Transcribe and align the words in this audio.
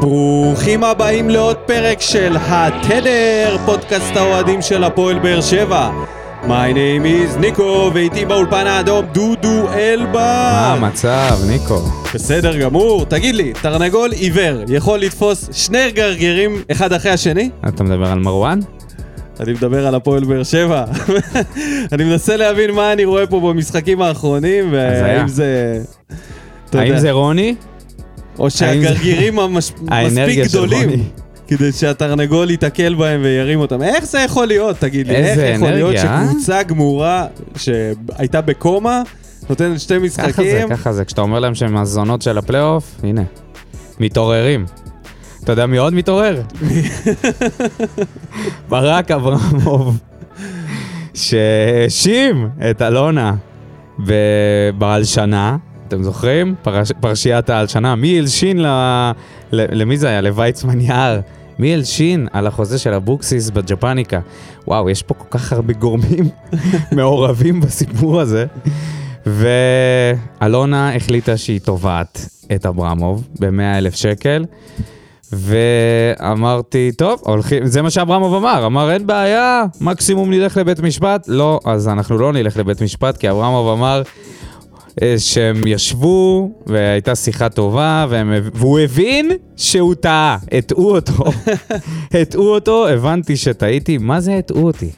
ברוכים 0.00 0.84
הבאים 0.84 1.30
לעוד 1.30 1.56
פרק 1.56 2.00
של 2.00 2.36
התדר, 2.40 3.56
פודקאסט 3.66 4.16
האוהדים 4.16 4.62
של 4.62 4.84
הפועל 4.84 5.18
באר 5.18 5.40
שבע. 5.40 5.90
My 6.44 6.72
name 6.72 7.04
is 7.04 7.38
ניקו, 7.38 7.90
ואיתי 7.94 8.24
באולפן 8.24 8.66
האדום 8.66 9.06
דודו 9.12 9.72
אלבה. 9.72 10.50
מה 10.52 10.74
המצב, 10.74 11.38
ניקו? 11.48 11.78
בסדר 12.14 12.58
גמור. 12.60 13.04
תגיד 13.04 13.34
לי, 13.34 13.52
תרנגול 13.62 14.12
עיוור 14.12 14.62
יכול 14.68 14.98
לתפוס 14.98 15.48
שני 15.52 15.90
גרגרים 15.90 16.62
אחד 16.72 16.92
אחרי 16.92 17.10
השני? 17.10 17.50
אתה 17.68 17.84
מדבר 17.84 18.06
על 18.06 18.18
מרואן? 18.18 18.58
אני 19.40 19.52
מדבר 19.52 19.86
על 19.86 19.94
הפועל 19.94 20.24
באר 20.24 20.42
שבע. 20.42 20.84
אני 21.92 22.04
מנסה 22.04 22.36
להבין 22.36 22.70
מה 22.70 22.92
אני 22.92 23.04
רואה 23.04 23.26
פה 23.26 23.40
במשחקים 23.40 24.02
האחרונים, 24.02 24.72
והאם 24.72 25.28
זה... 25.28 25.78
האם 26.72 26.98
זה 26.98 27.10
רוני? 27.10 27.54
או 28.38 28.50
שהגרגירים 28.50 29.38
המש- 29.38 29.72
מספיק 30.06 30.44
גדולים. 30.48 30.90
כדי 31.48 31.72
שהתרנגול 31.72 32.50
ייתקל 32.50 32.94
בהם 32.94 33.20
וירים 33.22 33.60
אותם. 33.60 33.82
איך 33.82 34.04
זה 34.04 34.18
יכול 34.20 34.46
להיות, 34.46 34.76
תגיד 34.78 35.08
לי? 35.08 35.14
איך 35.16 35.38
יכול 35.56 35.70
להיות 35.70 35.94
אנרגיה, 35.94 36.12
אה? 36.14 36.26
שקבוצה 36.28 36.62
גמורה 36.62 37.26
שהייתה 37.56 38.40
בקומה, 38.40 39.02
נותנת 39.48 39.80
שתי 39.80 39.94
ככה 39.94 40.00
זה, 40.00 40.06
משחקים? 40.06 40.68
ככה 40.68 40.92
זה. 40.92 41.04
כשאתה 41.04 41.20
אומר 41.20 41.38
להם 41.38 41.54
שהם 41.54 41.76
הזונות 41.76 42.22
של 42.22 42.38
הפלייאוף, 42.38 42.94
הנה, 43.02 43.22
מתעוררים. 44.00 44.64
אתה 45.44 45.52
יודע 45.52 45.66
מי 45.66 45.76
עוד 45.76 45.94
מתעורר? 45.94 46.42
ברק 48.68 49.10
אברמוב, 49.10 49.98
שהאשים 51.14 52.48
את 52.70 52.82
אלונה 52.82 53.34
ב- 54.06 54.12
בהלשנה. 54.78 55.56
אתם 55.88 56.02
זוכרים? 56.02 56.54
פרש, 56.62 56.92
פרשיית 57.00 57.50
ההלשנה. 57.50 57.94
מי 57.94 58.18
הלשין 58.18 58.62
ל... 58.62 58.66
למי 59.52 59.96
זה 59.96 60.08
היה? 60.08 60.20
לוויצמן 60.20 60.80
יער. 60.80 61.20
מי 61.58 61.74
הלשין 61.74 62.28
על 62.32 62.46
החוזה 62.46 62.78
של 62.78 62.94
אבוקסיס 62.94 63.50
בג'פניקה? 63.50 64.20
וואו, 64.66 64.90
יש 64.90 65.02
פה 65.02 65.14
כל 65.14 65.38
כך 65.38 65.52
הרבה 65.52 65.72
גורמים 65.72 66.28
מעורבים 66.96 67.60
בסיפור 67.60 68.20
הזה. 68.20 68.46
ואלונה 69.26 70.96
החליטה 70.96 71.36
שהיא 71.36 71.60
תובעת 71.60 72.28
את 72.54 72.66
אברמוב 72.66 73.28
ב-100 73.40 73.78
אלף 73.78 73.94
שקל. 73.94 74.44
ואמרתי, 75.32 76.92
טוב, 76.98 77.20
הולכים, 77.24 77.66
זה 77.66 77.82
מה 77.82 77.90
שאברמוב 77.90 78.34
אמר, 78.34 78.66
אמר 78.66 78.92
אין 78.92 79.06
בעיה, 79.06 79.64
מקסימום 79.80 80.30
נלך 80.30 80.56
לבית 80.56 80.80
משפט. 80.80 81.24
לא, 81.28 81.60
אז 81.64 81.88
אנחנו 81.88 82.18
לא 82.18 82.32
נלך 82.32 82.56
לבית 82.56 82.82
משפט, 82.82 83.16
כי 83.16 83.30
אברמוב 83.30 83.78
אמר 83.78 84.02
שהם 85.18 85.66
ישבו, 85.66 86.50
והייתה 86.66 87.14
שיחה 87.14 87.48
טובה, 87.48 88.06
והם, 88.08 88.32
והוא 88.54 88.78
הבין 88.78 89.30
שהוא 89.56 89.94
טעה, 89.94 90.38
הטעו 90.52 90.90
אותו. 90.90 91.24
הטעו 92.20 92.54
אותו, 92.54 92.88
הבנתי 92.88 93.36
שטעיתי, 93.36 93.98
מה 93.98 94.20
זה 94.20 94.34
הטעו 94.34 94.66
אותי? 94.66 94.90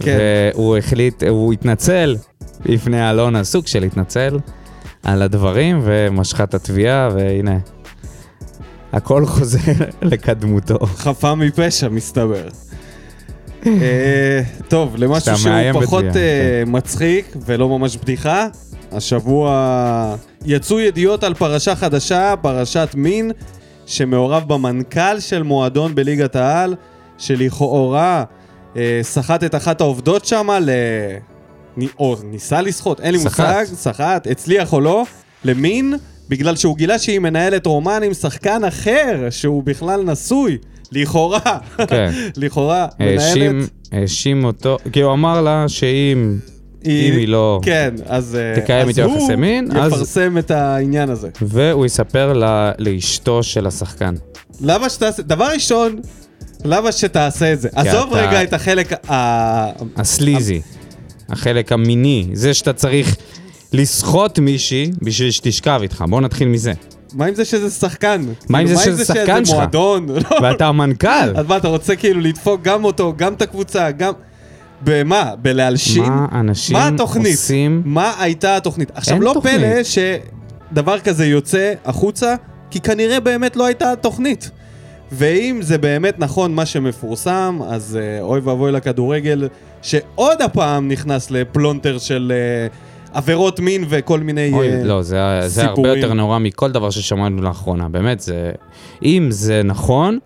כן. 0.00 0.18
והוא 0.54 0.76
החליט, 0.76 1.22
הוא 1.22 1.52
התנצל 1.52 2.16
בפני 2.64 3.10
אלונה, 3.10 3.44
סוג 3.44 3.66
של 3.66 3.82
התנצל 3.82 4.38
על 5.02 5.22
הדברים, 5.22 5.80
ומשכה 5.84 6.44
את 6.44 6.54
התביעה, 6.54 7.08
והנה, 7.14 7.58
הכל 8.92 9.26
חוזר 9.26 9.72
לקדמותו. 10.02 10.78
חפה 10.86 11.34
מפשע, 11.34 11.88
מסתבר. 11.88 12.48
אה, 13.66 14.40
טוב, 14.68 14.96
למשהו 14.96 15.36
שהוא 15.36 15.82
פחות 15.82 16.04
אה, 16.04 16.62
מצחיק 16.66 17.36
ולא 17.46 17.68
ממש 17.78 17.96
בדיחה, 17.96 18.46
השבוע 18.92 20.16
יצאו 20.44 20.80
ידיעות 20.80 21.24
על 21.24 21.34
פרשה 21.34 21.76
חדשה, 21.76 22.34
פרשת 22.42 22.88
מין, 22.94 23.30
שמעורב 23.86 24.48
במנכ"ל 24.48 25.20
של 25.20 25.42
מועדון 25.42 25.94
בליגת 25.94 26.36
העל, 26.36 26.74
שלכאורה 27.18 28.24
אה, 28.76 29.00
סחט 29.02 29.44
את 29.44 29.54
אחת 29.54 29.80
העובדות 29.80 30.24
שמה 30.24 30.60
ל... 30.60 30.70
או 31.98 32.16
ניסה 32.24 32.62
לסחוט, 32.62 33.00
אין 33.00 33.12
לי 33.12 33.18
סחט. 33.18 33.40
מושג, 33.40 33.74
סחט, 33.74 34.26
הצליח 34.30 34.72
או 34.72 34.80
לא, 34.80 35.04
למין, 35.44 35.94
בגלל 36.28 36.56
שהוא 36.56 36.76
גילה 36.76 36.98
שהיא 36.98 37.18
מנהלת 37.18 37.66
רומן 37.66 38.02
עם 38.02 38.14
שחקן 38.14 38.64
אחר, 38.64 39.26
שהוא 39.30 39.62
בכלל 39.62 40.02
נשוי, 40.02 40.58
לכאורה, 40.92 41.58
כן. 41.88 42.10
לכאורה, 42.36 42.86
מנהלת, 42.98 43.70
האשים 43.92 44.44
אותו, 44.44 44.76
כי 44.92 45.00
הוא 45.00 45.12
אמר 45.12 45.40
לה 45.40 45.64
שאם 45.68 46.38
אם 46.84 46.90
היא 47.16 47.28
לא... 47.28 47.60
כן, 47.62 47.94
אז, 48.06 48.36
אה, 48.40 48.60
תקיים 48.62 48.88
הוא 49.04 49.16
יחסי 49.18 49.36
מין, 49.36 49.68
אז- 49.76 49.92
יפרסם 49.92 50.38
את 50.38 50.50
העניין 50.50 51.10
הזה. 51.10 51.28
והוא 51.42 51.86
יספר 51.86 52.32
לה, 52.32 52.72
לאשתו 52.78 53.42
של 53.42 53.66
השחקן. 53.66 54.14
למה 54.60 54.88
שתעשה, 54.90 55.22
דבר 55.22 55.48
ראשון, 55.54 56.00
למה 56.64 56.92
שתעשה 56.92 57.52
את 57.52 57.60
זה? 57.60 57.68
עזוב 57.74 58.14
אתה- 58.14 58.28
רגע 58.28 58.42
את 58.42 58.52
החלק 58.52 59.10
ה... 59.10 59.66
הסליזי, 60.00 60.60
החלק 61.28 61.72
המיני, 61.72 62.26
זה 62.32 62.54
שאתה 62.54 62.72
צריך 62.72 63.16
לסחוט 63.72 64.38
מישהי 64.38 64.90
בשביל 65.02 65.30
שתשכב 65.30 65.78
איתך, 65.82 66.04
בוא 66.08 66.20
נתחיל 66.20 66.48
מזה. 66.48 66.72
מה 67.14 67.26
עם 67.26 67.34
זה 67.34 67.44
שזה 67.44 67.70
שחקן? 67.70 68.22
מה 68.48 68.58
עם 68.58 68.66
כאילו, 68.66 68.78
זה 68.80 68.84
שזה 68.84 69.04
שחקן 69.04 69.44
שלך? 69.44 69.54
מועדון? 69.56 70.06
לא. 70.30 70.38
ואתה 70.42 70.66
המנכ"ל. 70.66 71.36
אז 71.36 71.46
מה, 71.46 71.56
אתה 71.56 71.68
רוצה 71.68 71.96
כאילו 71.96 72.20
לדפוק 72.20 72.62
גם 72.62 72.84
אותו, 72.84 73.12
גם 73.16 73.32
את 73.32 73.42
הקבוצה, 73.42 73.90
גם... 73.90 74.12
במה? 74.82 75.32
בלהלשין? 75.42 76.04
מה 76.04 76.26
אנשים 76.32 76.76
מה 76.76 76.88
התוכנית? 76.88 77.26
עושים? 77.36 77.82
מה 77.84 78.12
הייתה 78.18 78.56
התוכנית? 78.56 78.90
עכשיו, 78.94 79.20
לא 79.20 79.30
תוכנית. 79.34 79.54
פלא 79.54 79.82
שדבר 80.72 80.98
כזה 80.98 81.26
יוצא 81.26 81.72
החוצה, 81.84 82.34
כי 82.70 82.80
כנראה 82.80 83.20
באמת 83.20 83.56
לא 83.56 83.66
הייתה 83.66 83.96
תוכנית. 83.96 84.50
ואם 85.12 85.58
זה 85.62 85.78
באמת 85.78 86.18
נכון 86.18 86.54
מה 86.54 86.66
שמפורסם, 86.66 87.58
אז 87.68 87.98
אה, 88.00 88.22
אוי 88.22 88.40
ואבוי 88.40 88.72
לכדורגל, 88.72 89.48
שעוד 89.82 90.42
הפעם 90.42 90.88
נכנס 90.88 91.30
לפלונטר 91.30 91.98
של 91.98 92.32
אה, 92.34 92.66
עבירות 93.12 93.60
מין 93.60 93.84
וכל 93.88 94.20
מיני... 94.20 94.52
אוי, 94.52 94.72
אה, 94.72 94.84
לא, 94.84 95.02
זה, 95.02 95.16
זה 95.46 95.62
הרבה 95.62 95.70
סיפורים. 95.70 95.96
יותר 95.96 96.14
נורא 96.14 96.38
מכל 96.38 96.72
דבר 96.72 96.90
ששמענו 96.90 97.42
לאחרונה, 97.42 97.88
באמת, 97.88 98.20
זה... 98.20 98.52
אם 99.02 99.26
זה 99.30 99.62
נכון, 99.64 100.18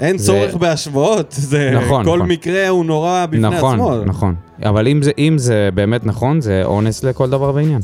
אין 0.00 0.18
זה- 0.18 0.26
צורך 0.26 0.54
בהשוואות, 0.54 1.26
זה... 1.30 1.70
נכון, 1.74 2.04
כל 2.04 2.16
נכון. 2.16 2.28
מקרה 2.28 2.68
הוא 2.68 2.84
נורא 2.84 3.26
בפני 3.26 3.38
נכון, 3.40 3.74
עצמו. 3.74 4.04
נכון. 4.04 4.34
אבל 4.64 4.88
אם 4.88 5.02
זה, 5.02 5.10
אם 5.18 5.34
זה 5.38 5.68
באמת 5.74 6.06
נכון, 6.06 6.40
זה 6.40 6.62
אונס 6.64 7.04
לכל 7.04 7.30
דבר 7.30 7.54
ועניין. 7.54 7.80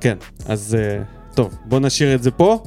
כן, 0.00 0.16
אז 0.48 0.76
אה, 0.80 1.02
טוב, 1.34 1.54
בוא 1.64 1.80
נשאיר 1.80 2.14
את 2.14 2.22
זה 2.22 2.30
פה, 2.30 2.58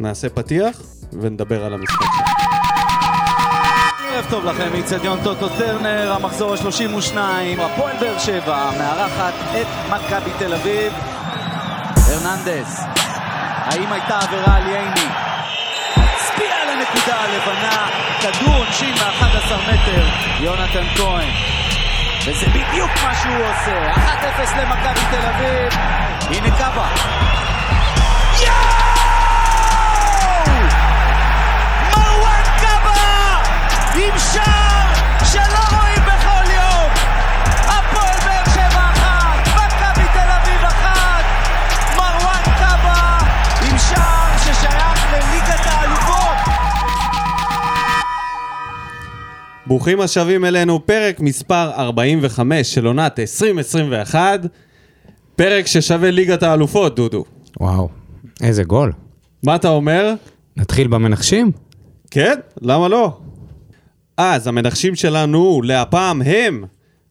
ונעשה 0.00 0.28
פתיח, 0.28 0.80
ונדבר 1.20 1.64
על 1.64 1.74
המשחק. 1.74 2.06
ערב 4.14 4.26
טוב 4.30 4.44
לכם, 4.44 4.68
מאיצטדיון 4.72 5.18
טוטו 5.22 5.48
טרנר, 5.48 6.12
המחזור 6.12 6.54
ה-32, 6.54 7.16
הפועל 7.60 7.96
באר 8.00 8.18
שבע 8.18 8.70
מארחת 8.78 9.32
את 9.60 9.66
מכבי 9.90 10.30
תל 10.38 10.54
אביב. 10.54 10.92
הרננדס, 11.96 12.80
האם 13.64 13.92
הייתה 13.92 14.18
עבירה 14.18 14.56
על 14.56 14.66
ייני? 14.66 15.07
הלבנה, 18.18 18.32
כדור 18.32 18.54
עונשין 18.54 18.94
מ-11 18.94 19.54
מטר, 19.54 20.06
יונתן 20.40 20.86
כהן. 20.96 21.28
וזה 22.26 22.46
בדיוק 22.48 22.90
מה 23.02 23.14
שהוא 23.14 23.34
עושה, 23.34 23.92
1-0 23.92 24.58
למכבי 24.58 25.00
תל 25.10 25.26
אביב, 25.26 25.72
הנה 26.30 26.58
קאבה. 26.58 26.88
יואו! 28.40 28.58
מרואן 31.96 32.42
קאבה! 32.60 33.42
עם 33.94 34.18
שער 34.32 34.57
ברוכים 49.68 50.00
השבים 50.00 50.44
אלינו, 50.44 50.86
פרק 50.86 51.20
מספר 51.20 51.70
45 51.70 52.74
של 52.74 52.86
עונת 52.86 53.18
2021, 53.18 54.40
פרק 55.36 55.66
ששווה 55.66 56.10
ליגת 56.10 56.42
האלופות, 56.42 56.96
דודו. 56.96 57.24
וואו, 57.60 57.88
איזה 58.42 58.64
גול. 58.64 58.92
מה 59.42 59.54
אתה 59.54 59.68
אומר? 59.68 60.14
נתחיל 60.56 60.86
במנחשים? 60.86 61.52
כן, 62.10 62.34
למה 62.62 62.88
לא? 62.88 63.18
אז 64.16 64.46
המנחשים 64.46 64.94
שלנו 64.94 65.62
להפעם 65.64 66.22
הם 66.22 66.64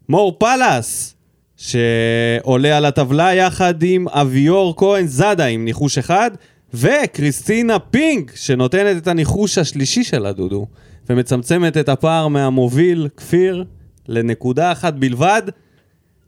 מור 0.10 0.38
פלס, 0.40 1.16
שעולה 1.58 2.78
על 2.78 2.86
הטבלה 2.86 3.34
יחד 3.34 3.84
עם 3.84 4.08
אביור 4.08 4.74
כהן 4.78 5.08
זאדה 5.08 5.46
עם 5.46 5.66
ניחוש 5.66 5.98
אחד, 5.98 6.32
וקריסטינה 6.74 7.80
פינק, 7.80 8.36
שנותנת 8.36 8.98
את 8.98 9.08
הניחוש 9.08 9.58
השלישי 9.58 10.04
שלה, 10.04 10.32
דודו, 10.32 10.68
ומצמצמת 11.10 11.78
את 11.78 11.90
הפער 11.90 12.28
מהמוביל, 12.28 13.08
כפיר, 13.18 13.66
לנקודה 14.08 14.72
אחת 14.72 14.94
בלבד. 14.94 15.42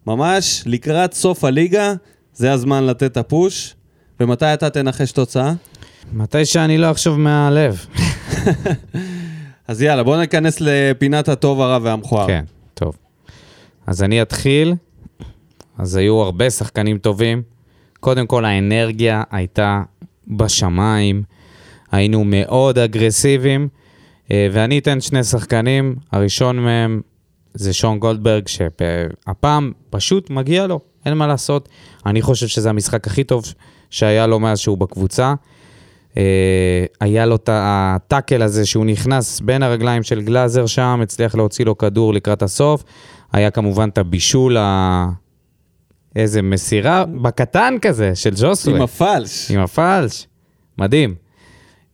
ממש 0.06 0.62
לקראת 0.66 1.12
סוף 1.12 1.44
הליגה, 1.44 1.94
זה 2.34 2.52
הזמן 2.52 2.86
לתת 2.86 3.02
את 3.02 3.16
הפוש. 3.16 3.74
ומתי 4.20 4.54
אתה 4.54 4.70
תנחש 4.70 5.12
תוצאה? 5.12 5.52
מתי 6.12 6.44
שאני 6.44 6.78
לא 6.78 6.90
אחשוב 6.90 7.18
מהלב. 7.18 7.86
אז 9.68 9.82
יאללה, 9.82 10.02
בואו 10.02 10.20
ניכנס 10.20 10.60
לפינת 10.60 11.28
הטוב, 11.28 11.60
הרע 11.60 11.78
והמכוער. 11.82 12.26
כן, 12.26 12.44
טוב. 12.74 12.96
אז 13.86 14.02
אני 14.02 14.22
אתחיל. 14.22 14.74
אז 15.78 15.96
היו 15.96 16.20
הרבה 16.20 16.50
שחקנים 16.50 16.98
טובים. 16.98 17.42
קודם 18.00 18.26
כל, 18.26 18.44
האנרגיה 18.44 19.22
הייתה 19.30 19.82
בשמיים. 20.28 21.22
היינו 21.92 22.24
מאוד 22.24 22.78
אגרסיביים. 22.78 23.68
אה, 24.32 24.48
ואני 24.52 24.78
אתן 24.78 25.00
שני 25.00 25.24
שחקנים. 25.24 25.96
הראשון 26.12 26.58
מהם 26.58 27.00
זה 27.54 27.72
שון 27.72 27.98
גולדברג, 27.98 28.48
שהפעם 28.48 29.72
פשוט 29.90 30.30
מגיע 30.30 30.66
לו, 30.66 30.80
אין 31.06 31.14
מה 31.14 31.26
לעשות. 31.26 31.68
אני 32.06 32.22
חושב 32.22 32.46
שזה 32.46 32.70
המשחק 32.70 33.06
הכי 33.06 33.24
טוב 33.24 33.44
שהיה 33.90 34.26
לו 34.26 34.40
מאז 34.40 34.58
שהוא 34.58 34.78
בקבוצה. 34.78 35.34
אה, 36.16 36.84
היה 37.00 37.26
לו 37.26 37.36
את 37.36 37.48
הטאקל 37.52 38.42
הזה 38.42 38.66
שהוא 38.66 38.84
נכנס 38.84 39.40
בין 39.40 39.62
הרגליים 39.62 40.02
של 40.02 40.22
גלאזר 40.22 40.66
שם, 40.66 41.00
הצליח 41.02 41.34
להוציא 41.34 41.64
לו 41.64 41.78
כדור 41.78 42.14
לקראת 42.14 42.42
הסוף. 42.42 42.84
היה 43.32 43.50
כמובן 43.50 43.88
את 43.88 43.98
הבישול, 43.98 44.56
ה... 44.56 45.08
איזה 46.16 46.42
מסירה 46.42 47.04
בקטן 47.04 47.74
כזה 47.82 48.14
של 48.14 48.30
ג'וסווה. 48.36 48.76
עם 48.76 48.82
הפלש. 48.82 49.50
עם 49.50 49.60
הפלש. 49.60 50.26
מדהים. 50.78 51.14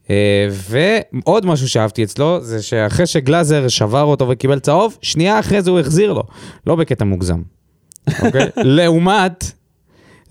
אה, 0.09 0.47
ועוד 0.51 1.45
משהו 1.45 1.69
שאהבתי 1.69 2.03
אצלו, 2.03 2.41
זה 2.41 2.61
שאחרי 2.61 3.05
שגלאזר 3.05 3.67
שבר 3.67 4.03
אותו 4.03 4.29
וקיבל 4.29 4.59
צהוב, 4.59 4.97
שנייה 5.01 5.39
אחרי 5.39 5.61
זה 5.61 5.71
הוא 5.71 5.79
החזיר 5.79 6.13
לו. 6.13 6.23
לא 6.67 6.75
בקטע 6.75 7.05
מוגזם. 7.05 7.41
אוקיי? 8.25 8.47
לעומת 8.57 9.51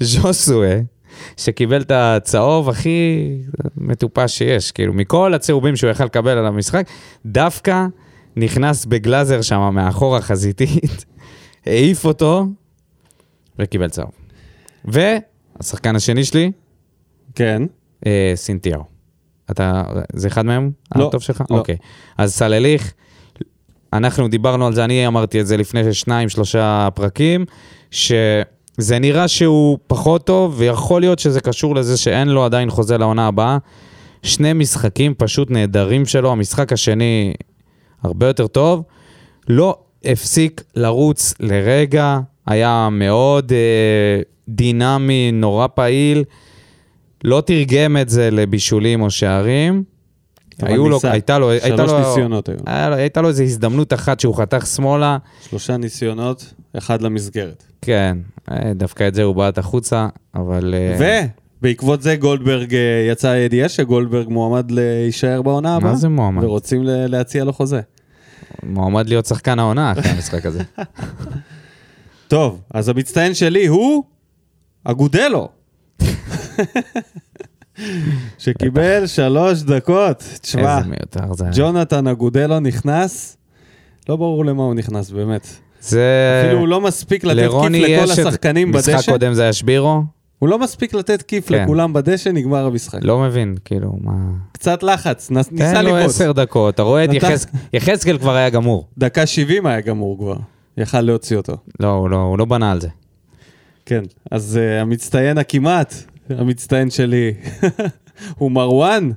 ז'וסואה, 0.01 0.81
שקיבל 1.37 1.81
את 1.81 1.91
הצהוב 1.91 2.69
הכי 2.69 3.31
מטופש 3.77 4.39
שיש, 4.39 4.73
כאילו, 4.73 4.93
מכל 4.93 5.35
הצהובים 5.35 5.77
שהוא 5.77 5.91
יכל 5.91 6.05
לקבל 6.05 6.39
על 6.39 6.47
המשחק, 6.47 6.87
דווקא 7.27 7.87
נכנס 8.37 8.85
בגלאזר 8.85 9.43
שם 9.43 9.71
מאחור 9.75 10.17
החזיתית, 10.17 11.05
העיף 11.67 12.05
אותו 12.05 12.47
וקיבל 13.59 13.89
צהוב. 13.89 14.11
והשחקן 14.85 15.97
השני 15.97 16.25
שלי, 16.25 16.53
כן. 17.35 17.63
אה, 18.07 18.33
סינטיאו. 18.35 18.96
אתה, 19.51 19.83
זה 20.13 20.29
אחד 20.29 20.47
מהם? 20.47 20.71
לא, 20.97 21.09
הטוב 21.09 21.23
שלך? 21.23 21.43
לא. 21.51 21.59
אוקיי. 21.59 21.77
אז 22.19 22.35
סלליך, 22.35 22.93
אנחנו 23.93 24.29
דיברנו 24.29 24.67
על 24.67 24.75
זה, 24.75 24.85
אני 24.85 25.07
אמרתי 25.07 25.41
את 25.41 25.47
זה 25.47 25.57
לפני 25.57 25.95
שניים, 25.95 26.29
שלושה 26.29 26.89
פרקים, 26.95 27.45
שזה 27.91 28.99
נראה 29.01 29.29
שהוא 29.29 29.79
פחות 29.87 30.27
טוב, 30.27 30.55
ויכול 30.59 31.01
להיות 31.01 31.19
שזה 31.19 31.41
קשור 31.41 31.75
לזה 31.75 31.97
שאין 31.97 32.29
לו 32.29 32.45
עדיין 32.45 32.71
חוזה 32.71 32.99
לעונה 32.99 33.27
הבאה. 33.27 33.59
שני 34.23 34.53
משחקים 34.53 35.15
פשוט 35.19 35.51
נהדרים 35.51 36.07
שלו, 36.07 36.33
המשחק 36.33 36.73
השני 36.73 37.35
הרבה 38.03 38.27
יותר 38.27 38.47
טוב. 38.47 38.83
לא 39.49 39.79
הפסיק 40.05 40.63
לרוץ 40.77 41.35
לרגע, 41.41 42.19
היה 42.47 42.89
מאוד 42.93 43.53
אה, 43.53 44.23
דינמי, 44.49 45.31
נורא 45.33 45.67
פעיל. 45.75 46.25
לא 47.25 47.43
תרגם 47.47 47.97
את 47.97 48.09
זה 48.09 48.31
לבישולים 48.31 49.03
או 49.03 49.11
שערים. 49.11 49.85
היו 50.63 50.89
לו. 50.89 50.99
הייתה 51.03 51.39
לו, 51.39 51.51
הייתה 51.51 51.67
שלוש 51.67 51.91
לו, 51.91 51.99
ניסיונות 51.99 52.49
היו. 52.49 52.59
היה 52.67 52.95
הייתה 52.95 53.21
לו 53.21 53.29
איזו 53.29 53.43
הזדמנות 53.43 53.93
אחת 53.93 54.21
שהוא 54.21 54.35
חתך 54.35 54.67
שמאלה, 54.67 55.19
שלושה 55.49 55.77
ניסיונות, 55.77 56.55
אחד 56.79 57.03
למסגרת. 57.03 57.65
כן, 57.83 58.19
אה, 58.51 58.73
דווקא 58.75 59.09
את 59.09 59.15
זה 59.15 59.23
הוא 59.23 59.35
בעט 59.35 59.59
החוצה, 59.59 60.09
אבל... 60.35 60.75
אה, 60.75 61.27
ובעקבות 61.61 62.03
זה 62.03 62.17
גולדברג, 62.17 62.75
אה, 62.75 63.07
יצאה 63.11 63.31
הידיעה 63.31 63.69
שגולדברג 63.69 64.29
מועמד 64.29 64.71
להישאר 64.71 65.43
בעונה 65.43 65.77
הבאה. 65.77 65.91
מה 65.91 65.97
זה 65.97 66.09
מועמד? 66.09 66.45
ורוצים 66.45 66.81
להציע 66.85 67.45
לו 67.45 67.53
חוזה. 67.53 67.81
מועמד 68.63 69.09
להיות 69.09 69.27
שחקן 69.27 69.59
העונה 69.59 69.93
אחרי 69.93 70.11
המשחק 70.11 70.47
הזה. 70.47 70.63
טוב, 72.29 72.61
אז 72.75 72.89
המצטיין 72.89 73.35
שלי 73.35 73.67
הוא 73.67 74.05
אגודלו. 74.85 75.49
שקיבל 78.39 79.07
שלוש 79.07 79.63
דקות. 79.63 80.25
תשמע, 80.41 80.79
איזה 80.79 80.89
מיותר 80.89 81.35
זה 81.35 81.45
היה. 81.45 81.53
ג'ונתן 81.57 82.07
אגודלו 82.07 82.61
נכנס, 82.61 83.37
לא 84.09 84.17
ברור 84.17 84.45
למה 84.45 84.63
הוא 84.63 84.75
נכנס, 84.75 85.11
באמת. 85.11 85.47
זה... 85.81 86.03
אפילו 86.45 86.59
הוא 86.61 86.69
לא 86.69 86.81
מספיק 86.81 87.25
לתת 87.25 87.49
כיף 87.51 87.71
לכל 87.73 88.11
השחקנים 88.13 88.71
משחק 88.73 88.95
בדשא. 88.95 89.13
קודם 89.13 89.35
זה 89.35 89.43
היה 89.43 89.53
שבירו? 89.53 90.03
הוא 90.39 90.49
לא 90.49 90.59
מספיק 90.59 90.95
לתת 90.95 91.23
כיף 91.23 91.49
כן. 91.49 91.63
לכולם 91.63 91.93
בדשא, 91.93 92.29
נגמר 92.29 92.67
המשחק. 92.67 92.99
לא 93.03 93.19
מבין, 93.19 93.55
כאילו, 93.65 93.93
מה... 94.01 94.13
קצת 94.53 94.83
לחץ, 94.83 95.31
נס- 95.31 95.53
ניסה 95.53 95.73
תן 95.73 95.85
לו. 95.85 95.97
עשר 95.97 96.33
דקות, 96.33 96.75
אתה 96.75 96.83
רואה 96.83 97.05
את 97.05 97.11
יחזקאל 97.73 98.19
כבר 98.19 98.35
היה 98.37 98.51
גמור. 98.51 98.87
דקה 98.99 99.27
70 99.27 99.67
היה 99.67 99.81
גמור 99.81 100.19
כבר, 100.19 100.37
יכל 100.77 101.01
להוציא 101.01 101.37
אותו. 101.37 101.57
לא, 101.81 101.89
הוא 101.89 102.11
לא- 102.11 102.17
הוא 102.17 102.39
לא 102.39 102.45
בנה 102.45 102.73
על 102.73 102.81
זה. 102.81 102.89
כן, 103.87 104.03
אז 104.31 104.59
uh, 104.63 104.83
המצטיין 104.83 105.39
הכמעט, 105.39 105.95
המצטיין 106.31 106.91
שלי, 106.91 107.33
הוא 108.39 108.51
מרואן, 108.51 109.11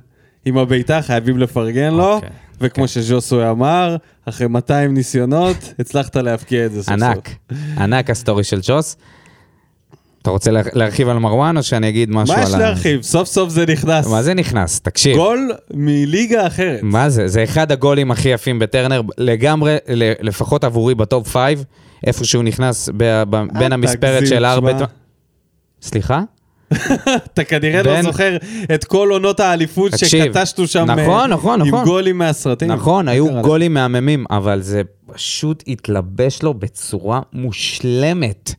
עם 0.44 0.58
הבעיטה, 0.58 1.02
חייבים 1.02 1.38
לפרגן 1.38 1.94
לו. 1.94 2.14
אוקיי, 2.14 2.28
וכמו 2.60 2.88
שז'וסווה 2.88 3.50
אמר, 3.50 3.96
אחרי 4.24 4.48
200 4.48 4.94
ניסיונות, 4.94 5.56
הצלחת 5.78 6.16
להבקיע 6.16 6.66
את 6.66 6.72
זה 6.72 6.82
סוף 6.82 6.94
סוף. 6.94 7.02
ענק, 7.02 7.30
ענק 7.78 8.10
הסטורי 8.10 8.44
של 8.44 8.58
ג'וס. 8.62 8.96
אתה 10.22 10.30
רוצה 10.30 10.50
לה- 10.50 10.60
להרחיב 10.72 11.08
על 11.08 11.18
מרואן 11.18 11.56
או 11.56 11.62
שאני 11.62 11.88
אגיד 11.88 12.10
משהו 12.10 12.34
מה 12.34 12.42
על 12.42 12.48
יש 12.48 12.54
ה... 12.54 12.58
להרחיב? 12.58 13.02
סוף 13.02 13.28
סוף 13.28 13.50
זה 13.50 13.64
נכנס. 13.66 14.06
מה 14.06 14.22
זה 14.22 14.34
נכנס? 14.34 14.80
תקשיב. 14.80 15.16
גול 15.16 15.50
מליגה 15.74 16.46
אחרת. 16.46 16.80
מה 16.82 17.08
זה? 17.10 17.28
זה 17.28 17.44
אחד 17.44 17.72
הגולים 17.72 18.10
הכי 18.10 18.28
יפים 18.28 18.58
בטרנר, 18.58 19.02
לגמרי, 19.18 19.76
ל- 19.88 20.12
לפחות 20.28 20.64
עבורי 20.64 20.94
ב 20.94 21.02
top 21.02 21.28
five, 21.28 21.64
איפה 22.06 22.24
שהוא 22.24 22.42
נכנס 22.42 22.88
ב- 22.96 23.22
ב- 23.30 23.58
בין 23.58 23.72
המספרת 23.72 24.26
של 24.26 24.44
ארבע... 24.44 24.78
סליחה? 25.82 26.20
אתה 27.34 27.44
כנראה 27.44 27.82
לא 27.82 27.92
בין- 27.92 28.02
זוכר 28.02 28.36
את 28.74 28.84
כל 28.84 29.08
עונות 29.12 29.40
האליפות 29.40 29.92
תקשיב, 29.92 30.24
שקטשנו 30.24 30.66
שם 30.66 30.84
נכון, 30.90 31.00
אה, 31.20 31.26
נכון, 31.26 31.60
עם 31.60 31.66
נכון. 31.68 31.84
גולים 31.84 32.18
מהסרטים. 32.18 32.70
נכון, 32.72 33.08
היו? 33.08 33.42
גולים 33.42 33.74
מהממים, 33.74 34.24
אבל 34.30 34.60
זה 34.62 34.82
פשוט 35.06 35.64
התלבש 35.66 36.42
לו 36.42 36.54
בצורה 36.54 37.20
מושלמת. 37.32 38.54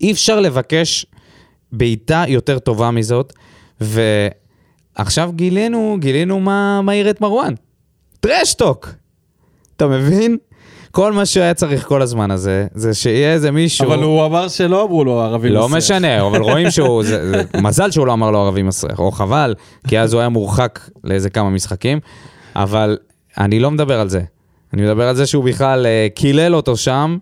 אי 0.00 0.12
אפשר 0.12 0.40
לבקש 0.40 1.06
בעיטה 1.72 2.24
יותר 2.28 2.58
טובה 2.58 2.90
מזאת, 2.90 3.32
ועכשיו 3.80 5.30
גילינו, 5.34 5.96
גילינו 6.00 6.40
מה, 6.40 6.80
מה 6.82 6.94
יראה 6.94 7.10
את 7.10 7.20
מרואן. 7.20 7.54
טרשטוק! 8.20 8.88
אתה 9.76 9.86
מבין? 9.86 10.36
כל 10.90 11.12
מה 11.12 11.26
שהיה 11.26 11.54
צריך 11.54 11.86
כל 11.86 12.02
הזמן 12.02 12.30
הזה, 12.30 12.66
זה 12.74 12.94
שיהיה 12.94 13.32
איזה 13.32 13.50
מישהו... 13.50 13.86
אבל 13.86 14.02
הוא 14.02 14.24
אמר 14.24 14.48
שלא 14.48 14.82
אמרו 14.82 15.04
לו 15.04 15.20
ערבי 15.20 15.48
לא 15.48 15.68
מסריח. 15.68 15.76
משנה, 15.76 16.26
אבל 16.26 16.40
רואים 16.40 16.70
שהוא, 16.70 17.02
זה, 17.02 17.30
זה, 17.30 17.42
מזל 17.60 17.90
שהוא 17.90 18.06
לא 18.06 18.12
אמר 18.12 18.30
לו 18.30 18.38
ערבי 18.38 18.62
מסריח, 18.62 18.98
או 18.98 19.10
חבל, 19.10 19.54
כי 19.88 19.98
אז 19.98 20.12
הוא 20.12 20.20
היה 20.20 20.28
מורחק 20.28 20.80
לאיזה 21.04 21.30
כמה 21.30 21.50
משחקים, 21.50 22.00
אבל 22.56 22.98
אני 23.38 23.60
לא 23.60 23.70
מדבר 23.70 24.00
על 24.00 24.08
זה. 24.08 24.20
אני 24.74 24.82
מדבר 24.82 25.08
על 25.08 25.16
זה 25.16 25.26
שהוא 25.26 25.44
בכלל 25.44 25.86
אה, 25.86 26.06
קילל 26.14 26.54
אותו 26.54 26.76
שם, 26.76 27.18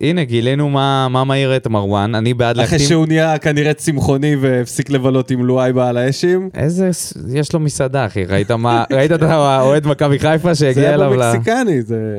והנה, 0.00 0.24
גילינו 0.24 0.70
מה, 0.70 1.08
מה 1.08 1.24
מהיר 1.24 1.56
את 1.56 1.66
מרואן, 1.66 2.14
אני 2.14 2.34
בעד 2.34 2.58
אחרי 2.58 2.62
להחתים... 2.62 2.88
שהוא 2.88 3.06
נהיה 3.06 3.38
כנראה 3.38 3.74
צמחוני 3.74 4.36
והפסיק 4.36 4.90
לבלות 4.90 5.30
עם 5.30 5.44
לואי 5.44 5.72
בעל 5.72 5.96
האשים. 5.96 6.50
איזה, 6.54 6.90
יש 7.34 7.52
לו 7.52 7.60
מסעדה, 7.60 8.06
אחי, 8.06 8.24
ראית 8.24 8.50
מה, 8.50 8.84
ראית 8.92 9.12
את 9.12 9.22
האוהד 9.22 9.86
מכבי 9.86 10.18
חיפה 10.18 10.54
זה 10.54 10.60
שהגיע 10.60 10.82
היה 10.82 10.94
אליו 10.94 11.14
ל... 11.14 11.22
במקסיקני, 11.22 11.82
זה... 11.82 12.18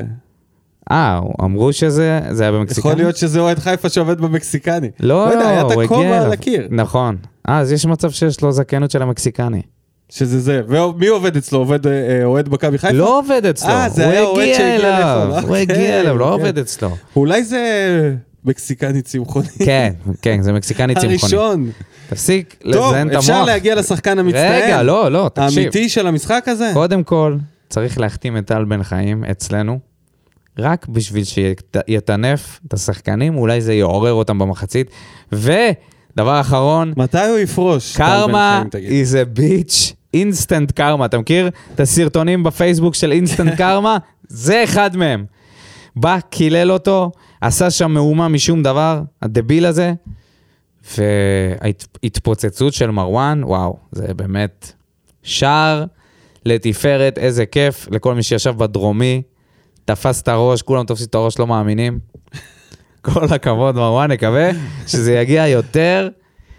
אה, 0.91 1.19
אמרו 1.43 1.73
שזה, 1.73 2.19
זה 2.31 2.43
היה 2.43 2.51
במקסיקני? 2.51 2.91
יכול 2.91 3.03
להיות 3.03 3.17
שזה 3.17 3.39
אוהד 3.39 3.59
חיפה 3.59 3.89
שעובד 3.89 4.21
במקסיקני. 4.21 4.89
לא, 4.99 5.25
לא 5.25 5.33
יודע, 5.33 5.49
היה 5.49 5.61
את 5.61 5.71
הכובע 5.71 6.21
על. 6.21 6.31
הקיר. 6.31 6.67
נכון. 6.71 7.17
אה, 7.49 7.59
אז 7.59 7.71
יש 7.71 7.85
מצב 7.85 8.11
שיש 8.11 8.41
לו 8.41 8.51
זקנות 8.51 8.91
של 8.91 9.01
המקסיקני. 9.01 9.61
שזה 10.09 10.39
זה. 10.39 10.61
ומי 10.67 11.07
עובד 11.07 11.37
אצלו? 11.37 11.59
עובד 11.59 11.87
אה, 11.87 11.91
אה, 11.91 12.25
אוהד 12.25 12.49
מכבי 12.49 12.77
חיפה? 12.77 12.93
לא 12.93 13.19
עובד 13.19 13.45
אצלו, 13.45 13.69
אה, 13.69 13.89
זה 13.89 14.05
הוא 14.05 14.11
היה 14.11 14.21
אוהד 14.21 14.41
הגיע 14.41 14.55
שהגיע 14.57 14.75
אליו. 14.75 15.43
הוא 15.47 15.55
הגיע 15.55 15.99
אליו, 15.99 16.17
לא 16.17 16.25
אוקיי. 16.25 16.47
עובד 16.47 16.57
אצלו. 16.57 16.95
אולי 17.15 17.43
זה 17.43 18.15
מקסיקני 18.45 19.01
צמחוני. 19.01 19.47
כן, 19.65 19.93
כן, 20.21 20.41
זה 20.41 20.53
מקסיקני 20.53 20.95
צמחוני. 20.95 21.13
הראשון. 21.13 21.71
תפסיק 22.09 22.55
טוב, 22.71 22.91
לזיין 22.91 23.07
את 23.07 23.11
המוח. 23.11 23.23
אפשר 23.23 23.45
להגיע 23.45 23.75
לשחקן 23.75 24.19
המצטיין. 24.19 24.63
רגע, 24.63 24.83
לא, 24.83 25.11
לא, 25.11 25.29
תקשיב. 25.33 25.59
האמיתי 25.59 25.89
של 25.89 26.07
המשחק 26.07 26.43
הזה? 26.47 26.71
קודם 26.73 27.03
כל, 27.03 27.35
צריך 27.69 27.99
להחתים 27.99 28.37
את 28.37 28.45
טל 28.45 28.65
בן 28.65 28.83
חיים 28.83 29.23
אצלנו, 29.23 29.79
רק 30.59 30.87
בשביל 30.87 31.23
שיטנף 31.23 32.59
את 32.67 32.73
השחקנים, 32.73 33.37
אולי 33.37 33.61
זה 33.61 33.73
יעורר 33.73 34.13
אותם 34.13 34.39
במחצית. 34.39 34.91
ודבר 35.31 36.41
אחרון, 36.41 36.93
מתי 36.97 37.27
הוא 37.27 37.39
יפרוש? 37.39 37.97
karma 37.97 38.63
is 38.73 39.13
a 39.13 39.39
bitch, 39.39 39.93
instant 40.13 40.71
karma. 40.71 41.05
אתה 41.05 41.17
מכיר 41.17 41.49
את 41.73 41.79
הסרטונים 41.79 42.43
בפייסבוק 42.43 42.95
של 42.95 43.11
instant 43.11 43.57
karma? 43.61 43.97
זה 44.27 44.63
אחד 44.63 44.97
מהם. 44.97 45.25
בא, 45.95 46.19
קילל 46.29 46.71
אותו, 46.71 47.11
עשה 47.41 47.71
שם 47.71 47.91
מהומה 47.91 48.27
משום 48.27 48.63
דבר, 48.63 49.01
הדביל 49.21 49.65
הזה, 49.65 49.93
וההתפוצצות 50.97 52.73
של 52.73 52.91
מרואן, 52.91 53.43
וואו, 53.43 53.77
זה 53.91 54.13
באמת 54.13 54.71
שער 55.23 55.85
לתפארת, 56.45 57.17
איזה 57.17 57.45
כיף 57.45 57.87
לכל 57.91 58.15
מי 58.15 58.23
שישב 58.23 58.57
בדרומי, 58.57 59.21
תפס 59.85 60.21
את 60.21 60.27
הראש, 60.27 60.61
כולם 60.61 60.85
תופסים 60.85 61.07
את 61.09 61.15
הראש, 61.15 61.39
לא 61.39 61.47
מאמינים. 61.47 61.99
כל 63.01 63.25
הכבוד, 63.29 63.75
מרואן, 63.75 64.11
נקווה 64.11 64.49
שזה 64.87 65.13
יגיע 65.13 65.47
יותר. 65.47 66.09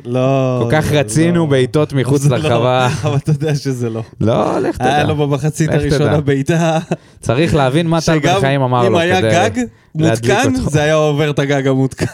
לא... 0.04 0.61
כל 0.64 0.71
כך 0.71 0.92
לא, 0.92 0.99
רצינו 0.99 1.40
לא. 1.45 1.47
בעיטות 1.47 1.92
מחוץ 1.92 2.21
זה 2.23 2.28
לא, 2.30 2.37
לרחבה. 2.37 2.88
אבל 3.02 3.16
אתה 3.16 3.30
יודע 3.30 3.54
שזה 3.54 3.90
לא. 3.90 4.02
לא, 4.21 4.59
לך 4.59 4.76
תדע. 4.76 4.95
היה 4.95 5.04
לו 5.04 5.16
במחצית. 5.16 5.71
הראשונה 5.71 6.21
בעיטה, 6.21 6.78
צריך 7.21 7.54
להבין 7.54 7.87
מה 7.87 8.00
טל 8.00 8.19
בן 8.19 8.40
חיים 8.40 8.62
אמר 8.62 8.87
אם 8.87 8.92
לו 8.92 8.99
היה 8.99 9.19
כדי 9.19 9.30
גג 9.30 9.50
להדליק 9.95 10.35
מותקן. 10.45 10.54
זה 10.71 10.83
היה 10.83 10.95
עובר 10.95 11.30
את 11.30 11.38
הגג 11.38 11.66
המותקן. 11.66 12.07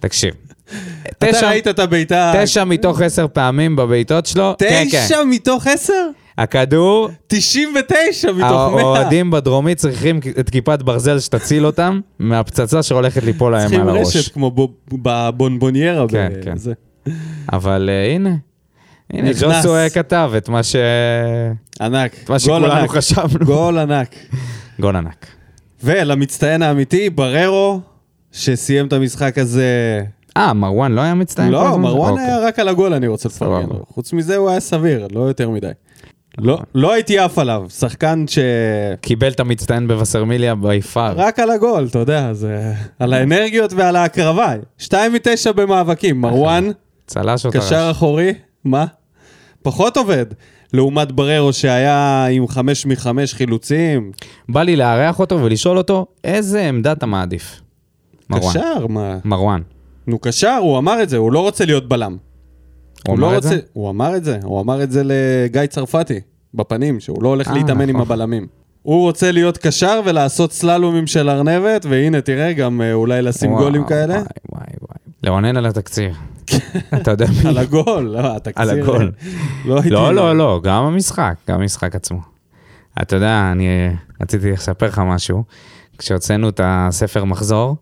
תקשיב. 0.00 0.34
אתה 1.12 1.26
ראית 1.48 1.68
את 1.68 1.78
הבעיטה... 1.78 2.32
תשע 2.42 2.64
מתוך 2.64 3.00
עשר 3.00 3.26
פעמים 3.32 3.76
בבעיטות 3.76 4.26
שלו, 4.26 4.54
כן, 4.58 4.84
כן. 4.90 5.02
תשע 5.06 5.24
מתוך 5.24 5.66
עשר? 5.66 6.06
הכדור, 6.38 7.08
99 7.26 8.32
מתוך 8.32 8.40
100. 8.42 8.50
האוהדים 8.80 9.30
בדרומי 9.30 9.74
צריכים 9.74 10.20
את 10.40 10.50
כיפת 10.50 10.82
ברזל 10.82 11.18
שתציל 11.20 11.66
אותם 11.66 12.00
מהפצצה 12.18 12.82
שהולכת 12.82 13.22
ליפול 13.22 13.52
להם 13.52 13.60
צריכים 13.60 13.80
על 13.80 13.88
רשת 13.88 14.14
הראש. 14.14 14.28
כמו 14.28 14.50
בו- 14.50 14.72
בבונבוניירה. 14.92 16.08
כן, 16.08 16.32
כן. 16.44 16.54
אבל 17.52 17.90
אה, 17.92 18.14
הנה, 18.14 18.36
הנה, 19.12 19.30
נכנס. 19.30 19.42
ג'וסווה 19.42 19.90
כתב 19.90 20.32
את 20.36 20.48
מה 20.48 20.62
ש... 20.62 20.76
ענק. 21.80 22.12
מה 22.20 22.26
גול 22.28 22.38
שכולנו 22.38 22.72
ענק. 22.72 22.90
חשבנו. 22.90 23.46
גול 23.46 23.78
ענק. 23.78 24.14
גול 24.80 24.96
ענק. 24.96 25.26
ולמצטיין 25.84 26.62
האמיתי, 26.62 27.10
בררו, 27.10 27.80
שסיים 28.32 28.86
את 28.86 28.92
המשחק 28.92 29.38
הזה... 29.38 30.00
אה, 30.36 30.52
מרואן 30.52 30.92
לא 30.92 31.00
היה 31.00 31.14
מצטיין? 31.14 31.52
לא? 31.52 31.78
מרואן 31.78 32.10
אוקיי. 32.10 32.24
היה 32.24 32.38
רק 32.46 32.58
על 32.58 32.68
הגול, 32.68 32.94
אני 32.94 33.06
רוצה 33.06 33.28
לפרגן. 33.28 33.68
לו. 33.68 33.84
חוץ 33.88 34.12
מזה 34.12 34.36
הוא 34.36 34.50
היה 34.50 34.60
סביר, 34.60 35.06
לא 35.12 35.20
יותר 35.20 35.50
מדי. 35.50 35.70
לא-. 36.38 36.58
לא 36.74 36.92
הייתי 36.92 37.18
עף 37.18 37.38
עליו, 37.38 37.66
שחקן 37.68 38.24
ש... 38.28 38.38
קיבל 39.00 39.28
את 39.28 39.40
המצטיין 39.40 39.88
בווסרמיליה 39.88 40.54
ביפר. 40.54 41.12
רק 41.16 41.38
על 41.38 41.50
הגול, 41.50 41.86
אתה 41.90 41.98
יודע, 41.98 42.32
זה... 42.32 42.72
על 42.98 43.12
האנרגיות 43.12 43.72
ועל 43.72 43.96
ההקרבה. 43.96 44.54
שתיים 44.78 45.12
מתשע 45.12 45.52
במאבקים, 45.52 46.20
מרואן, 46.20 46.70
צלש 47.10 47.46
אותה. 47.46 47.58
קשר 47.58 47.88
אחורי, 47.90 48.34
מה? 48.64 48.84
פחות 49.62 49.96
עובד. 49.96 50.26
לעומת 50.72 51.12
בררו 51.12 51.52
שהיה 51.52 52.26
עם 52.26 52.48
חמש 52.48 52.86
מחמש 52.86 53.34
חילוצים. 53.34 54.12
בא 54.48 54.62
לי 54.62 54.76
לארח 54.76 55.20
אותו 55.20 55.42
ולשאול 55.42 55.78
אותו, 55.78 56.06
איזה 56.24 56.68
עמדה 56.68 56.92
אתה 56.92 57.06
מעדיף? 57.06 57.60
מרואן. 58.30 58.50
קשר, 58.50 58.86
מה? 58.86 59.18
מרואן. 59.24 59.60
נו, 60.06 60.18
קשר, 60.18 60.58
הוא 60.62 60.78
אמר 60.78 61.02
את 61.02 61.08
זה, 61.08 61.16
הוא 61.16 61.32
לא 61.32 61.40
רוצה 61.40 61.64
להיות 61.64 61.88
בלם. 61.88 62.16
הוא 63.08 63.18
לא 63.18 63.26
אמר 63.28 63.36
את 63.38 63.42
זה? 63.42 63.48
רוצה- 63.48 63.66
הוא 63.72 63.90
אמר 63.90 64.16
את 64.16 64.24
זה, 64.24 64.38
הוא 64.42 64.60
אמר 64.60 64.82
את 64.82 64.90
זה 64.90 65.02
לגיא 65.04 65.66
צרפתי, 65.66 66.20
בפנים, 66.54 67.00
שהוא 67.00 67.22
לא 67.22 67.28
הולך 67.28 67.48
אה, 67.48 67.54
להתאמן 67.54 67.88
עם 67.88 67.96
נכון. 67.96 68.00
הבלמים. 68.00 68.46
הוא 68.82 69.00
רוצה 69.02 69.32
להיות 69.32 69.58
קשר 69.58 70.00
ולעשות 70.04 70.52
סללומים 70.52 71.06
של 71.06 71.28
ארנבת, 71.30 71.86
והנה, 71.88 72.20
תראה, 72.20 72.52
גם 72.52 72.82
אה, 72.82 72.92
אולי 72.92 73.22
לשים 73.22 73.52
וואו, 73.52 73.62
גולים 73.62 73.84
כאלה. 73.84 74.14
וואי, 74.14 74.24
וואי, 74.52 74.62
וואי. 74.80 74.98
לרונן 75.22 75.56
על 75.56 75.66
התקציר. 75.66 76.12
אתה 76.96 77.10
יודע 77.10 77.26
מי? 77.42 77.48
על 77.48 77.58
הגול, 77.58 78.02
לא, 78.02 78.36
התקציר. 78.36 78.62
על 78.62 78.70
הגול. 78.70 79.12
לא. 79.64 79.80
לא, 79.84 80.14
לא, 80.14 80.36
לא, 80.36 80.60
גם 80.64 80.84
המשחק, 80.84 81.34
גם 81.48 81.60
המשחק 81.60 81.94
עצמו. 81.94 82.20
אתה 83.02 83.16
יודע, 83.16 83.48
אני 83.52 83.66
אה, 83.66 83.92
רציתי 84.20 84.50
לספר 84.52 84.86
לך 84.86 84.98
משהו. 84.98 85.44
כשהוצאנו 85.98 86.48
את 86.48 86.60
הספר 86.64 87.24
מחזור, 87.24 87.76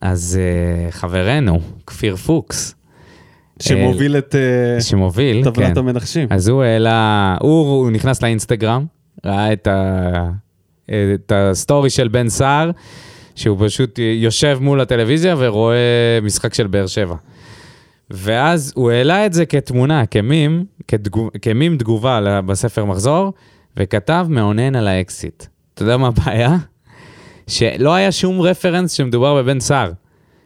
אז 0.00 0.38
אה, 0.40 0.90
חברנו, 0.90 1.60
כפיר 1.86 2.16
פוקס, 2.16 2.74
שמוביל 3.62 4.16
את 4.16 4.34
אה, 4.34 4.80
שמוביל, 4.80 5.44
כן. 5.44 5.50
טבלת 5.50 5.76
המנחשים. 5.76 6.28
אז 6.30 6.48
הוא 6.48 6.62
העלה, 6.62 7.36
הוא, 7.40 7.66
הוא 7.66 7.90
נכנס 7.90 8.22
לאינסטגרם, 8.22 8.86
ראה 9.24 9.52
את, 9.52 9.66
ה, 9.66 10.30
את 10.90 11.32
הסטורי 11.34 11.90
של 11.90 12.08
בן 12.08 12.28
סער, 12.28 12.70
שהוא 13.34 13.58
פשוט 13.66 13.98
יושב 13.98 14.58
מול 14.60 14.80
הטלוויזיה 14.80 15.34
ורואה 15.38 16.18
משחק 16.22 16.54
של 16.54 16.66
באר 16.66 16.86
שבע. 16.86 17.14
ואז 18.10 18.72
הוא 18.76 18.90
העלה 18.90 19.26
את 19.26 19.32
זה 19.32 19.46
כתמונה, 19.46 20.06
כמים, 20.06 20.64
כתגוב, 20.88 21.30
כמים 21.42 21.78
תגובה 21.78 22.40
בספר 22.40 22.84
מחזור, 22.84 23.32
וכתב 23.76 24.26
מאונן 24.28 24.76
על 24.76 24.88
האקסיט. 24.88 25.44
אתה 25.74 25.82
יודע 25.82 25.96
מה 25.96 26.06
הבעיה? 26.06 26.56
שלא 27.46 27.94
היה 27.94 28.12
שום 28.12 28.40
רפרנס 28.40 28.92
שמדובר 28.92 29.34
בבן 29.34 29.60
סער. 29.60 29.92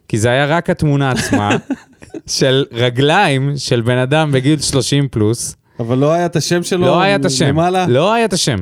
כי 0.09 0.19
זה 0.19 0.31
היה 0.31 0.47
רק 0.47 0.71
התמונה 0.71 1.11
עצמה, 1.11 1.57
של 2.26 2.64
רגליים 2.73 3.52
של 3.57 3.81
בן 3.81 3.99
אדם 3.99 4.33
בגיל 4.33 4.61
30 4.61 5.09
פלוס, 5.09 5.57
אבל 5.81 5.99
לא 5.99 6.12
היה 6.12 6.26
את 6.26 6.37
השם 6.37 6.62
שלו 6.62 6.87
לא 6.87 7.00
היה 7.00 7.17
את 7.17 7.25
השם, 7.25 7.47
למעלה? 7.47 7.87
לא 7.87 8.12
היה 8.12 8.25
את 8.25 8.33
השם. 8.33 8.57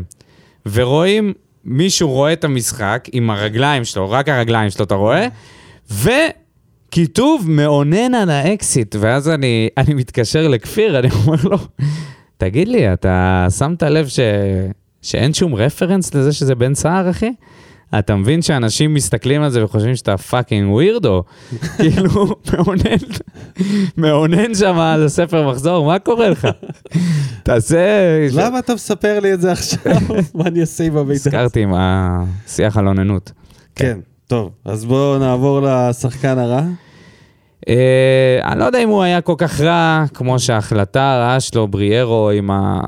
ורואים, 0.73 1.33
מישהו 1.65 2.09
רואה 2.09 2.33
את 2.33 2.45
המשחק 2.45 3.09
עם 3.13 3.31
הרגליים 3.31 3.85
שלו, 3.85 4.11
רק 4.11 4.29
הרגליים 4.29 4.71
שלו 4.71 4.85
אתה 4.85 4.95
רואה, 4.95 5.29
וכיתוב 6.89 7.45
מאונן 7.51 8.15
על 8.15 8.31
האקסיט, 8.31 8.97
ואז 9.01 9.29
אני, 9.29 9.69
אני 9.77 9.95
מתקשר 9.95 10.49
לכפיר, 10.49 10.99
אני 10.99 11.09
אומר 11.11 11.37
לו, 11.45 11.59
תגיד 12.37 12.69
לי, 12.69 12.93
אתה 12.93 13.47
שמת 13.59 13.83
לב 13.83 14.09
ש... 14.09 14.21
שאין 15.03 15.35
שום 15.35 15.55
רפרנס 15.55 16.15
לזה 16.15 16.33
שזה 16.33 16.55
בן 16.55 16.75
סער, 16.75 17.11
אחי? 17.11 17.33
אתה 17.99 18.17
מבין 18.17 18.43
שאנשים 18.43 18.95
מסתכלים 18.95 19.43
על 19.43 19.51
זה 19.51 19.65
וחושבים 19.65 19.97
שאתה 19.97 20.17
fucking 20.17 20.73
weirdo? 20.73 21.25
כאילו, 21.77 22.37
מאונן, 22.53 22.97
מאונן 23.97 24.55
שם 24.55 24.79
על 24.79 25.05
הספר 25.05 25.51
מחזור, 25.51 25.87
מה 25.87 25.99
קורה 25.99 26.29
לך? 26.29 26.49
תעשה... 27.43 27.79
למה 28.33 28.59
אתה 28.59 28.75
מספר 28.75 29.21
לי 29.21 29.35
את 29.35 29.41
זה 29.41 29.53
עכשיו? 29.53 29.97
מה 30.35 30.45
אני 30.47 30.61
אעשה 30.61 30.85
עם 30.85 30.97
המידע? 30.97 31.15
הזכרתי 31.15 31.63
עם 31.63 31.73
השיח 31.75 32.77
על 32.77 32.89
אוננות. 32.89 33.33
כן, 33.75 33.99
טוב, 34.29 34.51
אז 34.65 34.85
בואו 34.85 35.19
נעבור 35.19 35.61
לשחקן 35.63 36.39
הרע. 36.39 36.63
אה, 37.69 38.41
אני 38.45 38.61
לא 38.61 38.65
יודע 38.65 38.83
אם 38.83 38.89
הוא 38.89 39.03
היה 39.03 39.21
כל 39.21 39.35
כך 39.39 39.61
רע, 39.61 40.05
כמו 40.15 40.39
שההחלטה 40.39 41.15
הרעה 41.15 41.41
שלו, 41.41 41.69
בריארו, 41.69 42.31
עם 42.31 42.51
ה... 42.51 42.81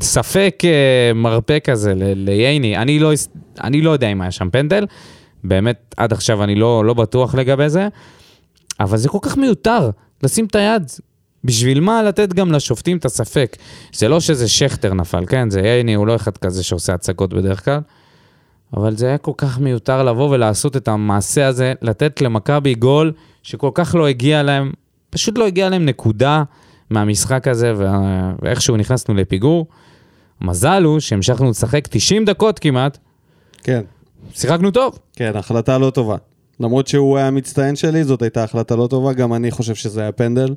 ספק 0.00 0.62
אה, 0.64 1.12
מרפא 1.14 1.58
כזה 1.58 1.92
לייני. 1.96 2.76
אני 2.76 2.98
לא, 2.98 3.12
אני 3.64 3.82
לא 3.82 3.90
יודע 3.90 4.08
אם 4.08 4.20
היה 4.20 4.30
שם 4.30 4.50
פנדל, 4.50 4.86
באמת, 5.44 5.94
עד 5.96 6.12
עכשיו 6.12 6.44
אני 6.44 6.54
לא, 6.54 6.84
לא 6.84 6.94
בטוח 6.94 7.34
לגבי 7.34 7.68
זה, 7.68 7.88
אבל 8.80 8.96
זה 8.96 9.08
כל 9.08 9.18
כך 9.22 9.36
מיותר, 9.36 9.90
לשים 10.22 10.44
את 10.44 10.54
היד. 10.54 10.90
בשביל 11.44 11.80
מה 11.80 12.02
לתת 12.02 12.32
גם 12.32 12.52
לשופטים 12.52 12.96
את 12.96 13.04
הספק? 13.04 13.56
זה 13.92 14.08
לא 14.08 14.20
שזה 14.20 14.48
שכטר 14.48 14.94
נפל, 14.94 15.26
כן? 15.26 15.50
זה 15.50 15.60
ייני, 15.60 15.94
הוא 15.94 16.06
לא 16.06 16.16
אחד 16.16 16.36
כזה 16.36 16.62
שעושה 16.62 16.94
הצגות 16.94 17.34
בדרך 17.34 17.64
כלל. 17.64 17.80
אבל 18.76 18.96
זה 18.96 19.06
היה 19.06 19.18
כל 19.18 19.32
כך 19.36 19.58
מיותר 19.60 20.02
לבוא 20.02 20.30
ולעשות 20.30 20.76
את 20.76 20.88
המעשה 20.88 21.46
הזה, 21.46 21.72
לתת 21.82 22.20
למכבי 22.20 22.74
גול 22.74 23.12
שכל 23.42 23.70
כך 23.74 23.94
לא 23.94 24.06
הגיע 24.06 24.42
להם, 24.42 24.72
פשוט 25.10 25.38
לא 25.38 25.46
הגיע 25.46 25.68
להם 25.68 25.84
נקודה 25.84 26.42
מהמשחק 26.90 27.48
הזה, 27.48 27.72
וה- 27.76 28.32
ואיכשהו 28.42 28.76
נכנסנו 28.76 29.14
לפיגור. 29.14 29.66
מזל 30.40 30.82
הוא 30.84 31.00
שהמשכנו 31.00 31.50
לשחק 31.50 31.86
90 31.90 32.24
דקות 32.24 32.58
כמעט, 32.58 32.98
כן, 33.62 33.80
שיחקנו 34.34 34.70
טוב. 34.70 34.98
כן, 35.16 35.32
החלטה 35.34 35.78
לא 35.78 35.90
טובה. 35.90 36.16
למרות 36.60 36.86
שהוא 36.86 37.16
היה 37.18 37.26
המצטיין 37.26 37.76
שלי, 37.76 38.04
זאת 38.04 38.22
הייתה 38.22 38.44
החלטה 38.44 38.76
לא 38.76 38.86
טובה, 38.86 39.12
גם 39.12 39.34
אני 39.34 39.50
חושב 39.50 39.74
שזה 39.74 40.00
היה 40.00 40.12
פנדל. 40.12 40.54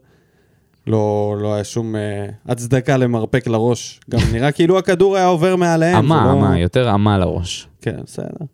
לא, 0.89 1.35
לא 1.41 1.53
היה 1.53 1.63
שום 1.63 1.95
uh, 1.95 2.51
הצדקה 2.51 2.97
למרפק 2.97 3.47
לראש. 3.47 3.99
גם 4.09 4.19
נראה 4.31 4.51
כאילו 4.57 4.77
הכדור 4.77 5.15
היה 5.15 5.25
עובר 5.25 5.55
מעליהם. 5.55 5.95
אמה, 5.97 6.19
זה 6.19 6.25
לא... 6.25 6.31
אמה, 6.31 6.59
יותר 6.59 6.93
אמה 6.93 7.17
לראש. 7.17 7.67
כן, 7.81 7.95
בסדר. 8.03 8.45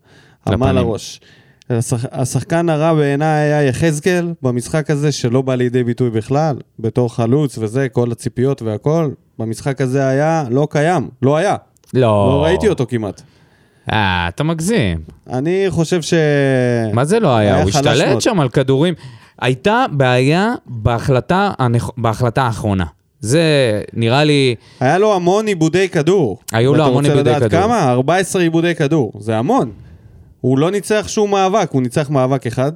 אמה 0.53 0.71
לראש. 0.71 1.19
השח... 1.69 2.05
השחקן 2.11 2.69
הרע 2.69 2.93
בעיניי 2.93 3.43
היה 3.43 3.63
יחזקאל 3.63 4.33
במשחק 4.41 4.89
הזה, 4.89 5.11
שלא 5.11 5.41
בא 5.41 5.55
לידי 5.55 5.83
ביטוי 5.83 6.09
בכלל, 6.09 6.55
בתור 6.79 7.15
חלוץ 7.15 7.57
וזה, 7.57 7.89
כל 7.89 8.11
הציפיות 8.11 8.61
והכל. 8.61 9.09
במשחק 9.39 9.81
הזה 9.81 10.07
היה 10.07 10.43
לא 10.49 10.67
קיים, 10.71 11.09
לא 11.21 11.37
היה. 11.37 11.55
לא. 11.93 11.99
לא 12.01 12.43
ראיתי 12.43 12.67
אותו 12.67 12.85
כמעט. 12.89 13.21
אה, 13.91 14.27
אתה 14.27 14.43
מגזים. 14.43 14.99
אני 15.29 15.65
חושב 15.69 16.01
ש... 16.01 16.13
מה 16.93 17.05
זה 17.05 17.19
לא 17.19 17.35
היה? 17.35 17.53
היה 17.53 17.63
הוא 17.63 17.69
השתלט. 17.69 18.21
שם 18.21 18.39
על 18.39 18.49
כדורים. 18.49 18.93
הייתה 19.41 19.85
בעיה 19.91 20.53
בהחלטה, 20.65 21.51
הנכ... 21.59 21.89
בהחלטה 21.97 22.43
האחרונה. 22.43 22.85
זה 23.19 23.81
נראה 23.93 24.23
לי... 24.23 24.55
היה 24.79 24.97
לו 24.97 25.15
המון 25.15 25.47
עיבודי 25.47 25.89
כדור. 25.89 26.39
היו 26.51 26.75
לו 26.75 26.85
המון 26.85 27.05
עיבודי 27.05 27.29
ואתה 27.29 27.45
רוצה 27.45 27.49
כדור. 27.49 27.59
לדעת 27.59 27.69
כמה? 27.69 27.91
14 27.91 28.41
עיבודי 28.41 28.75
כדור. 28.75 29.11
זה 29.19 29.37
המון. 29.37 29.71
הוא 30.41 30.59
לא 30.59 30.71
ניצח 30.71 31.05
שום 31.07 31.31
מאבק, 31.31 31.69
הוא 31.71 31.81
ניצח 31.81 32.09
מאבק 32.09 32.47
אחד, 32.47 32.71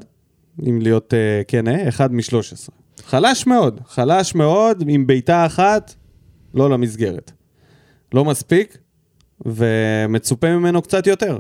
אם 0.69 0.79
להיות 0.81 1.13
uh, 1.13 1.45
כן, 1.47 1.67
אה, 1.67 1.87
אחד 1.87 2.13
מ-13. 2.13 2.69
חלש 3.05 3.47
מאוד, 3.47 3.79
חלש 3.87 4.35
מאוד, 4.35 4.83
עם 4.87 5.07
בעיטה 5.07 5.45
אחת, 5.45 5.93
לא 6.53 6.69
למסגרת. 6.69 7.31
לא 8.13 8.25
מספיק, 8.25 8.77
ומצופה 9.45 10.49
ממנו 10.49 10.81
קצת 10.81 11.07
יותר. 11.07 11.37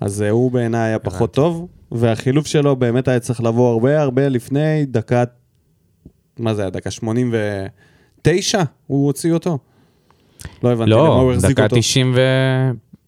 אז 0.00 0.24
uh, 0.26 0.30
הוא 0.30 0.50
בעיניי 0.50 0.88
היה 0.88 0.98
פחות 0.98 1.34
טוב. 1.34 1.66
והחילוף 1.92 2.46
שלו 2.46 2.76
באמת 2.76 3.08
היה 3.08 3.20
צריך 3.20 3.40
לבוא 3.40 3.72
הרבה 3.72 4.00
הרבה 4.02 4.28
לפני 4.28 4.84
דקה, 4.86 5.24
מה 6.38 6.54
זה 6.54 6.62
היה, 6.62 6.70
דקה 6.70 6.90
89? 6.90 8.62
הוא 8.86 9.06
הוציא 9.06 9.32
אותו? 9.32 9.58
לא 10.62 10.72
הבנתי 10.72 10.90
למה 10.90 11.00
לא, 11.00 11.20
הוא 11.20 11.32
החזיק 11.32 11.50
דקה 11.50 11.62
אותו. 11.64 11.76
90 11.76 12.14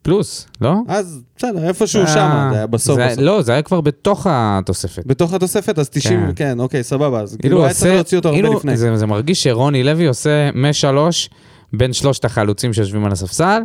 ופלוס, 0.02 0.48
לא? 0.60 0.74
אז 0.88 1.20
בסדר, 1.36 1.68
איפשהו 1.68 2.00
אה, 2.02 2.06
שם, 2.06 2.48
זה 2.52 2.56
היה 2.56 2.66
בסוף. 2.66 2.96
זה- 2.96 3.06
בסוף. 3.06 3.18
לא, 3.18 3.42
זה 3.42 3.52
היה 3.52 3.62
כבר 3.62 3.80
בתוך 3.80 4.26
התוספת. 4.30 5.06
בתוך 5.06 5.32
התוספת, 5.34 5.78
אז 5.78 5.88
90, 5.90 6.20
כן. 6.20 6.32
כן, 6.36 6.60
אוקיי, 6.60 6.82
סבבה, 6.82 7.20
אז 7.20 7.30
כאילו 7.30 7.40
כאילו 7.42 7.64
היה 7.64 7.74
צריך 7.74 7.94
להוציא 7.94 8.18
אותו 8.18 8.28
הרבה 8.28 8.40
כאילו, 8.40 8.54
לפני. 8.56 8.76
זה, 8.76 8.96
זה 8.96 9.06
מרגיש 9.06 9.42
שרוני 9.42 9.82
לוי 9.84 10.06
עושה 10.06 10.50
משלוש 10.54 11.30
בין 11.72 11.92
שלושת 11.92 12.24
החלוצים 12.24 12.72
שיושבים 12.72 13.04
על 13.04 13.12
הספסל, 13.12 13.62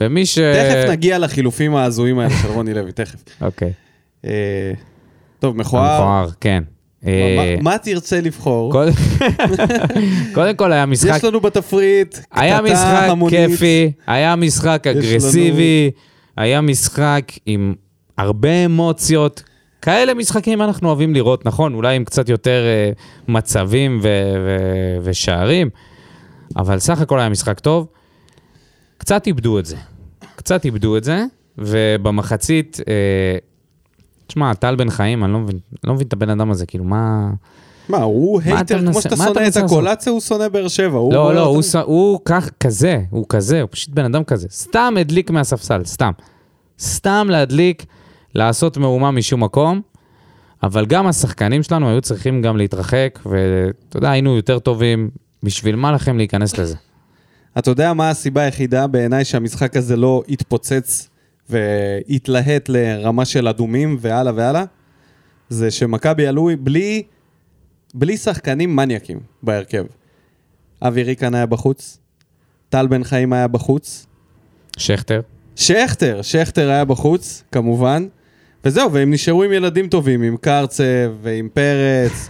ומי 0.00 0.26
ש... 0.26 0.38
תכף 0.38 0.90
נגיע 0.90 1.18
לחילופים 1.18 1.74
ההזויים 1.76 2.18
האלה 2.18 2.34
של 2.42 2.48
רוני 2.48 2.74
לוי, 2.74 2.92
תכף. 2.92 3.24
אוקיי. 3.40 3.72
אה, 4.26 4.72
טוב, 5.38 5.56
מכוער. 5.56 6.00
מכוער, 6.00 6.28
כן. 6.40 6.62
אה, 7.06 7.56
מה- 7.62 7.78
תרצה 7.78 8.20
לבחור? 8.20 8.72
קודם- 10.34 10.56
כל 10.56 10.72
היה 10.72 10.86
משחק 10.86 11.12
יש 11.16 11.24
לנו 11.24 11.40
בתפריט 11.40 12.18
היה 12.32 12.60
משחק. 12.62 13.08
כיפי, 13.30 13.92
היה 14.06 14.36
משחק 14.36 14.86
אגרסיבי, 14.90 15.90
היה 16.36 16.60
משחק 16.60 17.32
עם 17.46 17.74
הרבה 18.18 18.64
אמוציות. 18.64 19.42
כאלה 19.82 20.14
משחקים 20.14 20.62
אנחנו 20.62 20.88
אוהבים 20.88 21.14
לראות, 21.14 21.46
נכון? 21.46 21.74
אולי 21.74 21.96
עם 21.96 22.04
קצת 22.04 22.28
יותר 22.28 22.62
אה, 22.64 22.90
מצבים 23.28 24.00
ושערים, 25.02 25.70
אבל 26.56 26.78
סך 26.78 27.00
הכל 27.00 27.20
היה 27.20 27.28
משחק 27.28 27.60
טוב. 27.60 27.86
קצת 28.98 29.26
איבדו 29.26 29.58
את 29.58 29.66
זה. 29.66 29.76
קצת 30.36 30.64
איבדו 30.64 30.96
את 30.96 31.04
זה, 31.04 31.24
ובמחצית, 31.58 32.80
תשמע, 34.26 34.54
טל 34.54 34.76
בן 34.76 34.90
חיים, 34.90 35.24
אני 35.24 35.32
לא 35.32 35.38
מבין, 35.38 35.58
לא 35.84 35.94
מבין 35.94 36.06
את 36.06 36.12
הבן 36.12 36.30
אדם 36.30 36.50
הזה, 36.50 36.66
כאילו, 36.66 36.84
מה... 36.84 37.30
מה, 37.88 37.98
הוא 37.98 38.40
הייטר, 38.44 38.80
כמו 38.92 39.02
שאתה 39.02 39.16
שונא 39.16 39.48
את? 39.48 39.56
הקולציה, 39.56 40.12
הוא 40.12 40.20
שונא 40.20 40.48
באר 40.48 40.68
שבע. 40.68 40.98
לא, 40.98 41.10
לא, 41.12 41.40
אותו- 41.40 41.44
הוא, 41.54 41.62
ס- 41.62 41.74
הוא 41.76 42.20
כך, 42.24 42.50
כזה, 42.60 43.00
הוא 43.10 43.26
כזה, 43.28 43.60
הוא 43.62 43.68
פשוט 43.72 43.90
בן 43.94 44.04
אדם 44.04 44.24
כזה. 44.24 44.48
סתם 44.50 44.94
הדליק 45.00 45.30
מהספסל, 45.30 45.84
סתם. 45.84 46.10
סתם 46.80 47.26
להדליק, 47.30 47.84
לעשות 48.34 48.76
מהומה 48.76 49.10
משום 49.10 49.42
מקום, 49.44 49.80
אבל 50.62 50.86
גם 50.86 51.06
השחקנים 51.06 51.62
שלנו 51.62 51.88
היו 51.88 52.00
צריכים 52.00 52.42
גם 52.42 52.56
להתרחק, 52.56 53.18
ואתה 53.26 53.96
יודע, 53.96 54.10
היינו 54.10 54.36
יותר 54.36 54.58
טובים. 54.58 55.10
בשביל 55.42 55.76
מה 55.76 55.92
לכם 55.92 56.16
להיכנס 56.16 56.58
לזה? 56.58 56.76
אתה 57.58 57.70
יודע 57.70 57.92
מה 57.92 58.10
הסיבה 58.10 58.42
היחידה 58.42 58.86
בעיניי 58.86 59.24
שהמשחק 59.24 59.76
הזה 59.76 59.96
לא 59.96 60.22
התפוצץ 60.28 61.08
והתלהט 61.52 62.68
לרמה 62.68 63.24
של 63.24 63.48
אדומים 63.48 63.96
והלאה 64.00 64.32
והלאה? 64.36 64.64
זה 65.48 65.70
שמכבי 65.70 66.26
עלו 66.26 66.50
בלי, 66.60 67.02
בלי 67.94 68.16
שחקנים 68.16 68.76
מניאקים 68.76 69.20
בהרכב. 69.42 69.84
אבי 70.82 71.02
ריקן 71.02 71.34
היה 71.34 71.46
בחוץ, 71.46 71.98
טל 72.68 72.86
בן 72.86 73.04
חיים 73.04 73.32
היה 73.32 73.48
בחוץ, 73.48 74.06
שכטר? 74.76 75.20
שכטר, 75.56 76.22
שכטר 76.22 76.70
היה 76.70 76.84
בחוץ, 76.84 77.42
כמובן, 77.52 78.06
וזהו, 78.64 78.92
והם 78.92 79.10
נשארו 79.10 79.42
עם 79.42 79.52
ילדים 79.52 79.88
טובים, 79.88 80.22
עם 80.22 80.36
קרצב 80.36 80.84
ועם 81.22 81.48
פרץ. 81.54 82.28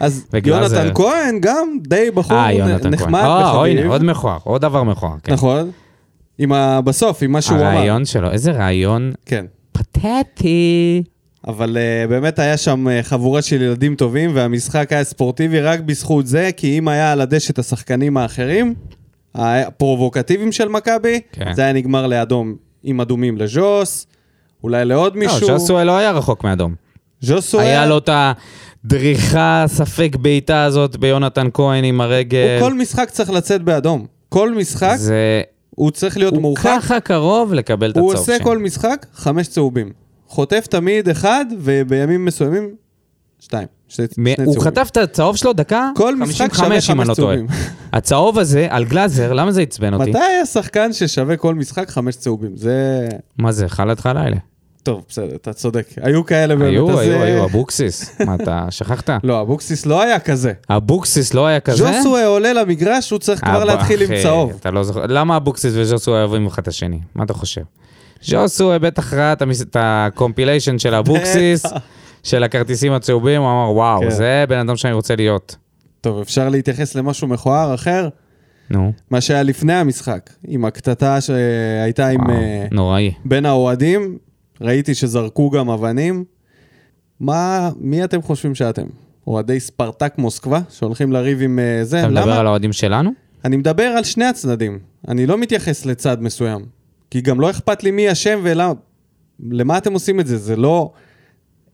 אז. 0.00 0.26
יונתן 0.44 0.94
כהן 0.94 1.38
גם 1.40 1.78
די 1.82 2.10
בחור 2.14 2.36
אה, 2.36 2.52
יונתן 2.52 2.82
כהן. 2.82 2.92
נחמד 2.94 3.20
אה, 3.20 3.56
וחביב. 3.56 3.78
הנה, 3.78 3.88
עוד 3.88 4.04
מכוער, 4.04 4.38
עוד 4.44 4.62
דבר 4.62 4.82
מכוער. 4.82 5.14
כן. 5.22 5.32
נכון. 5.32 5.70
עם 6.42 6.52
ה... 6.52 6.80
בסוף, 6.80 7.22
עם 7.22 7.32
מה 7.32 7.40
שהוא 7.40 7.56
אמר. 7.56 7.66
הרעיון 7.66 8.04
שלו, 8.04 8.30
איזה 8.30 8.50
רעיון 8.50 9.12
כן. 9.26 9.44
פתטי. 9.72 11.02
אבל 11.48 11.76
uh, 11.76 12.10
באמת 12.10 12.38
היה 12.38 12.56
שם 12.56 12.86
uh, 12.86 12.90
חבורה 13.02 13.42
של 13.42 13.62
ילדים 13.62 13.94
טובים, 13.94 14.30
והמשחק 14.34 14.92
היה 14.92 15.04
ספורטיבי 15.04 15.60
רק 15.60 15.80
בזכות 15.80 16.26
זה, 16.26 16.50
כי 16.56 16.78
אם 16.78 16.88
היה 16.88 17.12
על 17.12 17.20
הדשא 17.20 17.52
את 17.52 17.58
השחקנים 17.58 18.16
האחרים, 18.16 18.74
הפרובוקטיביים 19.34 20.52
של 20.52 20.68
מכבי, 20.68 21.20
כן. 21.32 21.52
זה 21.54 21.62
היה 21.62 21.72
נגמר 21.72 22.06
לאדום, 22.06 22.54
עם 22.82 23.00
אדומים 23.00 23.38
לז'וס, 23.38 24.06
אולי 24.62 24.84
לעוד 24.84 25.14
לא, 25.14 25.20
מישהו. 25.20 25.46
ז'וסואל 25.46 25.86
לא 25.86 25.96
היה 25.96 26.10
רחוק 26.10 26.44
מאדום. 26.44 26.74
ז'וסואל, 27.20 27.64
היה 27.64 27.86
לו 27.86 27.98
את 27.98 28.10
הדריכה, 28.84 29.64
ספק 29.66 30.16
בעיטה 30.20 30.64
הזאת 30.64 30.96
ביונתן 30.96 31.48
כהן 31.54 31.84
עם 31.84 32.00
הרגל. 32.00 32.58
הוא 32.60 32.68
כל 32.68 32.74
משחק 32.74 33.10
צריך 33.10 33.30
לצאת 33.30 33.62
באדום. 33.62 34.06
כל 34.28 34.54
משחק, 34.54 34.94
זה... 34.96 35.42
הוא 35.76 35.90
צריך 35.90 36.16
להיות 36.16 36.32
הוא 36.34 36.42
מורחק. 36.42 36.70
ככה 36.78 37.00
קרוב 37.00 37.54
לקבל 37.54 37.90
את 37.90 37.96
הוא 37.96 38.12
הצהוב 38.12 38.20
עושה 38.28 38.38
שם. 38.38 38.44
כל 38.44 38.58
משחק 38.58 39.06
חמש 39.14 39.48
צהובים. 39.48 39.92
חוטף 40.28 40.66
תמיד 40.70 41.08
אחד, 41.08 41.44
ובימים 41.60 42.24
מסוימים, 42.24 42.74
שתיים. 43.40 43.66
שני, 43.88 44.04
מ- 44.06 44.08
שני 44.08 44.44
הוא 44.44 44.54
צהובים. 44.54 44.72
חטף 44.72 44.88
את 44.92 44.96
הצהוב 44.96 45.36
שלו 45.36 45.52
דקה 45.52 45.90
כל 45.96 46.16
משחק 46.16 46.54
שווה 46.54 46.66
55, 46.66 46.90
אם 46.90 47.00
אני 47.00 47.06
חמש 47.06 47.08
לא. 47.08 47.14
צהובים. 47.14 47.46
הצהוב 47.92 48.38
הזה 48.38 48.66
על 48.70 48.84
גלאזר, 48.84 49.32
למה 49.32 49.52
זה 49.52 49.62
עצבן 49.62 49.94
אותי? 49.94 50.10
מתי 50.10 50.18
היה 50.18 50.46
שחקן 50.46 50.92
ששווה 50.92 51.36
כל 51.36 51.54
משחק 51.54 51.90
חמש 51.90 52.16
צהובים? 52.16 52.56
זה... 52.56 53.08
מה 53.38 53.52
זה, 53.52 53.68
חס 53.68 54.00
וחלילה? 54.00 54.36
טוב, 54.82 55.04
בסדר, 55.08 55.34
אתה 55.36 55.52
צודק. 55.52 55.86
היו 56.02 56.26
כאלה 56.26 56.56
באמת, 56.56 56.68
היו, 56.70 56.90
אז 56.90 56.98
היו, 56.98 57.12
זה- 57.18 57.22
היו, 57.24 57.44
אבוקסיס. 57.44 58.20
מה, 58.20 58.34
אתה 58.34 58.66
שכחת? 58.70 59.10
לא, 59.24 59.40
אבוקסיס 59.40 59.86
לא 59.86 60.02
היה 60.02 60.18
כזה. 60.18 60.52
אבוקסיס 60.70 61.34
לא 61.34 61.46
היה 61.46 61.60
כזה? 61.60 61.76
ז'וסווה 61.92 62.26
עולה 62.26 62.52
למגרש, 62.52 63.10
הוא 63.10 63.18
צריך 63.18 63.40
כבר 63.44 63.64
להתחיל 63.64 64.02
עם 64.02 64.08
צהוב. 64.22 64.52
אתה 64.60 64.70
לא 64.70 64.82
זוכר, 64.84 65.06
למה 65.08 65.36
אבוקסיס 65.36 65.72
וז'וסווה 65.76 66.18
אוהבים 66.24 66.46
אחד 66.46 66.62
את 66.62 66.68
השני? 66.68 66.98
מה 67.14 67.24
אתה 67.24 67.34
חושב? 67.34 67.62
ז'וסווה 68.22 68.78
בטח 68.78 69.14
ראה 69.14 69.32
את 69.32 69.42
הקומפיליישן 69.80 70.78
של 70.78 70.94
אבוקסיס. 70.94 71.62
של 72.22 72.42
הכרטיסים 72.44 72.92
הצהובים, 72.92 73.42
הוא 73.42 73.50
אמר, 73.50 73.70
וואו, 73.74 74.00
כן. 74.00 74.10
זה 74.10 74.44
בן 74.48 74.58
אדם 74.58 74.76
שאני 74.76 74.92
רוצה 74.92 75.16
להיות. 75.16 75.56
טוב, 76.00 76.20
אפשר 76.20 76.48
להתייחס 76.48 76.94
למשהו 76.94 77.28
מכוער 77.28 77.74
אחר? 77.74 78.08
נו, 78.70 78.92
מה 79.10 79.20
שהיה 79.20 79.42
לפני 79.42 79.72
המשחק, 79.72 80.30
עם 80.48 80.64
הקטטה 80.64 81.20
שהייתה 81.20 82.08
עם... 82.08 82.30
אה, 82.30 82.66
נוראי. 82.70 83.12
בין 83.24 83.46
האוהדים, 83.46 84.18
ראיתי 84.62 84.94
שזרקו 84.94 85.50
גם 85.50 85.70
אבנים. 85.70 86.24
מה, 87.20 87.70
מי 87.76 88.04
אתם 88.04 88.22
חושבים 88.22 88.54
שאתם? 88.54 88.86
אוהדי 89.26 89.60
ספרטק 89.60 90.14
מוסקבה, 90.18 90.60
שהולכים 90.70 91.12
לריב 91.12 91.42
עם 91.42 91.58
אה, 91.58 91.84
זה? 91.84 92.00
אתה 92.00 92.08
מדבר 92.08 92.24
למה? 92.24 92.40
על 92.40 92.46
האוהדים 92.46 92.72
שלנו? 92.72 93.10
אני 93.44 93.56
מדבר 93.56 93.82
על 93.82 94.04
שני 94.04 94.24
הצדדים. 94.24 94.78
אני 95.08 95.26
לא 95.26 95.38
מתייחס 95.38 95.86
לצד 95.86 96.22
מסוים. 96.22 96.64
כי 97.10 97.20
גם 97.20 97.40
לא 97.40 97.50
אכפת 97.50 97.84
לי 97.84 97.90
מי 97.90 98.12
אשם 98.12 98.40
ולמה... 98.42 98.72
למה 99.50 99.78
אתם 99.78 99.92
עושים 99.92 100.20
את 100.20 100.26
זה? 100.26 100.36
זה 100.38 100.56
לא... 100.56 100.92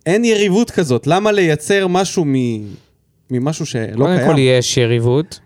אין 0.07 0.25
יריבות 0.25 0.71
כזאת. 0.71 1.07
למה 1.07 1.33
לייצר 1.33 1.87
משהו 1.87 2.25
מ... 2.27 2.35
ממשהו 3.31 3.67
שלא 3.67 3.97
קודם 3.97 4.17
קיים? 4.17 4.31
כל 4.31 4.39
יש 4.39 4.77
יריבות, 4.77 5.41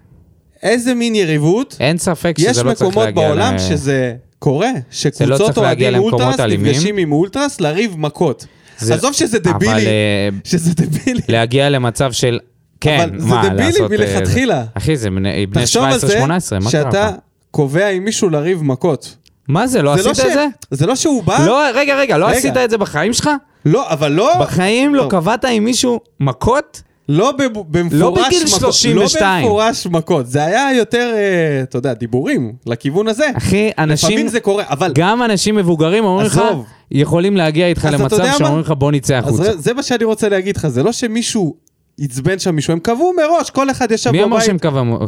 איזה 0.63 0.95
מין 0.95 1.15
יריבות? 1.15 1.77
אין 1.81 1.99
ספק 1.99 2.35
יש 2.39 2.51
שזה 2.51 2.63
לא 2.63 2.75
צריך 2.75 2.91
מקומות 2.91 3.05
להגיע 3.05 3.29
בעולם 3.29 3.55
ל- 3.55 3.59
שזה 3.59 4.17
קורה, 4.43 4.67
לא 4.75 4.81
שקבוצות 4.91 5.57
להגיע 5.59 5.89
אוהדים 5.91 6.03
אולטרס. 6.03 6.41
נפגשים 6.41 6.97
עם 6.97 7.13
אולטרס 7.13 7.61
לריב 7.61 7.95
מכות. 7.99 8.47
זה- 8.79 8.95
עזוב 8.95 9.13
שזה 9.13 9.39
אבל 9.45 9.53
דבילי, 9.53 9.87
אה, 9.87 10.29
שזה 10.45 10.71
דבילי. 10.75 11.21
להגיע 11.29 11.71
למצב 11.71 12.13
של... 12.13 12.39
כן, 12.81 13.01
אבל 13.11 13.21
זה 13.21 13.27
מה, 13.27 13.43
דבילי 13.49 13.65
לעשות, 13.67 13.93
אה, 13.93 13.97
מלכתחילה. 13.99 14.65
אחי, 14.75 14.97
זה 14.97 15.11
בני 15.11 15.47
בני 15.47 15.63
תחשוב 15.65 15.85
על 15.85 15.99
זה 15.99 16.07
17-18, 16.21 16.25
מה 16.25 16.31
קרה 16.61 16.71
שאתה? 16.71 17.11
קובע 17.51 17.89
עם 17.89 18.05
מישהו 18.05 18.29
לריב 18.31 18.63
מכות. 18.63 19.17
מה 19.49 19.67
זה, 19.67 19.83
לא 19.83 19.97
זה 19.97 20.03
לא 20.03 20.11
עשית 20.11 20.25
ש- 20.25 20.29
את 20.29 20.33
זה? 20.35 20.47
זה 20.71 20.87
לא 20.87 20.97
שהוא 20.97 21.23
בא, 21.25 21.47
לא, 21.47 21.63
רגע, 21.75 21.97
רגע, 21.97 22.19
לא 22.19 22.27
רגע. 22.27 22.37
עשית 22.39 22.57
את 22.57 22.71
זה 22.71 22.79
בחיים 22.79 23.13
שלך? 23.13 23.31
לא, 23.65 23.91
אבל 23.93 24.13
לא, 24.13 24.33
בחיים 24.41 24.95
לא 24.95 25.03
טוב. 25.03 25.11
קבעת 25.11 25.45
עם 25.45 25.65
מישהו 25.65 26.01
מכות? 26.21 26.83
לא 27.13 27.33
במפורש 27.69 28.27
בגיל 28.27 28.43
מכות. 28.47 28.59
32. 28.61 29.45
לא 29.45 29.49
במפורש 29.49 29.87
מכות. 29.87 30.27
זה 30.27 30.45
היה 30.45 30.75
יותר, 30.77 31.13
אה, 31.17 31.63
אתה 31.63 31.79
יודע, 31.79 31.95
דיבורים 31.95 32.53
לכיוון 32.67 33.09
הזה. 33.09 33.25
אחי, 33.37 33.71
אנשים... 33.79 34.09
לפעמים 34.11 34.29
זה 34.29 34.41
קורה, 34.41 34.65
אבל... 34.69 34.93
גם 34.95 35.23
אנשים 35.23 35.57
מבוגרים 35.57 36.05
אומרים 36.05 36.27
לך. 36.27 36.41
יכולים 36.91 37.37
להגיע 37.37 37.67
איתך 37.67 37.85
אז 37.87 38.01
למצב? 38.01 38.25
שאומרים 38.39 38.61
לך 38.61 38.71
בוא 38.79 38.93
נצא 38.93 39.19
אז 39.19 39.25
החוצה. 39.25 39.43
זה- 39.43 39.57
זה 39.59 39.75
מה 39.75 39.83
שאני 39.83 40.05
רוצה 40.05 40.29
להגיד 40.29 40.57
לך, 40.57 40.69
זה 40.69 40.83
לא 40.83 40.93
שמישהו 40.93 41.55
עצבן 42.01 42.39
שם 42.39 42.55
מישהו, 42.55 42.73
הם 42.73 42.79
קבעו 42.79 43.13
מראש, 43.17 43.51
כל 43.51 43.71
אחד 43.71 43.91
ישב 43.93 44.11
מי 44.11 44.23
אמר 44.23 44.37
בבית. 44.37 44.47
שהם 44.47 44.59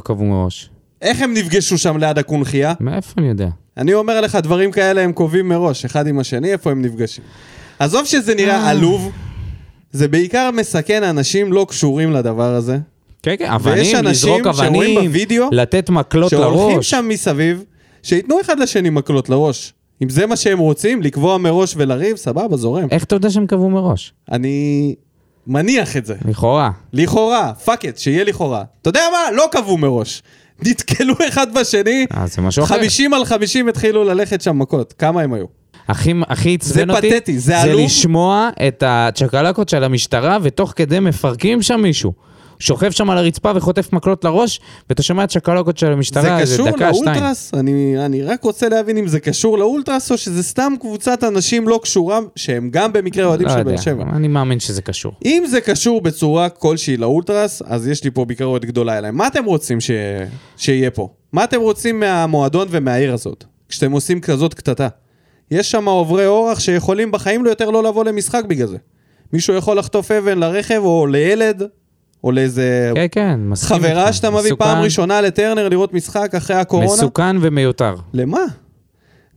קבעו 0.05 0.25
מראש? 0.27 0.71
איך 1.03 1.23
הם 1.23 1.35
נפגשו 1.35 1.79
שם 1.79 1.97
ליד 1.97 2.19
הקונכייה? 2.19 2.75
מאיפה 2.81 3.13
אני 3.19 3.29
יודע? 3.29 3.49
אני 3.77 3.95
אומר 3.95 4.21
לך, 4.21 4.35
דברים 4.43 4.71
כאלה 4.73 5.01
הם 5.01 5.13
קובעים 5.13 5.49
מראש, 5.49 5.85
אחד 5.85 6.07
עם 6.07 6.19
השני, 6.19 6.53
איפה 6.53 6.71
הם 6.71 6.83
נפגשים. 6.83 7.25
עזוב 7.79 8.05
שזה 8.07 8.33
אה. 8.33 8.37
נראה 8.37 8.71
עלוב, 8.71 9.11
זה 9.95 10.09
בעיקר 10.09 10.51
מסכן 10.51 11.03
אנשים 11.03 11.53
לא 11.53 11.67
קשורים 11.69 12.13
לדבר 12.13 12.55
הזה. 12.55 12.79
כן, 13.23 13.35
כן, 13.39 13.51
אבנים, 13.51 13.97
אנשים 13.97 14.05
לזרוק 14.05 14.47
אבנים, 14.47 15.01
בווידאו 15.01 15.49
לתת 15.53 15.91
מקלות 15.91 16.31
שהולכים 16.31 16.75
לראש. 16.75 16.91
שם 16.91 17.05
מסביב, 17.09 17.65
שייתנו 18.03 18.41
אחד 18.41 18.59
לשני 18.59 18.91
מקלות 18.91 19.29
לראש. 19.29 19.73
אם 20.03 20.09
זה 20.09 20.27
מה 20.27 20.37
שהם 20.37 20.59
רוצים, 20.59 21.03
לקבוע 21.03 21.39
מראש 21.39 21.75
ולריב, 21.77 22.17
סבבה, 22.17 22.57
זורם. 22.57 22.89
איך 22.91 23.05
אתה 23.05 23.17
יודע 23.17 23.31
שהם 23.31 23.47
קבעו 23.47 23.71
מראש? 23.71 24.13
אני 24.33 24.95
מניח 25.47 25.97
את 25.97 26.07
זה. 26.07 26.15
לכאורה. 26.29 26.71
לכאורה, 26.93 27.53
fuck 27.65 27.85
it, 27.85 27.99
שיהיה 27.99 28.25
לכאורה. 28.25 28.65
אתה 28.83 28.89
יודע 28.89 29.03
מה? 29.13 29.37
לא 29.37 29.45
קבעו 29.53 29.79
מראש. 29.79 30.23
נתקלו 30.63 31.15
אחד 31.29 31.55
בשני, 31.55 32.07
אה, 32.17 32.27
זה 32.27 32.43
משהו 32.43 32.65
אחר. 32.65 32.79
50 32.79 33.15
על 33.15 33.25
50 33.25 33.69
התחילו 33.69 34.05
ללכת 34.05 34.41
שם 34.41 34.59
מכות. 34.59 34.93
כמה 34.99 35.23
הם 35.23 35.33
היו? 35.35 35.47
הכי, 35.89 36.55
עצבן 36.55 36.87
זה 36.87 36.97
אותי, 36.97 37.11
פתטי, 37.11 37.39
זה 37.39 37.47
זה 37.47 37.61
עלוב. 37.61 37.81
לשמוע 37.81 38.51
את 38.69 38.83
הצ'קלקות 38.87 39.69
של 39.69 39.85
המשטרה, 39.85 40.39
ותוך 40.43 40.73
כדי 40.77 41.01
מפרקים 41.01 41.63
שם 41.63 41.81
מישהו. 41.81 42.13
שוכב 42.59 42.91
שם 42.91 43.11
על 43.11 43.19
הרצפה 43.19 43.53
וחוטף 43.55 43.93
מקלות 43.93 44.25
לראש, 44.25 44.61
ואתה 44.89 45.03
שומע 45.03 45.25
את 45.25 45.29
צ'קלקות 45.29 45.79
של 45.79 45.87
זה 45.87 45.93
המשטרה 45.93 46.41
איזה 46.41 46.55
קשור 46.55 46.69
דקה, 46.69 46.95
שתיים. 46.95 47.07
לאולטרס? 47.07 47.55
אני, 47.55 48.05
אני 48.05 48.23
רק 48.23 48.45
רוצה 48.45 48.69
להבין 48.69 48.97
אם 48.97 49.09
זה 49.09 49.21
קשור 49.21 49.59
לאולטרס 49.59 50.13
או 50.13 50.19
שזה 50.19 50.43
סתם 50.43 50.73
קבוצת 50.81 51.25
אנשים 51.25 51.69
לא 51.69 51.81
קשורה 51.83 52.19
שהם 52.37 52.71
גם 52.71 52.93
במקרה 52.93 53.25
אוהדים 53.25 53.47
לא 53.47 53.53
של 53.53 53.63
באר 53.63 53.77
שבע. 53.77 54.05
אני 54.13 54.29
מאמין 54.29 54.61
שזה 54.61 54.83
קשור. 54.83 55.13
אם 55.25 55.45
זה 55.51 55.61
קשור 55.61 56.01
בצורה 56.01 56.49
כלשהי 56.49 56.97
לאולטרס, 56.97 57.63
אז 57.67 57.89
יש 57.89 58.05
לי 58.05 58.11
פה 58.11 58.25
ביקורת 58.25 58.65
גדולה 58.65 58.99
אליהם. 58.99 59.17
מה 59.17 59.27
אתם 59.27 59.45
רוצים 59.45 59.81
ש... 59.81 59.91
שיהיה 60.57 60.91
פה? 60.91 61.09
מה 61.33 61.45
אתם 61.45 61.61
רוצים 61.61 62.01
מהמועדון 62.01 62.69
ומהעיר 62.71 63.15
הזאת? 63.15 63.45
כשאתם 63.69 63.93
עושים 63.93 64.21
כזאת 64.21 64.55
קטטה. 64.55 64.89
יש 65.55 65.71
שם 65.71 65.89
עוברי 65.89 66.27
אורח 66.27 66.59
שיכולים 66.61 67.13
בחיים 67.13 67.45
לא 67.45 67.51
יותר 67.51 67.71
לא 67.71 67.83
לבוא 67.85 68.05
למשחק 68.05 68.45
בגלל 68.45 68.67
זה. 68.67 68.77
מישהו 69.33 69.55
יכול 69.55 69.79
לחטוף 69.79 70.11
אבן 70.11 70.39
לרכב 70.39 70.81
או 70.85 71.07
לילד, 71.07 71.63
או 72.25 72.33
לאיזה 72.33 72.93
כן, 72.95 73.07
כן, 73.13 73.41
מסכים 73.41 73.77
חברה. 73.77 74.13
שאתה 74.13 74.31
מביא 74.31 74.41
מסוכן- 74.43 74.65
פעם 74.65 74.83
ראשונה 74.83 75.21
לטרנר 75.21 75.69
לראות 75.69 75.95
משחק 75.95 76.35
אחרי 76.35 76.57
הקורונה. 76.57 76.87
מסוכן 76.93 77.37
ומיותר. 77.41 77.95
למה? 78.13 78.39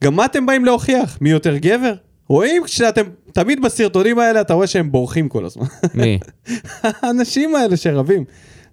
גם 0.03 0.15
מה 0.15 0.25
אתם 0.25 0.45
באים 0.45 0.65
להוכיח? 0.65 1.17
מי 1.21 1.29
יותר 1.29 1.57
גבר? 1.57 1.93
רואים 2.29 2.63
כשאתם, 2.63 3.01
תמיד 3.33 3.61
בסרטונים 3.61 4.19
האלה 4.19 4.41
אתה 4.41 4.53
רואה 4.53 4.67
שהם 4.67 4.91
בורחים 4.91 5.29
כל 5.29 5.45
הזמן. 5.45 5.65
מי? 5.93 6.19
האנשים 6.83 7.55
האלה 7.55 7.77
שרבים. 7.77 8.23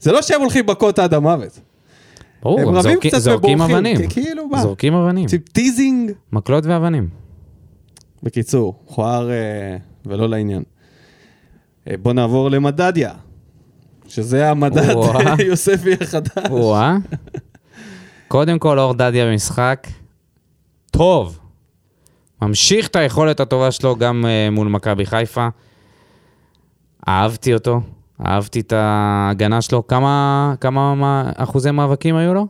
זה 0.00 0.12
לא 0.12 0.22
שהם 0.22 0.40
הולכים 0.40 0.66
מכות 0.66 0.98
עד 0.98 1.14
המוות. 1.14 1.58
ברור, 2.42 2.60
הם 2.60 2.68
רבים 2.68 2.80
זורקים- 2.92 3.10
קצת 3.10 3.18
זורקים 3.18 3.54
ובורחים. 3.60 3.76
אבנים. 3.76 4.08
כ- 4.08 4.12
כאילו 4.12 4.48
מה? 4.48 4.62
זורקים 4.62 4.94
אבנים. 4.94 5.26
teasing. 5.52 6.12
מקלות 6.32 6.66
ואבנים. 6.66 7.23
בקיצור, 8.24 8.74
מכוער 8.84 9.30
אה, 9.30 9.76
ולא 10.06 10.28
לעניין. 10.28 10.62
אה, 11.90 11.94
בוא 11.96 12.12
נעבור 12.12 12.50
למדדיה. 12.50 13.12
שזה 14.08 14.50
המדד. 14.50 14.94
יוספי 15.48 15.92
החדש. 16.00 16.50
וואה. 16.50 16.96
קודם 18.28 18.58
כל, 18.58 18.78
אור 18.78 18.94
דדיה 18.94 19.26
במשחק. 19.26 19.86
טוב. 20.90 21.38
ממשיך 22.42 22.86
את 22.86 22.96
היכולת 22.96 23.40
הטובה 23.40 23.70
שלו 23.70 23.96
גם 23.96 24.24
uh, 24.24 24.50
מול 24.54 24.68
מכבי 24.68 25.06
חיפה. 25.06 25.48
אהבתי 27.08 27.54
אותו, 27.54 27.80
אהבתי 28.26 28.60
את 28.60 28.72
ההגנה 28.72 29.62
שלו. 29.62 29.86
כמה, 29.86 30.54
כמה 30.60 30.94
מה, 30.94 31.32
אחוזי 31.36 31.70
מאבקים 31.70 32.16
היו 32.16 32.34
לו? 32.34 32.46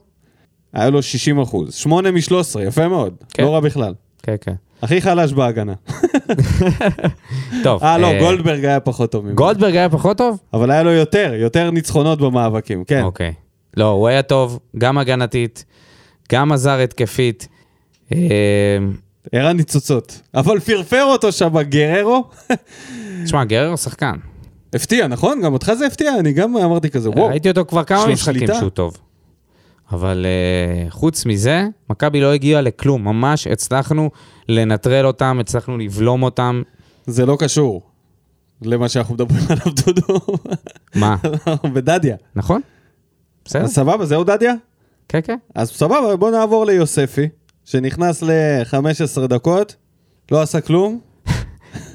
היה 0.72 0.90
לו 0.90 1.02
60 1.02 1.40
אחוז. 1.40 1.74
8 1.74 2.10
מ-13, 2.10 2.60
יפה 2.60 2.88
מאוד. 2.88 3.14
כן. 3.32 3.42
לא 3.42 3.54
רע 3.54 3.60
בכלל. 3.60 3.94
כן, 4.22 4.34
כן. 4.40 4.54
הכי 4.84 5.00
חלש 5.00 5.32
בהגנה. 5.32 5.72
טוב. 7.64 7.82
אה, 7.82 7.98
לא, 7.98 8.18
גולדברג 8.18 8.64
היה 8.64 8.80
פחות 8.80 9.12
טוב 9.12 9.24
ממנו. 9.24 9.36
גולדברג 9.36 9.76
היה 9.76 9.88
פחות 9.88 10.18
טוב? 10.18 10.38
אבל 10.52 10.70
היה 10.70 10.82
לו 10.82 10.90
יותר, 10.90 11.32
יותר 11.34 11.70
ניצחונות 11.70 12.20
במאבקים, 12.20 12.84
כן. 12.84 13.02
אוקיי. 13.02 13.32
לא, 13.76 13.88
הוא 13.88 14.08
היה 14.08 14.22
טוב, 14.22 14.58
גם 14.78 14.98
הגנתית, 14.98 15.64
גם 16.32 16.52
עזר 16.52 16.78
התקפית. 16.78 17.48
אה, 18.12 18.18
הראה 19.32 19.52
ניצוצות. 19.52 20.20
אבל 20.34 20.60
פרפר 20.60 21.04
אותו 21.04 21.32
שם 21.32 21.62
גררו. 21.62 22.24
תשמע, 23.24 23.44
גרר 23.44 23.76
שחקן. 23.76 24.14
הפתיע, 24.74 25.06
נכון? 25.06 25.40
גם 25.42 25.52
אותך 25.52 25.72
זה 25.72 25.86
הפתיע? 25.86 26.18
אני 26.18 26.32
גם 26.32 26.56
אמרתי 26.56 26.90
כזה, 26.90 27.10
וואו. 27.10 27.28
ראיתי 27.28 27.48
אותו 27.48 27.64
כבר 27.64 27.84
כמה 27.84 28.06
משחקים. 28.06 28.48
שהוא 28.58 28.70
טוב. 28.70 28.96
אבל 29.92 30.26
uh, 30.26 30.90
חוץ 30.90 31.26
מזה, 31.26 31.66
מכבי 31.90 32.20
לא 32.20 32.32
הגיעה 32.32 32.60
לכלום. 32.60 33.04
ממש 33.04 33.46
הצלחנו 33.46 34.10
לנטרל 34.48 35.06
אותם, 35.06 35.38
הצלחנו 35.40 35.78
לבלום 35.78 36.22
אותם. 36.22 36.62
זה 37.06 37.26
לא 37.26 37.36
קשור 37.40 37.82
למה 38.62 38.88
שאנחנו 38.88 39.14
מדברים 39.14 39.40
עליו, 39.50 39.74
דודו. 39.86 40.18
מה? 40.94 41.16
בדדיה. 41.74 42.16
נכון? 42.36 42.60
בסדר? 43.44 43.62
אז 43.64 43.74
סבבה, 43.74 44.06
זהו 44.06 44.24
דדיה? 44.24 44.54
כן, 45.08 45.20
כן. 45.24 45.36
אז 45.54 45.70
סבבה, 45.70 46.16
בוא 46.16 46.30
נעבור 46.30 46.66
ליוספי, 46.66 47.28
שנכנס 47.64 48.22
ל-15 48.22 49.26
דקות, 49.26 49.76
לא 50.30 50.42
עשה 50.42 50.60
כלום, 50.60 51.00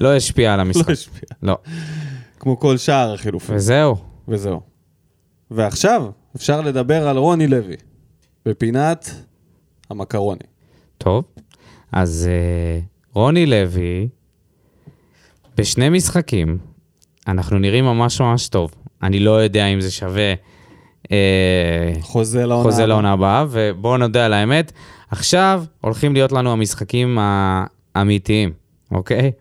לא 0.00 0.16
השפיע 0.16 0.52
על 0.52 0.56
לא 0.56 0.62
המשחק. 0.62 0.90
השפיע. 0.90 1.28
לא. 1.42 1.58
כמו 2.38 2.60
כל 2.60 2.76
שאר 2.76 3.14
החילופים. 3.14 3.56
וזהו. 3.56 3.96
וזהו. 4.28 4.60
ועכשיו 5.50 6.04
אפשר 6.36 6.60
לדבר 6.60 7.08
על 7.08 7.16
רוני 7.16 7.46
לוי, 7.46 7.76
בפינת 8.46 9.10
המקרוני. 9.90 10.44
טוב. 10.98 11.24
אז 11.92 12.28
uh, 12.28 13.14
רוני 13.14 13.46
לוי, 13.46 14.08
בשני 15.56 15.88
משחקים, 15.88 16.58
אנחנו 17.28 17.58
נראים 17.58 17.84
ממש 17.84 18.20
ממש 18.20 18.48
טוב. 18.48 18.70
אני 19.02 19.20
לא 19.20 19.30
יודע 19.30 19.66
אם 19.66 19.80
זה 19.80 19.90
שווה 19.90 20.34
uh, 21.04 21.08
חוזה 22.00 22.46
לעונה. 22.46 22.62
חוזה 22.62 22.76
הבאה. 22.76 22.86
לעונה 22.86 23.12
הבאה, 23.12 23.44
ובואו 23.50 23.96
נודה 23.96 24.26
על 24.26 24.32
האמת, 24.32 24.72
עכשיו 25.10 25.64
הולכים 25.80 26.12
להיות 26.12 26.32
לנו 26.32 26.52
המשחקים 26.52 27.18
האמיתיים, 27.94 28.52
אוקיי? 28.90 29.32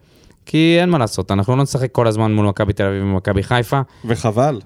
כי 0.46 0.78
אין 0.82 0.90
מה 0.90 0.98
לעשות, 0.98 1.32
אנחנו 1.32 1.56
לא 1.56 1.64
נשחק 1.64 1.92
כל 1.92 2.08
הזמן 2.08 2.36
מול 2.36 2.46
מכבי 2.46 2.74
תל 2.74 2.84
אביב 2.84 3.04
ומכבי 3.04 3.44
חיפה, 3.44 3.82
וחבל. 4.06 4.62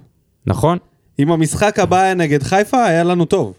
נכון? 0.46 0.78
אם 1.20 1.32
המשחק 1.32 1.80
הבא 1.80 2.02
היה 2.02 2.14
נגד 2.14 2.44
חיפה, 2.44 2.86
היה 2.86 3.04
לנו 3.04 3.26
טוב. 3.26 3.54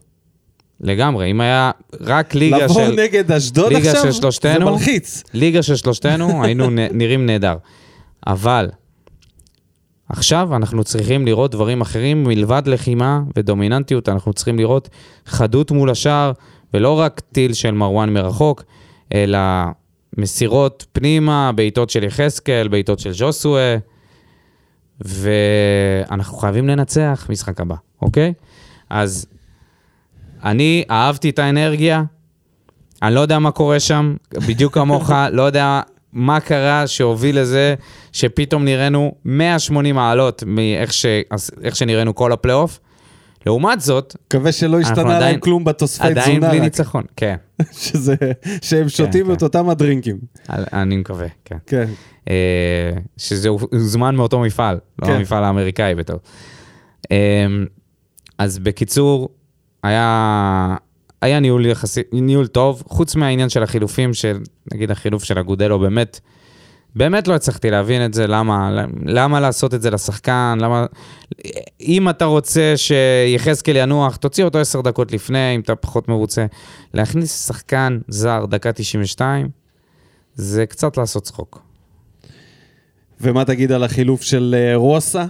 לגמרי, 0.81 1.31
אם 1.31 1.41
היה 1.41 1.71
רק 2.01 2.35
ליגה 2.35 2.59
לבוא 2.59 2.75
של... 2.75 2.95
נגד 2.95 3.33
אשדוד 3.33 3.73
ליגה 3.73 3.91
עכשיו, 3.91 4.03
של 4.03 4.11
זה 4.11 4.17
שלושתנו. 4.17 4.71
מלחיץ. 4.71 5.23
ליגה 5.35 5.63
של 5.63 5.77
שלושתנו, 5.77 6.29
היינו 6.45 6.71
נראים 6.71 7.27
נהדר. 7.27 7.57
אבל 8.27 8.71
עכשיו 10.09 10.57
אנחנו 10.57 10.85
צריכים 10.85 11.27
לראות 11.27 11.51
דברים 11.51 11.81
אחרים 11.81 12.25
מלבד 12.25 12.63
לחימה 12.67 13.21
ודומיננטיות, 13.37 14.09
אנחנו 14.09 14.33
צריכים 14.33 14.59
לראות 14.59 14.89
חדות 15.27 15.71
מול 15.71 15.91
השער, 15.91 16.33
ולא 16.75 16.99
רק 16.99 17.21
טיל 17.33 17.53
של 17.53 17.71
מרואן 17.71 18.11
מרחוק, 18.13 18.65
אלא 19.15 19.39
מסירות 20.19 20.87
פנימה, 20.93 21.53
בעיטות 21.53 21.91
של 21.91 22.05
יחזקאל, 22.05 22.69
בעיטות 22.69 22.99
של 22.99 23.13
ז'וסואה, 23.13 23.77
ואנחנו 25.01 26.37
חייבים 26.39 26.69
לנצח 26.69 27.27
משחק 27.31 27.61
הבא, 27.61 27.75
אוקיי? 28.03 28.33
אז 28.91 29.27
אני 30.45 30.85
אהבתי 30.91 31.31
את 31.31 31.39
האנרגיה, 31.39 32.03
אני 33.03 33.15
לא 33.15 33.21
יודע 33.21 33.39
מה 33.39 33.51
קורה 33.51 33.81
שם, 33.81 34.15
בדיוק 34.49 34.75
כמוך, 34.75 35.11
לא 35.33 35.43
יודע 35.43 35.81
מה 36.13 36.41
קרה 36.41 36.87
שהוביל 36.87 37.41
לזה 37.41 37.75
שפתאום 38.13 38.65
נראינו 38.65 39.15
180 39.25 39.95
מעלות 39.95 40.43
מאיך 40.47 40.93
ש... 40.93 41.07
שנראינו 41.75 42.15
כל 42.15 42.33
הפלייאוף. 42.33 42.81
לעומת 43.47 43.81
זאת, 43.81 44.17
מקווה 44.27 44.53
שלא 44.53 44.81
השתנה 44.81 45.03
להם 45.05 45.11
עדיין- 45.11 45.41
כלום 45.41 45.65
בתוספי 45.65 46.05
עדיין 46.07 46.31
תזונה, 46.31 46.49
בלי 46.49 46.59
רק 46.59 46.65
ניצחון, 46.65 47.05
כן, 47.17 47.37
שזה, 47.73 48.15
שהם 48.63 48.89
שותים 48.89 49.27
כן. 49.27 49.33
את 49.33 49.43
אותם 49.43 49.69
הדרינקים. 49.69 50.17
אני 50.49 50.97
מקווה, 50.97 51.27
כן. 51.45 51.57
כן. 51.67 51.85
אה, 52.31 52.91
שזה 53.17 53.49
הוזמן 53.49 54.17
מאותו 54.17 54.41
מפעל, 54.41 54.79
לא 55.03 55.07
כן. 55.07 55.13
המפעל 55.13 55.45
האמריקאי 55.45 55.95
בתור. 55.95 56.17
אה, 57.13 57.47
אז 58.39 58.59
בקיצור, 58.59 59.29
היה, 59.83 60.77
היה 61.23 61.41
ניהול, 61.41 61.67
יחסי, 61.67 62.03
ניהול 62.13 62.47
טוב, 62.47 62.83
חוץ 62.87 63.17
מהעניין 63.17 63.49
של 63.49 63.63
החילופים, 63.63 64.15
של, 64.15 64.39
נגיד 64.73 64.91
החילוף 64.91 65.25
של 65.25 65.39
אגודלו, 65.39 65.79
באמת, 65.79 66.21
באמת 66.95 67.29
לא 67.29 67.35
הצלחתי 67.35 67.71
להבין 67.71 68.05
את 68.05 68.15
זה, 68.15 68.27
למה, 68.27 68.85
למה 69.07 69.41
לעשות 69.41 69.75
את 69.75 69.83
זה 69.83 69.91
לשחקן, 69.91 70.59
למה... 70.61 70.87
אם 71.81 72.09
אתה 72.09 72.25
רוצה 72.25 72.75
שיחזקאל 72.77 73.77
ינוח, 73.77 74.17
תוציא 74.17 74.45
אותו 74.45 74.59
עשר 74.59 74.81
דקות 74.81 75.13
לפני, 75.13 75.55
אם 75.55 75.61
אתה 75.61 75.75
פחות 75.75 76.09
מרוצה. 76.09 76.47
להכניס 76.95 77.47
שחקן 77.47 77.99
זר 78.09 78.45
דקה 78.47 78.73
92, 78.73 79.49
זה 80.35 80.67
קצת 80.67 80.97
לעשות 80.97 81.23
צחוק. 81.23 81.64
ומה 83.25 83.45
תגיד 83.45 83.73
על 83.73 83.85
החילוף 83.85 84.23
של 84.23 84.55
אה, 84.59 84.77
רוסה 84.77 85.25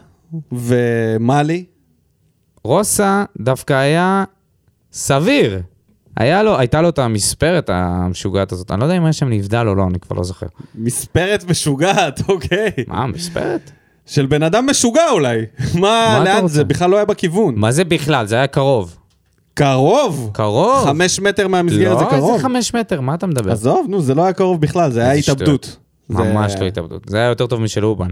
ומאלי? 0.52 1.64
רוסה 2.64 3.24
דווקא 3.40 3.72
היה 3.72 4.24
סביר. 4.92 5.60
היה 6.16 6.42
לו, 6.42 6.58
הייתה 6.58 6.82
לו 6.82 6.88
את 6.88 6.98
המספרת 6.98 7.70
המשוגעת 7.72 8.52
הזאת. 8.52 8.70
אני 8.70 8.80
לא 8.80 8.84
יודע 8.84 8.96
אם 8.96 9.04
היה 9.04 9.12
שם 9.12 9.28
נבדל 9.28 9.68
או 9.68 9.74
לא, 9.74 9.86
אני 9.90 10.00
כבר 10.00 10.16
לא 10.16 10.24
זוכר. 10.24 10.46
מספרת 10.74 11.44
משוגעת, 11.50 12.20
אוקיי. 12.28 12.70
מה, 12.86 13.06
מספרת? 13.06 13.70
של 14.06 14.26
בן 14.26 14.42
אדם 14.42 14.66
משוגע 14.70 15.10
אולי. 15.10 15.38
מה, 15.80 16.22
אתה 16.22 16.24
לאן? 16.24 16.46
זה? 16.48 16.64
בכלל 16.64 16.90
לא 16.90 16.96
היה 16.96 17.04
בכיוון. 17.04 17.54
מה 17.56 17.72
זה 17.72 17.84
בכלל? 17.84 18.26
זה 18.26 18.34
היה 18.34 18.46
קרוב. 18.46 18.96
קרוב? 19.54 20.30
קרוב? 20.32 20.84
חמש 20.86 21.20
מטר 21.20 21.48
מהמסגרת 21.48 21.98
זה 21.98 22.04
לא, 22.04 22.10
קרוב. 22.10 22.30
איזה 22.30 22.42
חמש 22.42 22.74
מטר, 22.74 23.00
מה 23.00 23.14
אתה 23.14 23.26
מדבר? 23.26 23.52
עזוב, 23.52 23.86
נו, 23.88 24.02
זה 24.02 24.14
לא 24.14 24.24
היה 24.24 24.32
קרוב 24.32 24.60
בכלל, 24.60 24.90
זה 24.90 25.00
היה 25.00 25.12
התאבדות. 25.12 25.76
ממש 26.10 26.52
זה- 26.52 26.60
לא 26.60 26.66
התאבדות. 26.66 27.02
זה 27.08 27.16
היה 27.16 27.26
יותר 27.26 27.46
טוב 27.46 27.60
משל 27.60 27.84
אובן. 27.84 28.08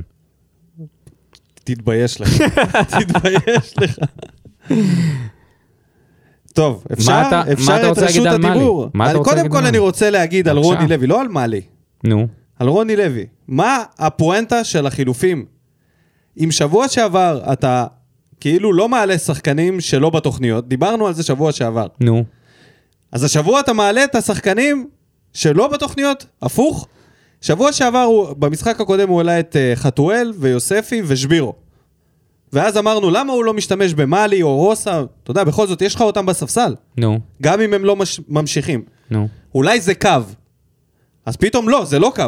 תתבייש 1.65 2.21
לך. 2.21 2.29
תתבייש 3.01 3.75
לך. 3.79 3.99
טוב, 6.53 6.85
אפשר, 6.93 7.23
אתה- 7.29 7.53
אפשר 7.53 7.93
את 7.93 7.99
רשות? 7.99 8.27
הדיבור. 8.27 8.89
קודם 9.25 9.49
כל 9.49 9.67
אני? 9.67 9.79
רוצה 9.79 10.11
להגיד 10.11 10.49
על. 10.49 10.57
רוני 10.59 10.89
לוי, 10.89 11.07
לא 11.07 11.21
על 11.21 11.29
מאלי. 11.29 11.61
נו. 12.05 12.27
על 12.59 12.69
רוני 12.69 12.97
לוי. 12.97 13.27
מה 13.49 13.83
הפואנטה 13.99 14.65
של 14.65 14.87
החילופים? 14.87 15.45
אם 16.45 16.51
שבוע 16.51 16.89
שעבר 16.89 17.41
אתה 17.53 17.87
כאילו 18.41 18.73
לא 18.73 18.89
מעלה 18.89 19.19
שחקנים 19.19 19.81
שלא 19.81 20.11
בתוכניות, 20.11 20.69
דיברנו 20.69 21.07
על 21.07 21.15
זה 21.15 21.23
שבוע 21.23 21.53
שעבר. 21.53 21.87
נו. 22.01 22.25
אז 23.13 23.25
השבוע 23.25 23.61
אתה 23.61 23.73
מעלה 23.73 24.05
את 24.05 24.15
השחקנים 24.15 24.89
שלא 25.33 25.69
בתוכניות, 25.69 26.27
הפוך. 26.43 26.89
שבוע 27.43 27.73
שעבר, 27.73 28.03
הוא, 28.03 28.33
במשחק 28.39 28.81
הקודם 28.81 29.09
הוא 29.09 29.19
העלה 29.19 29.41
את 29.41 29.57
uh, 29.57 29.79
חתואל 29.79 30.33
ויוספי 30.39 31.03
ושבירו. 31.07 31.55
ואז 32.53 32.79
אמרנו, 32.79 33.11
למה 33.11 33.33
הוא 33.33 33.45
לא 33.45 33.55
משתמש 33.55 33.95
במאלי 33.95 34.43
או 34.43 34.57
רוסה? 34.57 35.03
אתה 35.23 35.31
יודע, 35.31 35.45
בכל 35.45 35.67
זאת, 35.67 35.83
יש 35.83 35.95
לך 35.95 36.01
אותם 36.01 36.27
בספסל. 36.27 36.75
נו. 36.97 37.21
גם 37.43 37.61
אם 37.61 37.75
הם 37.75 37.85
לא 37.85 37.97
מש... 37.97 38.21
ממשיכים. 38.29 38.83
נו. 39.11 39.29
אולי 39.55 39.81
זה 39.81 39.95
קו. 39.95 40.09
אז 41.27 41.37
פתאום 41.37 41.69
לא, 41.69 41.85
זה 41.85 41.99
לא 41.99 42.13
קו. 42.15 42.25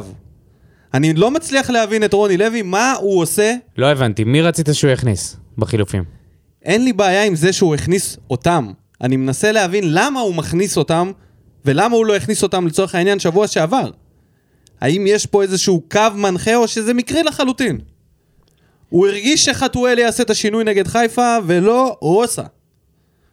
אני 0.95 1.15
לא 1.15 1.31
מצליח 1.31 1.71
להבין 1.71 2.05
את 2.05 2.13
רוני 2.13 2.37
לוי, 2.37 2.63
מה 2.63 2.95
הוא 3.01 3.23
עושה. 3.23 3.55
לא 3.77 3.87
הבנתי, 3.87 4.25
מי 4.25 4.43
רצית 4.43 4.69
שהוא 4.73 4.91
יכניס 4.91 5.37
בחילופים? 5.59 6.05
אין 6.63 6.85
לי 6.85 6.93
בעיה 6.93 7.25
עם 7.25 7.35
זה 7.35 7.53
שהוא 7.53 7.75
הכניס 7.75 8.19
אותם. 8.31 8.73
אני 9.01 9.17
מנסה 9.17 9.53
להבין 9.53 9.85
למה 9.87 10.21
הוא 10.21 10.35
מכניס 10.35 10.77
אותם, 10.77 11.11
ולמה 11.65 11.97
הוא 11.97 12.07
לא 12.07 12.17
הכניס 12.17 12.43
אותם 12.43 12.67
לצורך 12.67 12.95
העניין 12.95 13.19
שבוע 13.19 13.47
שעבר. 13.47 13.91
האם 14.81 15.05
יש 15.07 15.27
פה 15.27 15.43
איזשהו 15.43 15.83
קו 15.91 16.01
מנחה, 16.15 16.55
או 16.55 16.69
שזה 16.69 16.95
מקרי 16.95 17.23
לחלוטין? 17.23 17.81
הוא 18.89 19.07
הרגיש 19.07 19.45
שחתואל 19.45 19.99
יעשה 19.99 20.23
את 20.23 20.31
השינוי 20.31 20.65
נגד 20.65 20.87
חיפה, 20.87 21.37
ולא 21.47 21.97
רוסה. 22.01 22.43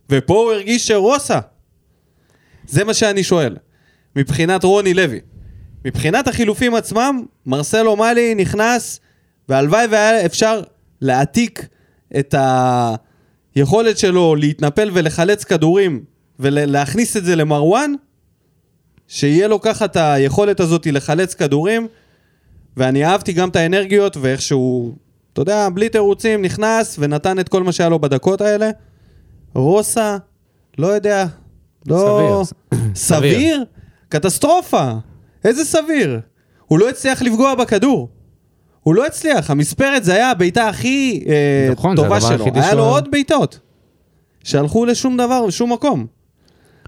ופה 0.09 0.33
הוא 0.33 0.51
הרגיש 0.51 0.87
שרוסה. 0.87 1.39
זה 2.67 2.83
מה 2.83 2.93
שאני 2.93 3.23
שואל. 3.23 3.57
מבחינת 4.15 4.63
רוני 4.63 4.93
לוי. 4.93 5.19
מבחינת 5.85 6.27
החילופים 6.27 6.75
עצמם, 6.75 7.25
מרסלו 7.45 7.95
מאלי 7.95 8.35
נכנס, 8.35 8.99
והלוואי 9.49 9.87
והיה 9.89 10.25
אפשר 10.25 10.61
להעתיק 11.01 11.67
את 12.19 12.35
היכולת 13.55 13.97
שלו 13.97 14.35
להתנפל 14.35 14.89
ולחלץ 14.93 15.43
כדורים 15.43 16.03
ולהכניס 16.39 17.17
את 17.17 17.25
זה 17.25 17.35
למרואן, 17.35 17.93
שיהיה 19.13 19.47
לו 19.47 19.61
ככה 19.61 19.85
את 19.85 19.95
היכולת 19.95 20.59
הזאת 20.59 20.87
לחלץ 20.91 21.33
כדורים, 21.33 21.87
ואני 22.77 23.05
אהבתי 23.05 23.33
גם 23.33 23.49
את 23.49 23.55
האנרגיות 23.55 24.17
ואיך 24.17 24.41
שהוא, 24.41 24.93
אתה 25.33 25.41
יודע, 25.41 25.69
בלי 25.69 25.89
תירוצים, 25.89 26.41
נכנס 26.41 26.95
ונתן 26.99 27.39
את 27.39 27.49
כל 27.49 27.63
מה 27.63 27.71
שהיה 27.71 27.89
לו 27.89 27.99
בדקות 27.99 28.41
האלה. 28.41 28.69
רוסה, 29.55 30.17
לא 30.77 30.87
יודע, 30.87 31.25
לא... 31.87 32.43
סביר. 32.43 32.81
סביר? 32.95 33.63
קטסטרופה. 34.09 34.91
איזה 35.45 35.65
סביר? 35.65 36.19
הוא 36.67 36.79
לא 36.79 36.89
הצליח 36.89 37.21
לפגוע 37.21 37.55
בכדור. 37.55 38.09
הוא 38.83 38.95
לא 38.95 39.05
הצליח, 39.05 39.51
המספרת 39.51 40.03
זה 40.03 40.13
היה 40.13 40.31
הבעיטה 40.31 40.67
הכי 40.67 41.23
אה, 41.27 41.69
נכון, 41.71 41.95
טובה 41.95 42.21
שלו. 42.21 42.45
היה 42.55 42.73
לו 42.73 42.83
עוד 42.83 43.11
בעיטות. 43.11 43.59
שהלכו 44.43 44.85
לשום 44.85 45.17
דבר, 45.17 45.45
לשום 45.45 45.73
מקום. 45.73 46.20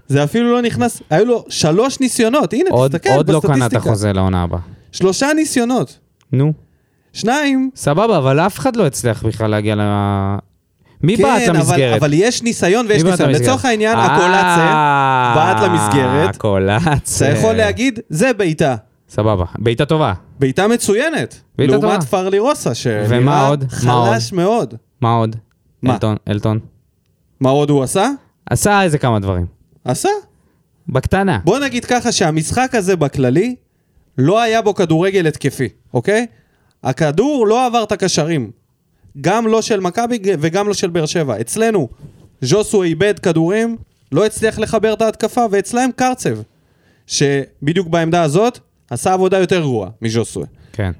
זה 0.08 0.24
אפילו 0.24 0.52
לא 0.52 0.62
נכנס, 0.62 1.02
היו 1.10 1.24
לו 1.24 1.44
שלוש 1.48 2.00
ניסיונות, 2.00 2.52
הנה, 2.52 2.70
עוד, 2.70 2.90
תסתכל 2.90 3.10
עוד 3.16 3.30
לא 3.30 3.40
קנה 3.40 3.54
את 3.54 3.60
בסטטיסטיקה. 3.60 3.90
החוזה 3.90 4.12
לעונה 4.12 4.42
הבאה. 4.42 4.60
שלושה 4.92 5.28
ניסיונות. 5.36 5.98
נו. 6.32 6.52
שניים, 7.12 7.70
סבבה, 7.76 8.18
אבל 8.18 8.40
אף 8.40 8.58
אחד 8.58 8.76
לא 8.76 8.86
הצליח 8.86 9.22
בכלל 9.22 9.50
להגיע 9.50 9.74
ל... 9.74 9.80
מי 11.02 11.16
בעט 11.16 11.38
כן, 11.38 11.50
אבל, 11.50 11.58
למסגרת? 11.58 12.02
אבל 12.02 12.12
יש 12.12 12.42
ניסיון 12.42 12.86
ויש 12.88 13.02
בעט 13.02 13.20
ניסיון. 13.20 13.42
לצורך 13.42 13.64
העניין, 13.64 13.98
אה, 13.98 14.04
הקולציה 14.04 15.32
בעט 15.34 15.62
למסגרת. 15.62 16.34
הקולציה. 16.34 17.28
אתה 17.28 17.38
יכול 17.38 17.54
להגיד, 17.54 18.00
זה 18.08 18.32
בעיטה. 18.32 18.76
סבבה, 19.08 19.44
בעיטה 19.58 19.84
טובה. 19.84 20.12
בעיטה 20.38 20.68
מצוינת. 20.68 21.40
בעיטה 21.58 21.72
לעומת 21.72 21.94
טובה. 21.94 22.06
פרלי 22.06 22.38
רוסה, 22.38 22.74
שנראה? 22.74 23.54
חלש 23.68 24.32
מאוד. 24.32 24.74
מה 25.00 25.12
עוד? 25.12 25.36
מה? 25.82 25.96
אלטון. 26.28 26.58
מה 27.40 27.50
עוד 27.50 27.70
הוא 27.70 27.82
עשה? 27.82 28.08
עשה 28.50 28.82
איזה 28.82 28.98
כמה 28.98 29.18
דברים. 29.18 29.53
עשה. 29.84 30.08
בקטנה. 30.88 31.38
בוא 31.44 31.58
נגיד 31.58 31.84
ככה 31.84 32.12
שהמשחק 32.12 32.74
הזה 32.74 32.96
בכללי, 32.96 33.54
לא 34.18 34.40
היה 34.40 34.62
בו 34.62 34.74
כדורגל 34.74 35.26
התקפי, 35.26 35.68
אוקיי? 35.94 36.26
הכדור 36.82 37.46
לא 37.46 37.66
עבר 37.66 37.82
את 37.82 37.92
הקשרים. 37.92 38.50
גם 39.20 39.46
לא 39.46 39.62
של 39.62 39.80
מכבי 39.80 40.18
וגם 40.24 40.68
לא 40.68 40.74
של 40.74 40.90
באר 40.90 41.06
שבע. 41.06 41.40
אצלנו, 41.40 41.88
ז'וסו 42.40 42.82
איבד 42.82 43.18
כדורים, 43.18 43.76
לא 44.12 44.26
הצליח 44.26 44.58
לחבר 44.58 44.92
את 44.92 45.02
ההתקפה, 45.02 45.44
ואצלהם 45.50 45.90
קרצב, 45.96 46.38
שבדיוק 47.06 47.88
בעמדה 47.88 48.22
הזאת, 48.22 48.58
עשה 48.90 49.12
עבודה 49.12 49.38
יותר 49.38 49.60
גרועה 49.60 49.90
מז'וסו. 50.02 50.42
כן. 50.72 50.92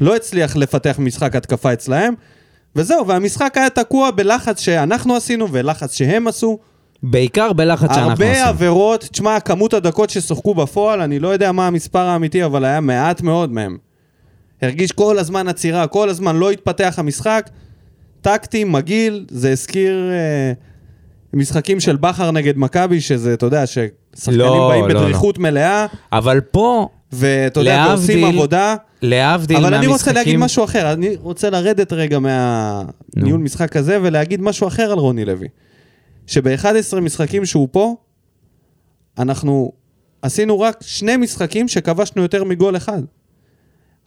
לא 0.00 0.16
הצליח 0.16 0.56
לפתח 0.56 0.96
משחק 0.98 1.36
התקפה 1.36 1.72
אצלהם, 1.72 2.14
וזהו, 2.76 3.06
והמשחק 3.06 3.52
היה 3.56 3.70
תקוע 3.70 4.10
בלחץ 4.10 4.60
שאנחנו 4.60 5.16
עשינו 5.16 5.52
ולחץ 5.52 5.92
שהם 5.94 6.28
עשו. 6.28 6.58
בעיקר 7.10 7.52
בלחץ 7.52 7.94
שאנחנו 7.94 8.10
הרבה 8.10 8.30
עושים. 8.30 8.46
עבירות, 8.46 9.08
תשמע, 9.12 9.40
כמות 9.40 9.74
הדקות 9.74 10.10
ששוחקו 10.10 10.54
בפועל, 10.54 11.00
אני 11.00 11.18
לא 11.18 11.28
יודע 11.28 11.52
מה 11.52 11.66
המספר 11.66 11.98
האמיתי, 11.98 12.44
אבל 12.44 12.64
היה 12.64 12.80
מעט 12.80 13.20
מאוד 13.20 13.52
מהם. 13.52 13.76
הרגיש 14.62 14.92
כל 14.92 15.18
הזמן 15.18 15.48
עצירה, 15.48 15.86
כל 15.86 16.08
הזמן 16.08 16.36
לא 16.36 16.50
התפתח 16.50 16.94
המשחק. 16.98 17.50
טקטי, 18.20 18.64
מגעיל, 18.64 19.24
זה 19.30 19.52
הזכיר 19.52 20.10
אה, 20.12 20.52
משחקים 21.34 21.80
של 21.80 21.96
בכר 21.96 22.30
נגד 22.30 22.58
מכבי, 22.58 23.00
שזה, 23.00 23.34
אתה 23.34 23.46
יודע, 23.46 23.64
ששחקנים 23.66 24.38
לא, 24.38 24.68
באים 24.68 24.84
לא, 24.84 24.88
לא. 24.88 25.00
בדריכות 25.00 25.38
מלאה, 25.38 25.86
אבל 26.12 26.40
פה, 26.40 26.88
ואתה 27.12 27.60
יודע, 27.60 27.86
להבדיל 27.86 28.24
עבודה. 28.24 28.74
להבדיל 29.02 29.56
אבל 29.56 29.70
מהמשחקים... 29.70 29.90
אני 29.90 29.92
רוצה 29.92 30.12
להגיד 30.12 30.36
משהו 30.36 30.64
אחר, 30.64 30.92
אני 30.92 31.16
רוצה 31.20 31.50
לרדת 31.50 31.92
רגע 31.92 32.18
מהניהול 32.18 33.40
משחק 33.40 33.76
הזה 33.76 33.98
ולהגיד 34.02 34.40
משהו 34.42 34.68
אחר 34.68 34.92
על 34.92 34.98
רוני 34.98 35.24
לוי. 35.24 35.48
שב-11 36.26 37.00
משחקים 37.00 37.44
שהוא 37.44 37.68
פה, 37.72 37.96
אנחנו 39.18 39.72
עשינו 40.22 40.60
רק 40.60 40.78
שני 40.80 41.16
משחקים 41.16 41.68
שכבשנו 41.68 42.22
יותר 42.22 42.44
מגול 42.44 42.76
אחד. 42.76 43.02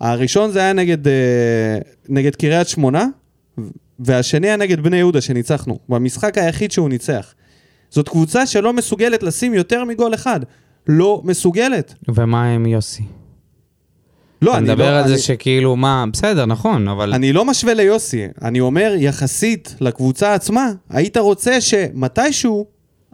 הראשון 0.01 0.51
זה 0.51 0.59
היה 0.59 0.73
נגד, 0.73 1.07
אה, 1.07 1.77
נגד 2.09 2.35
קריית 2.35 2.67
שמונה, 2.67 3.05
והשני 3.99 4.47
היה 4.47 4.55
נגד 4.55 4.79
בני 4.79 4.97
יהודה 4.97 5.21
שניצחנו. 5.21 5.79
במשחק 5.89 6.37
היחיד 6.37 6.71
שהוא 6.71 6.89
ניצח. 6.89 7.33
זאת 7.89 8.09
קבוצה 8.09 8.45
שלא 8.45 8.73
מסוגלת 8.73 9.23
לשים 9.23 9.53
יותר 9.53 9.83
מגול 9.83 10.13
אחד. 10.13 10.39
לא 10.87 11.21
מסוגלת. 11.25 11.93
ומה 12.15 12.45
עם 12.53 12.65
יוסי? 12.65 13.03
לא, 14.41 14.51
אתה 14.51 14.57
אני 14.57 14.67
מדבר 14.69 14.83
לא... 14.91 14.97
על 14.97 15.03
אני... 15.03 15.17
זה 15.17 15.23
שכאילו, 15.23 15.75
מה, 15.75 16.05
בסדר, 16.13 16.45
נכון, 16.45 16.87
אבל... 16.87 17.13
אני 17.13 17.33
לא 17.33 17.45
משווה 17.45 17.73
ליוסי, 17.73 18.27
אני 18.41 18.59
אומר, 18.59 18.93
יחסית 18.97 19.75
לקבוצה 19.81 20.33
עצמה, 20.33 20.69
היית 20.89 21.17
רוצה 21.17 21.61
שמתישהו 21.61 22.65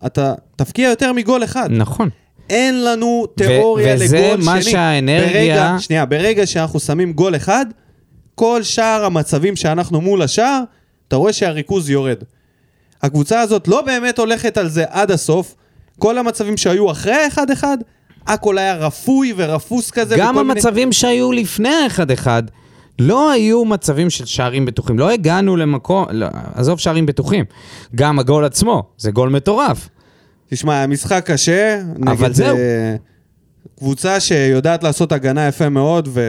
אתה 0.05 0.33
תפקיע 0.55 0.89
יותר 0.89 1.13
מגול 1.13 1.43
אחד. 1.43 1.69
נכון. 1.71 2.09
אין 2.49 2.83
לנו 2.83 3.25
תיאוריה 3.35 3.95
וזה 3.95 4.17
לגול 4.17 4.41
שני. 4.41 4.45
מה 4.45 4.61
שהאנרגיה- 4.61 5.33
ברגע, 5.33 5.75
שנייה, 5.79 6.05
ברגע 6.05 6.45
שאנחנו 6.47 6.79
שמים 6.79 7.13
גול 7.13 7.35
אחד, 7.35 7.65
כל 8.35 8.63
שאר 8.63 9.05
המצבים 9.05 9.55
שאנחנו 9.55 10.01
מול 10.01 10.21
השער, 10.21 10.61
אתה 11.07 11.15
רואה 11.15 11.33
שהריכוז 11.33 11.89
יורד. 11.89 12.17
הקבוצה 13.01 13.41
הזאת 13.41 13.67
לא 13.67 13.81
באמת 13.81 14.19
הולכת 14.19 14.57
על 14.57 14.69
זה 14.69 14.83
עד 14.89 15.11
הסוף. 15.11 15.55
כל 15.99 16.17
המצבים 16.17 16.57
שהיו 16.57 16.91
אחרי 16.91 17.13
האחד-אחד, 17.13 17.77
הכל 18.27 18.57
היה 18.57 18.75
רפוי 18.75 19.33
ורפוס 19.38 19.91
כזה. 19.91 20.15
גם 20.17 20.35
וכל 20.35 20.43
מיני- 20.43 20.51
המצבים 20.59 20.91
שהיו 20.91 21.31
לפני 21.31 21.69
האחד-אחד, 21.83 22.43
לא 22.99 23.31
היו 23.31 23.65
מצבים 23.65 24.09
של 24.09 24.25
שערים 24.25 24.65
בטוחים. 24.65 24.99
לא 24.99 25.09
הגענו 25.09 25.55
למקום, 25.57 26.05
לא, 26.11 26.27
עזוב 26.53 26.79
שערים 26.79 27.05
בטוחים. 27.05 27.45
גם 27.95 28.19
הגול 28.19 28.45
עצמו, 28.45 28.83
זה 28.97 29.11
גול 29.11 29.29
מטורף. 29.29 29.89
תשמע, 30.49 30.73
היה 30.73 30.88
משחק 30.88 31.23
קשה. 31.31 31.81
אבל 32.05 32.13
נגד, 32.25 32.33
זהו. 32.33 32.57
אה, 32.57 32.95
קבוצה 33.79 34.19
שיודעת 34.19 34.83
לעשות 34.83 35.11
הגנה 35.11 35.47
יפה 35.47 35.69
מאוד, 35.69 36.09
ו... 36.13 36.21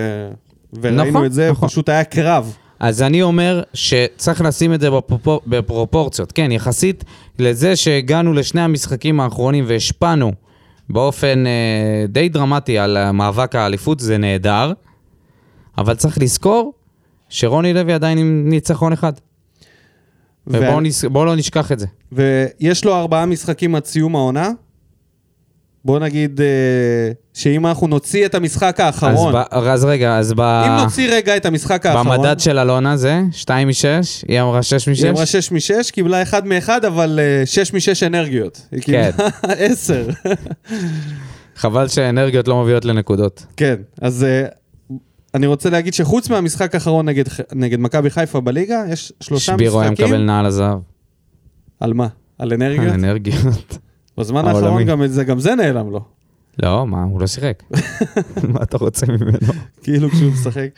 וראינו 0.82 1.04
נכון, 1.04 1.24
את 1.24 1.32
זה, 1.32 1.50
נכון. 1.50 1.68
פשוט 1.68 1.88
היה 1.88 2.04
קרב. 2.04 2.56
אז 2.80 3.02
אני 3.02 3.22
אומר 3.22 3.62
שצריך 3.74 4.40
לשים 4.40 4.74
את 4.74 4.80
זה 4.80 4.90
בפרופור, 4.90 5.40
בפרופורציות. 5.46 6.32
כן, 6.32 6.52
יחסית 6.52 7.04
לזה 7.38 7.76
שהגענו 7.76 8.32
לשני 8.32 8.60
המשחקים 8.60 9.20
האחרונים 9.20 9.64
והשפענו 9.68 10.32
באופן 10.88 11.46
אה, 11.46 12.06
די 12.08 12.28
דרמטי 12.28 12.78
על 12.78 13.10
מאבק 13.10 13.54
האליפות, 13.54 14.00
זה 14.00 14.18
נהדר. 14.18 14.72
אבל 15.78 15.94
צריך 15.94 16.18
לזכור 16.18 16.72
שרוני 17.28 17.74
לוי 17.74 17.92
עדיין 17.92 18.18
עם 18.18 18.44
ניצחון 18.48 18.92
אחד. 18.92 19.12
ובואו 20.46 20.76
ו... 20.76 20.80
נס... 20.80 21.04
בואו 21.04 21.24
לא 21.24 21.36
נשכח 21.36 21.72
את 21.72 21.78
זה. 21.78 21.86
ויש 22.12 22.84
לו 22.84 22.94
ארבעה 22.94 23.26
משחקים 23.26 23.74
עד 23.74 23.84
סיום 23.84 24.16
העונה. 24.16 24.50
בוא 25.86 25.98
נגיד 25.98 26.40
אה, 26.40 26.46
שאם 27.34 27.66
אנחנו 27.66 27.86
נוציא 27.86 28.26
את 28.26 28.34
המשחק 28.34 28.80
האחרון, 28.80 29.28
אז, 29.28 29.34
ב... 29.34 29.42
אז 29.50 29.84
רגע, 29.84 30.18
אז 30.18 30.32
ב... 30.36 30.40
אם 30.40 30.84
נוציא 30.84 31.08
רגע 31.12 31.36
את 31.36 31.46
המשחק 31.46 31.86
האחרון, 31.86 32.16
במדד 32.16 32.40
של 32.40 32.58
אלונה 32.58 32.96
זה 32.96 33.20
2 33.32 33.68
מ-6, 33.68 33.74
היא 34.28 34.40
אמרה 34.40 34.62
6 34.62 34.88
היא 34.88 35.10
אמרה 35.10 35.22
מ-6? 35.22 35.26
6 35.26 35.52
מ-6, 35.52 35.92
קיבלה 35.92 36.22
1 36.22 36.44
מ-1, 36.44 36.68
אבל 36.86 37.20
6 37.44 37.72
מ-6 37.72 38.06
אנרגיות. 38.06 38.66
היא 38.72 38.82
קיבלה 38.82 39.10
10. 39.42 40.06
חבל 41.56 41.88
שהאנרגיות 41.88 42.48
לא 42.48 42.62
מביאות 42.62 42.84
לנקודות. 42.84 43.46
כן, 43.56 43.76
אז 44.00 44.24
אה, 44.24 44.46
אני 45.34 45.46
רוצה 45.46 45.70
להגיד 45.70 45.94
שחוץ 45.94 46.30
מהמשחק 46.30 46.74
האחרון 46.74 47.08
נגד, 47.08 47.24
נגד 47.52 47.80
מכבי 47.80 48.10
חיפה 48.10 48.40
בליגה, 48.40 48.82
יש 48.90 49.12
שלושה 49.20 49.52
שבירו 49.52 49.80
היה 49.80 49.90
משחקים. 49.90 50.06
מקבל 50.06 50.22
נעל 50.22 50.46
הזהב. 50.46 50.78
על 51.80 51.92
מה? 51.92 52.06
על 52.38 52.52
אנרגיות? 52.52 52.94
אנרגיות. 52.94 53.78
בזמן 54.18 54.44
העולמי. 54.44 54.66
האחרון 54.66 54.84
גם, 54.84 55.06
זה, 55.06 55.24
גם 55.24 55.38
זה 55.38 55.54
נעלם 55.54 55.90
לו. 55.90 56.00
לא, 56.62 56.86
מה, 56.86 57.02
הוא 57.02 57.20
לא 57.20 57.26
שיחק. 57.26 57.62
מה 58.52 58.62
אתה 58.62 58.76
רוצה 58.76 59.06
ממנו? 59.06 59.52
כאילו 59.82 60.10
כשהוא 60.10 60.32
משחק. 60.32 60.68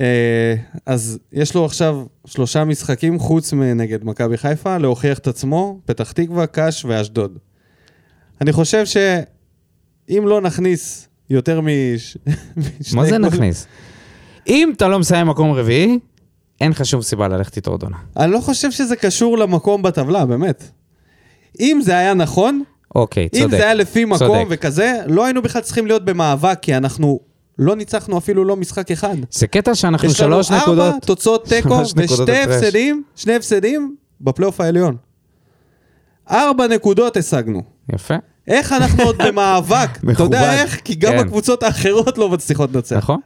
אה, 0.00 0.54
אז 0.86 1.18
יש 1.32 1.54
לו 1.54 1.64
עכשיו 1.64 2.04
שלושה 2.26 2.64
משחקים 2.64 3.18
חוץ 3.18 3.52
מנגד 3.52 4.04
מכבי 4.04 4.36
חיפה, 4.36 4.78
להוכיח 4.78 5.18
את 5.18 5.26
עצמו, 5.26 5.80
פתח 5.84 6.12
תקווה, 6.12 6.46
קאש 6.46 6.84
ואשדוד. 6.84 7.38
אני 8.40 8.52
חושב 8.52 8.84
שאם 8.86 10.24
לא 10.26 10.40
נכניס 10.40 11.08
יותר 11.30 11.60
מש... 11.60 12.16
משני 12.80 13.00
מה 13.00 13.06
זה 13.06 13.18
נכניס? 13.18 13.66
אם 14.46 14.72
אתה 14.76 14.88
לא 14.88 14.98
מסיים 14.98 15.26
מקום 15.26 15.52
רביעי, 15.52 15.98
אין 16.60 16.70
לך 16.70 16.86
שום 16.86 17.02
סיבה 17.02 17.28
ללכת 17.28 17.56
איתו 17.56 17.70
עוד 17.70 17.82
עונה. 17.82 17.96
אני 18.16 18.32
לא 18.32 18.40
חושב 18.40 18.70
שזה 18.70 18.96
קשור 18.96 19.38
למקום 19.38 19.82
בטבלה, 19.82 20.26
באמת. 20.26 20.70
אם 21.60 21.78
זה 21.82 21.98
היה 21.98 22.14
נכון, 22.14 22.62
אוקיי, 22.94 23.28
אם 23.34 23.40
צודק. 23.40 23.50
זה 23.50 23.64
היה 23.64 23.74
לפי 23.74 24.04
מקום 24.04 24.18
צודק. 24.18 24.46
וכזה, 24.48 24.92
לא 25.06 25.24
היינו 25.24 25.42
בכלל 25.42 25.62
צריכים 25.62 25.86
להיות 25.86 26.04
במאבק, 26.04 26.58
כי 26.62 26.76
אנחנו 26.76 27.20
לא 27.58 27.76
ניצחנו 27.76 28.18
אפילו 28.18 28.44
לא 28.44 28.56
משחק 28.56 28.90
אחד. 28.90 29.16
זה 29.30 29.46
קטע 29.46 29.74
שאנחנו 29.74 30.08
יש 30.08 30.20
לנו 30.20 30.30
שלוש 30.30 30.50
ארבע 30.50 30.62
נקודות. 30.88 31.02
תוצאות 31.02 31.44
תיקו 31.48 31.68
שלוש 31.68 31.94
נקודות 31.94 32.28
ושתי 32.28 32.42
הפרש. 32.42 32.56
הפסדים, 32.56 33.02
שני 33.16 33.34
הפסדים 33.34 33.96
בפלייאוף 34.20 34.60
העליון. 34.60 34.96
ארבע 36.30 36.66
נקודות 36.66 37.16
השגנו. 37.16 37.62
יפה, 37.94 38.14
איך 38.48 38.72
אנחנו 38.72 39.02
עוד 39.02 39.16
במאבק? 39.26 39.88
אתה. 40.12 40.22
יודע 40.22 40.62
איך? 40.62 40.80
כי 40.84 40.94
גם 40.94 41.12
כן. 41.12 41.18
הקבוצות 41.18 41.62
האחרות 41.62 42.18
לא 42.18 42.28
מצליחות 42.28 42.70
לנצח. 42.74 42.96
נכון? 42.96 43.20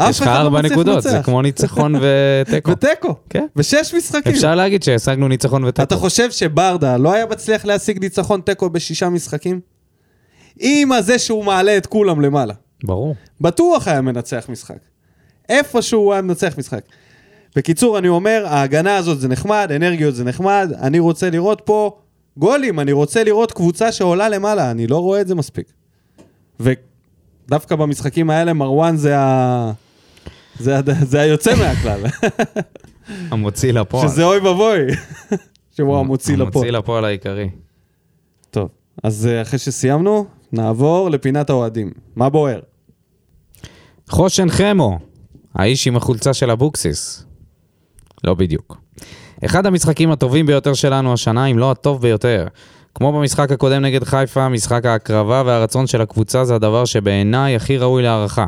יש 0.00 0.20
לך 0.20 0.26
לא 0.26 0.32
ארבע 0.32 0.62
נקודות, 0.62 1.02
זה. 1.02 1.20
כמו 1.24 1.42
ניצחון 1.42 1.94
ותיקו. 1.94 2.70
ותיקו. 2.72 3.14
כן. 3.30 3.46
ושש 3.56 3.94
משחקים. 3.96 4.32
אפשר 4.32 4.54
להגיד 4.54 4.82
שהשגנו 4.82 5.28
ניצחון 5.28 5.68
אתה 5.68 5.82
ותיקו. 5.82 6.00
חושב 6.00 6.30
שברדה 6.30 6.96
לא 6.96 7.12
היה 7.12 7.26
מצליח 7.26 7.64
להשיג 7.64 7.98
ניצחון 7.98 8.40
תיקו 8.40 8.70
בשישה 8.70 9.08
משחקים? 9.08 9.60
עם 10.58 10.92
הזה 10.92 11.18
שהוא 11.18 11.44
מעלה 11.44 11.76
את 11.76 11.86
כולם 11.86 12.20
למעלה. 12.20 12.54
ברור. 12.84 13.14
בטוח 13.40 13.88
היה 13.88 14.00
מנצח 14.00 14.46
משחק. 14.48 14.78
איפשהו 15.48 16.00
הוא 16.00 16.12
היה 16.12 16.22
מנצח 16.22 16.54
משחק. 16.58 16.80
בקיצור, 17.56 17.98
אני 17.98 18.08
אומר, 18.08 18.44
ההגנה 18.46 18.96
הזאת 18.96 19.20
זה 19.20 19.28
נחמד, 19.28 19.72
אנרגיות 19.76 20.14
זה 20.14 20.24
נחמד, 20.24 20.72
אני 20.80 20.98
רוצה 20.98 21.30
לראות 21.30 21.62
פה 21.64 21.98
גולים, 22.36 22.80
אני 22.80 22.92
רוצה 22.92 23.24
לראות 23.24 23.52
קבוצה 23.52 23.92
שעולה 23.92 24.28
למעלה, 24.28 24.70
אני 24.70 24.86
לא 24.86 24.98
רואה 24.98 25.20
את 25.20 25.28
זה 25.28 25.34
מספיק. 25.34 25.72
ודווקא 26.60 27.76
במשחקים 27.76 28.30
האלה 28.30 28.52
מרואן 28.52 28.96
זה 28.96 29.18
ה... 29.18 29.72
זה. 30.58 30.76
זה 31.02 31.20
היוצא 31.20 31.54
מהכלל, 31.58 32.00
המוציא 33.30 33.72
לפועל. 33.72 34.08
שזה 34.08 34.24
אוי 34.24 34.38
ואבוי, 34.38 34.78
שהוא 35.76 35.98
המוציא 35.98 36.34
לפועל. 36.36 36.52
המוציא 36.54 36.70
לפועל 36.70 37.04
העיקרי. 37.04 37.50
טוב, 38.50 38.68
אז 39.02 39.26
אה, 39.26 39.42
אחרי 39.42 39.58
שסיימנו, 39.58 40.26
נעבור 40.52 41.10
לפינת 41.10 41.50
האוהדים. 41.50 41.92
מה 42.16 42.28
בוער? 42.28 42.60
חושן 44.08 44.50
חמו, 44.50 44.98
האיש 45.54 45.86
עם 45.86 45.96
החולצה 45.96 46.34
של 46.34 46.50
אבוקסיס. 46.50 47.24
לא 48.24 48.34
בדיוק. 48.34 48.80
אחד 49.44 49.66
המשחקים 49.66 50.10
הטובים 50.10 50.46
ביותר 50.46 50.74
שלנו 50.74 51.12
השנה, 51.12 51.46
אם 51.46 51.58
לא 51.58 51.70
הטוב 51.70 52.02
ביותר. 52.02 52.46
כמו 52.94 53.12
במשחק 53.12 53.52
הקודם 53.52 53.82
נגד 53.82 54.04
חיפה, 54.04 54.48
משחק 54.48 54.84
ההקרבה 54.86 55.42
והרצון 55.46 55.86
של 55.86 56.00
הקבוצה 56.00 56.44
זה 56.44 56.54
הדבר 56.54 56.84
שבעיניי 56.84 57.56
הכי 57.56 57.78
ראוי 57.78 58.02
להערכה. 58.02 58.46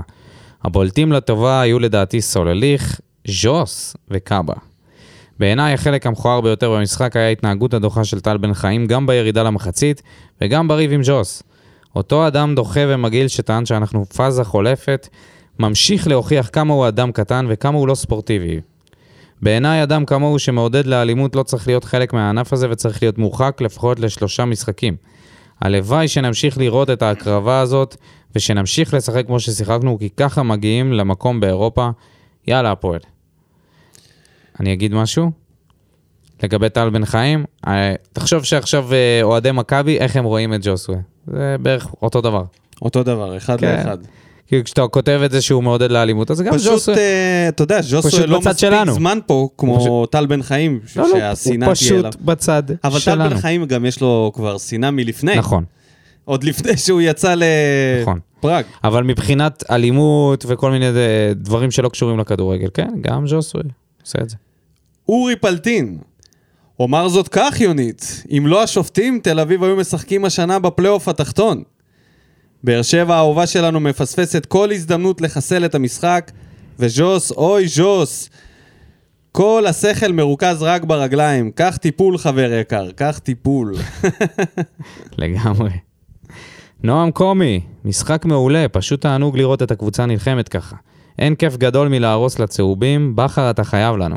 הבולטים 0.64 1.12
לטובה 1.12 1.60
היו 1.60 1.78
לדעתי 1.78 2.20
סולליך, 2.20 3.00
ז'וס 3.28 3.96
וקאבה. 4.10 4.54
בעיניי 5.38 5.74
החלק 5.74 6.06
המכוער 6.06 6.40
ביותר 6.40 6.70
במשחק 6.70 7.16
היה 7.16 7.28
התנהגות 7.28 7.74
הדוחה 7.74 8.04
של 8.04 8.20
טל 8.20 8.36
בן 8.36 8.54
חיים 8.54 8.86
גם 8.86 9.06
בירידה 9.06 9.42
למחצית 9.42 10.02
וגם 10.40 10.68
בריב 10.68 10.92
עם 10.92 11.00
ג'וס. 11.04 11.42
אותו 11.96 12.26
אדם 12.26 12.54
דוחה 12.54 12.80
ומגעיל 12.88 13.28
שטען 13.28 13.66
שאנחנו 13.66 14.04
פאזה 14.04 14.44
חולפת, 14.44 15.08
ממשיך 15.58 16.08
להוכיח 16.08 16.50
כמה 16.52 16.74
הוא 16.74 16.88
אדם 16.88 17.12
קטן 17.12 17.46
וכמה 17.48 17.78
הוא 17.78 17.88
לא 17.88 17.94
ספורטיבי. 17.94 18.60
בעיניי 19.42 19.82
אדם 19.82 20.04
כמוהו 20.04 20.38
שמעודד 20.38 20.86
לאלימות 20.86 21.36
לא 21.36 21.42
צריך 21.42 21.66
להיות 21.66 21.84
חלק 21.84 22.12
מהענף 22.12 22.52
הזה 22.52 22.70
וצריך 22.70 23.02
להיות 23.02 23.18
מורחק 23.18 23.60
לפחות 23.60 24.00
לשלושה 24.00 24.44
משחקים. 24.44 24.96
הלוואי 25.60 26.08
שנמשיך 26.08 26.58
לראות 26.58 26.90
את 26.90 27.02
ההקרבה 27.02 27.60
הזאת 27.60 27.96
ושנמשיך 28.34 28.94
לשחק 28.94 29.26
כמו 29.26 29.40
ששיחקנו 29.40 29.98
כי 29.98 30.08
ככה 30.16 30.42
מגיעים 30.42 30.92
למקום 30.92 31.40
באירופה. 31.40 31.90
יאללה 32.46 32.72
הפועל. 32.72 33.00
אני 34.60 34.72
אגיד 34.72 34.94
משהו? 34.94 35.30
לגבי 36.42 36.68
טל 36.68 36.90
בן 36.90 37.04
חיים, 37.04 37.44
אה, 37.66 37.94
תחשוב 38.12 38.44
שעכשיו 38.44 38.92
אה, 38.92 39.20
אוהדי 39.22 39.52
מכבי, 39.52 39.98
איך 39.98 40.16
הם 40.16 40.24
רואים 40.24 40.54
את 40.54 40.60
ג'וסווה. 40.62 40.98
זה 41.26 41.56
בערך 41.60 41.94
אותו 42.02 42.20
דבר. 42.20 42.44
אותו 42.82 43.02
דבר, 43.02 43.36
אחד 43.36 43.60
כן. 43.60 43.76
לאחד. 43.76 43.98
כי 44.46 44.64
כשאתה 44.64 44.88
כותב 44.88 45.20
את 45.24 45.30
זה 45.30 45.42
שהוא 45.42 45.62
מעודד 45.62 45.90
לאלימות, 45.90 46.30
אז 46.30 46.42
גם 46.42 46.54
פשוט, 46.54 46.72
ג'וסווה... 46.72 46.98
אה, 46.98 47.48
אתה 47.48 47.62
יודע, 47.62 47.82
פשוט 47.82 48.28
לא 48.28 48.38
מספיק 48.38 48.58
שלנו. 48.58 48.92
זמן 48.92 49.18
פה, 49.26 49.48
כמו 49.56 50.06
טל 50.06 50.26
בן 50.26 50.42
חיים, 50.42 50.80
לא, 50.96 51.02
לא, 51.02 51.08
שהשנאה 51.08 51.66
הוא 51.66 51.74
תהיה 51.74 51.90
אליו. 51.90 52.10
פשוט 52.12 52.22
בצד 52.22 52.62
אבל 52.84 52.94
טל 52.94 52.98
שלנו. 52.98 53.30
בן 53.30 53.40
חיים 53.40 53.64
גם 53.64 53.86
יש 53.86 54.00
לו 54.00 54.32
כבר 54.34 54.58
שנאה 54.58 54.90
מלפני. 54.90 55.36
נכון, 55.36 55.64
עוד 56.24 56.44
לפני 56.44 56.76
שהוא 56.76 57.00
יצא 57.00 57.34
נכון. 58.02 58.18
לפראג. 58.38 58.64
אבל 58.84 59.04
מבחינת 59.04 59.64
אלימות 59.70 60.44
וכל 60.48 60.70
מיני 60.70 60.86
אה, 60.86 61.32
דברים 61.34 61.70
שלא 61.70 61.88
קשורים 61.88 62.18
לכדורגל, 62.18 62.68
כן, 62.74 62.90
גם 63.00 63.26
ז'וסוי 63.26 63.62
עושה 64.02 64.18
את 64.22 64.30
זה. 64.30 64.36
אורי 65.08 65.36
פלטין. 65.36 65.98
אומר 66.80 67.08
זאת 67.08 67.28
כך, 67.28 67.60
יונית, 67.60 68.24
אם 68.30 68.44
לא 68.46 68.62
השופטים, 68.62 69.20
תל 69.22 69.40
אביב 69.40 69.64
היו 69.64 69.76
משחקים 69.76 70.24
השנה 70.24 70.58
בפלייאוף 70.58 71.08
התחתון. 71.08 71.62
באר 72.64 72.82
שבע 72.82 73.14
האהובה 73.14 73.46
שלנו 73.46 73.80
מפספסת 73.80 74.46
כל 74.46 74.72
הזדמנות 74.72 75.20
לחסל 75.20 75.64
את 75.64 75.74
המשחק, 75.74 76.30
וז'וס, 76.78 77.32
אוי 77.32 77.68
ז'וס, 77.68 78.30
כל 79.32 79.64
השכל 79.68 80.12
מרוכז 80.12 80.62
רק 80.62 80.84
ברגליים. 80.84 81.50
קח 81.50 81.76
טיפול, 81.76 82.18
חבר 82.18 82.52
יקר, 82.52 82.90
קח 82.90 83.18
טיפול. 83.18 83.74
לגמרי. 85.18 85.70
נועם 86.82 87.10
קומי, 87.10 87.60
משחק 87.84 88.24
מעולה, 88.24 88.66
פשוט 88.72 89.00
תענוג 89.00 89.38
לראות 89.38 89.62
את 89.62 89.70
הקבוצה 89.70 90.06
נלחמת 90.06 90.48
ככה. 90.48 90.76
אין 91.18 91.34
כיף 91.34 91.56
גדול 91.56 91.88
מלהרוס 91.88 92.38
לצהובים, 92.38 93.16
בכר 93.16 93.50
אתה 93.50 93.64
חייב 93.64 93.96
לנו. 93.96 94.16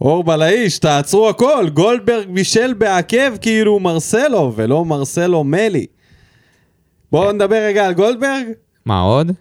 אור 0.00 0.24
בלעיש, 0.24 0.78
תעצרו 0.78 1.28
הכל, 1.28 1.68
גולדברג 1.74 2.28
בישל 2.28 2.74
בעקב 2.74 3.36
כאילו 3.40 3.80
מרסלו, 3.80 4.52
ולא 4.56 4.84
מרסלו 4.84 5.44
מלי. 5.44 5.86
בואו 7.12 7.32
נדבר 7.32 7.62
רגע 7.66 7.86
על 7.86 7.92
גולדברג. 7.92 8.44
מה 8.86 9.00
עוד? 9.00 9.32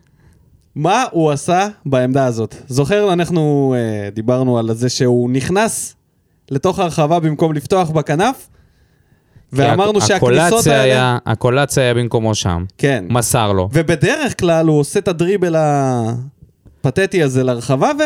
מה 0.75 1.05
הוא 1.11 1.31
עשה 1.31 1.67
בעמדה 1.85 2.25
הזאת? 2.25 2.55
זוכר, 2.67 3.13
אנחנו 3.13 3.75
אה, 3.77 4.09
דיברנו 4.09 4.57
על 4.59 4.73
זה 4.73 4.89
שהוא 4.89 5.29
נכנס 5.29 5.95
לתוך 6.51 6.79
הרחבה 6.79 7.19
במקום 7.19 7.53
לפתוח 7.53 7.89
בכנף, 7.89 8.47
ואמרנו 9.53 10.01
שהכניסות 10.01 10.67
האלה... 10.67 10.81
היה, 10.81 11.17
הקולציה 11.25 11.83
היה 11.83 11.93
במקומו 11.93 12.35
שם. 12.35 12.65
כן. 12.77 13.05
מסר 13.09 13.51
לו. 13.51 13.69
ובדרך 13.73 14.39
כלל 14.39 14.67
הוא 14.67 14.79
עושה 14.79 14.99
את 14.99 15.07
הדריבל 15.07 15.55
הפתטי 15.57 17.23
הזה 17.23 17.43
לרחבה 17.43 17.91
ו... 17.99 18.03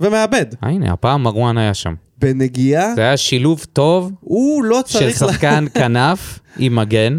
ומאבד. 0.00 0.46
הנה, 0.62 0.92
הפעם 0.92 1.22
מרואן 1.22 1.58
היה 1.58 1.74
שם. 1.74 1.94
בנגיעה, 2.18 2.94
זה 2.94 3.00
היה 3.02 3.16
שילוב 3.16 3.64
טוב 3.72 4.12
הוא 4.20 4.64
לא 4.64 4.82
של 4.86 4.98
צריך... 4.98 5.22
לה- 5.22 5.28
שחקן 5.32 5.64
כנף 5.74 6.38
עם 6.58 6.76
מגן 6.76 7.18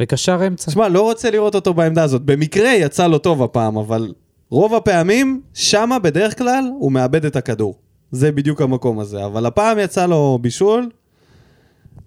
וקשר 0.00 0.46
אמצע. 0.46 0.70
תשמע, 0.70 0.88
לא 0.88 1.02
רוצה 1.02 1.30
לראות 1.30 1.54
אותו 1.54 1.74
בעמדה 1.74 2.02
הזאת. 2.02 2.22
במקרה 2.22 2.68
יצא 2.74 3.06
לו 3.06 3.18
טוב 3.18 3.42
הפעם, 3.42 3.76
אבל 3.76 4.12
רוב 4.50 4.74
הפעמים, 4.74 5.40
שמה 5.54 5.98
בדרך 5.98 6.38
כלל 6.38 6.64
הוא 6.78 6.92
מאבד 6.92 7.24
את 7.24 7.36
הכדור. 7.36 7.74
זה 8.10 8.32
בדיוק 8.32 8.60
המקום 8.60 8.98
הזה. 8.98 9.24
אבל 9.24 9.46
הפעם 9.46 9.78
יצא 9.78 10.06
לו 10.06 10.38
בישול, 10.42 10.88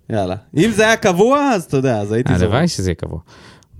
יאללה. 0.09 0.35
אם 0.57 0.71
זה 0.71 0.83
היה 0.85 0.97
קבוע, 0.97 1.39
אז 1.53 1.63
אתה 1.63 1.77
יודע, 1.77 1.99
אז 2.01 2.11
הייתי 2.11 2.33
זורק. 2.33 2.41
הלוואי 2.41 2.67
שזה 2.67 2.89
יהיה 2.89 2.95
קבוע. 2.95 3.19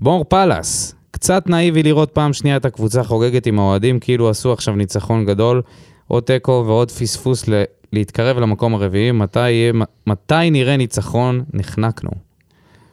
בור 0.00 0.24
פלאס, 0.24 0.94
קצת 1.10 1.46
נאיבי 1.48 1.82
לראות 1.82 2.10
פעם 2.10 2.32
שנייה 2.32 2.56
את 2.56 2.64
הקבוצה 2.64 3.02
חוגגת 3.04 3.46
עם 3.46 3.58
האוהדים, 3.58 4.00
כאילו 4.00 4.30
עשו 4.30 4.52
עכשיו 4.52 4.76
ניצחון 4.76 5.26
גדול, 5.26 5.62
עוד 6.08 6.22
תיקו 6.22 6.64
ועוד 6.66 6.90
פספוס 6.90 7.48
ל- 7.48 7.62
להתקרב 7.92 8.38
למקום 8.38 8.74
הרביעי. 8.74 9.12
מתי, 9.12 9.70
מתי 10.06 10.50
נראה 10.50 10.76
ניצחון? 10.76 11.44
נחנקנו. 11.52 12.10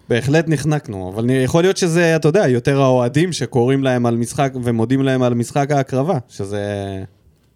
בהחלט 0.10 0.48
נחנקנו, 0.48 1.12
אבל 1.16 1.30
יכול 1.30 1.62
להיות 1.64 1.78
שזה, 1.78 2.16
אתה 2.16 2.28
יודע, 2.28 2.48
יותר 2.48 2.82
האוהדים 2.82 3.32
שקוראים 3.34 3.84
להם 3.84 4.06
על 4.06 4.18
משחק 4.18 4.54
ומודים 4.64 5.02
להם 5.02 5.24
על 5.24 5.34
משחק 5.34 5.72
ההקרבה, 5.72 6.18
שזה 6.30 6.64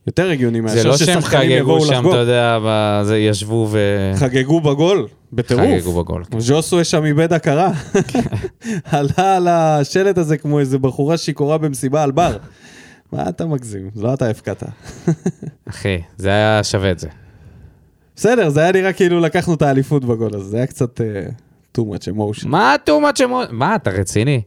יותר 0.08 0.30
הגיוני 0.30 0.62
מאשר 0.62 0.76
זה 0.76 0.84
לא 0.84 0.98
שהם 0.98 1.22
ששחקנים 1.22 1.42
חגגו 1.42 1.54
יבואו 1.54 1.86
שם, 1.86 1.94
לחגוג. 1.94 2.12
אתה 2.12 2.22
יודע, 2.22 2.60
בזה 2.66 3.18
ישבו 3.18 3.68
ו... 3.72 3.80
חגגו 4.16 4.62
בגול, 4.62 5.08
בטירוף. 5.34 5.66
חגגו 5.66 6.04
בגול. 6.04 6.24
כן. 6.24 6.40
ז'וסווה 6.40 6.84
שם 6.84 7.06
איבד 7.06 7.34
הכרה. 7.34 7.72
עלה 8.92 9.36
על 9.36 9.48
השלט 9.48 10.18
הזה 10.18 10.38
כמו 10.38 10.60
איזה 10.60 10.80
בחורה 10.80 11.18
שיכורה 11.18 11.58
במסיבה 11.58 12.04
על 12.04 12.12
בר. 12.12 12.38
מה 13.12 13.30
אתה 13.30 13.46
מגזים? 13.46 13.90
לא 13.96 14.14
אתה 14.14 14.30
הפקעת. 14.30 14.64
אחי, 15.70 15.98
זה 16.18 16.30
היה 16.30 16.64
שווה 16.64 16.92
את 16.92 17.00
זה. 17.00 17.08
בסדר, 18.16 18.50
זה 18.50 18.62
היה 18.62 18.72
נראה 18.72 18.94
כאילו 18.94 19.20
לקחנו 19.20 19.54
את 19.54 19.62
האליפות 19.62 20.06
בגול 20.06 20.36
הזה, 20.36 20.50
זה 20.50 20.58
היה 20.58 20.68
קצת 20.68 21.02
uh, 21.02 21.78
too 21.78 21.82
much 21.82 22.14
emotion. 22.16 22.48
מה 22.48 22.76
תאומת 22.84 23.18
שמות? 23.18 23.48
מה, 23.52 23.76
אתה 23.76 23.90
רציני? 23.90 24.42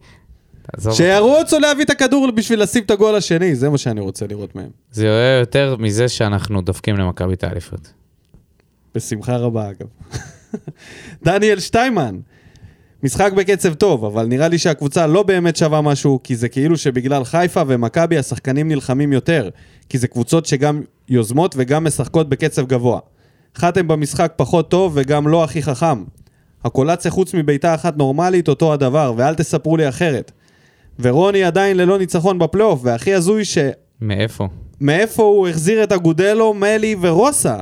שירוצו 0.92 1.58
להביא 1.58 1.84
את 1.84 1.90
הכדור 1.90 2.30
בשביל 2.30 2.62
לשים 2.62 2.82
את 2.82 2.90
הגול 2.90 3.14
השני, 3.14 3.54
זה 3.54 3.68
מה 3.68 3.78
שאני 3.78 4.00
רוצה 4.00 4.26
לראות 4.26 4.54
מהם. 4.54 4.70
זה 4.92 5.06
יהיה 5.06 5.38
יותר 5.38 5.76
מזה 5.78 6.08
שאנחנו 6.08 6.60
דופקים 6.60 6.96
למכבי 6.96 7.34
את 7.34 7.44
האליפות. 7.44 7.92
בשמחה 8.94 9.36
רבה 9.36 9.70
אגב. 9.70 9.86
דניאל 11.24 11.60
שטיימן, 11.60 12.16
משחק 13.02 13.32
בקצב 13.32 13.74
טוב, 13.74 14.04
אבל 14.04 14.26
נראה 14.26 14.48
לי 14.48 14.58
שהקבוצה 14.58 15.06
לא 15.06 15.22
באמת 15.22 15.56
שווה 15.56 15.80
משהו, 15.80 16.20
כי 16.24 16.36
זה 16.36 16.48
כאילו 16.48 16.76
שבגלל 16.76 17.24
חיפה 17.24 17.62
ומכבי 17.66 18.18
השחקנים 18.18 18.68
נלחמים 18.68 19.12
יותר, 19.12 19.48
כי 19.88 19.98
זה 19.98 20.08
קבוצות 20.08 20.46
שגם 20.46 20.82
יוזמות 21.08 21.54
וגם 21.58 21.84
משחקות 21.84 22.28
בקצב 22.28 22.66
גבוה. 22.66 23.00
חתם 23.56 23.88
במשחק 23.88 24.32
פחות 24.36 24.70
טוב 24.70 24.92
וגם 24.94 25.28
לא 25.28 25.44
הכי 25.44 25.62
חכם. 25.62 26.04
הקולציה 26.64 27.10
חוץ 27.10 27.34
מבעיטה 27.34 27.74
אחת 27.74 27.96
נורמלית 27.96 28.48
אותו 28.48 28.72
הדבר, 28.72 29.12
ואל 29.16 29.34
תספרו 29.34 29.76
לי 29.76 29.88
אחרת. 29.88 30.32
ורוני 30.98 31.44
עדיין 31.44 31.76
ללא 31.76 31.98
ניצחון 31.98 32.38
בפלייאוף, 32.38 32.80
והכי 32.82 33.14
הזוי 33.14 33.44
ש... 33.44 33.58
מאיפה? 34.00 34.48
מאיפה 34.80 35.22
הוא 35.22 35.48
החזיר 35.48 35.82
את 35.82 35.92
אגודלו, 35.92 36.54
מלי 36.54 36.96
ורוסה? 37.00 37.56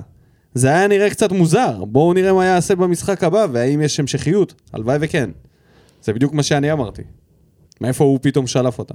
זה 0.54 0.68
היה 0.68 0.88
נראה 0.88 1.10
קצת 1.10 1.32
מוזר. 1.32 1.84
בואו 1.84 2.12
נראה 2.12 2.32
מה 2.32 2.44
יעשה 2.44 2.74
במשחק 2.74 3.24
הבא, 3.24 3.46
והאם 3.52 3.80
יש 3.80 4.00
המשכיות. 4.00 4.54
הלוואי 4.72 4.98
וכן. 5.00 5.30
זה 6.02 6.12
בדיוק 6.12 6.32
מה 6.32 6.42
שאני 6.42 6.72
אמרתי. 6.72 7.02
מאיפה 7.80 8.04
הוא 8.04 8.18
פתאום 8.22 8.46
שלף 8.46 8.78
אותם? 8.78 8.94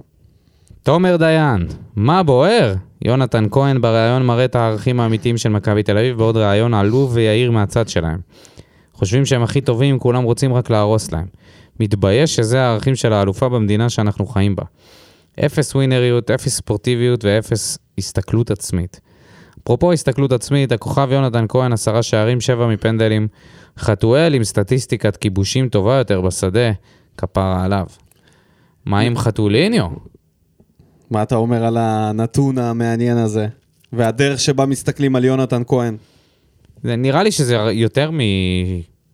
תומר 0.84 1.16
דיין, 1.16 1.68
מה 1.96 2.24
בוער? 2.24 2.76
יונתן 3.06 3.46
כהן 3.52 3.82
בריאיון 3.82 4.26
מראה 4.26 4.46
את 4.46 4.56
הערכים 4.56 5.00
האמיתיים 5.00 5.38
של 5.38 5.50
מכבי 5.50 5.84
תל 5.84 5.98
אביב, 5.98 6.18
בעוד 6.18 6.38
ריאיון 6.38 6.74
עלוב 6.74 7.12
ויהיר 7.14 7.52
מהצד 7.52 7.88
שלהם. 7.88 8.20
חושבים 8.94 9.26
שהם 9.26 9.44
הכי 9.44 9.62
טובים, 9.62 10.00
כולם 10.00 10.24
רוצים 10.24 10.54
רק 10.54 10.70
להרוס 10.70 11.12
להם. 11.12 11.26
מתבייש 11.80 12.36
שזה 12.36 12.62
הערכים 12.62 12.96
של 12.96 13.14
האלופה 13.14 13.50
במדינה 13.50 13.90
שאנחנו 13.90 14.26
חיים 14.26 14.56
בה. 14.56 14.64
אפס 15.46 15.76
ווינריות, 15.76 16.32
אפס 16.32 16.56
ספורטיביות 16.56 17.26
ואפס 17.26 17.78
הסתכלות 17.98 18.52
עצמית. 18.52 19.02
אפרופו 19.64 19.94
הסתכלות 19.94 20.32
עצמית, 20.32 20.72
הכוכב 20.72 21.10
יונתן 21.12 21.46
כהן, 21.50 21.74
עשרה 21.74 22.04
שערים, 22.04 22.42
שבע 22.42 22.68
מפנדלים. 22.68 23.28
חתואל 23.78 24.34
עם 24.34 24.44
סטטיסטיקת 24.44 25.18
כיבושים 25.18 25.70
טובה 25.70 25.96
יותר 25.96 26.22
בשדה, 26.22 26.72
כפרה 27.18 27.64
עליו. 27.64 27.86
מה 28.86 29.00
עם 29.00 29.18
חתוליניו? 29.18 29.88
מה 31.12 31.24
אתה 31.24 31.36
אומר 31.36 31.66
על 31.66 31.78
הנתון 31.78 32.58
המעניין 32.58 33.18
הזה? 33.18 33.48
והדרך 33.94 34.40
שבה 34.40 34.66
מסתכלים 34.66 35.16
על 35.16 35.26
יונתן 35.26 35.62
כהן? 35.68 35.98
זה 36.84 36.96
נראה 36.96 37.24
לי 37.24 37.32
שזה 37.32 37.56
יותר 37.56 38.12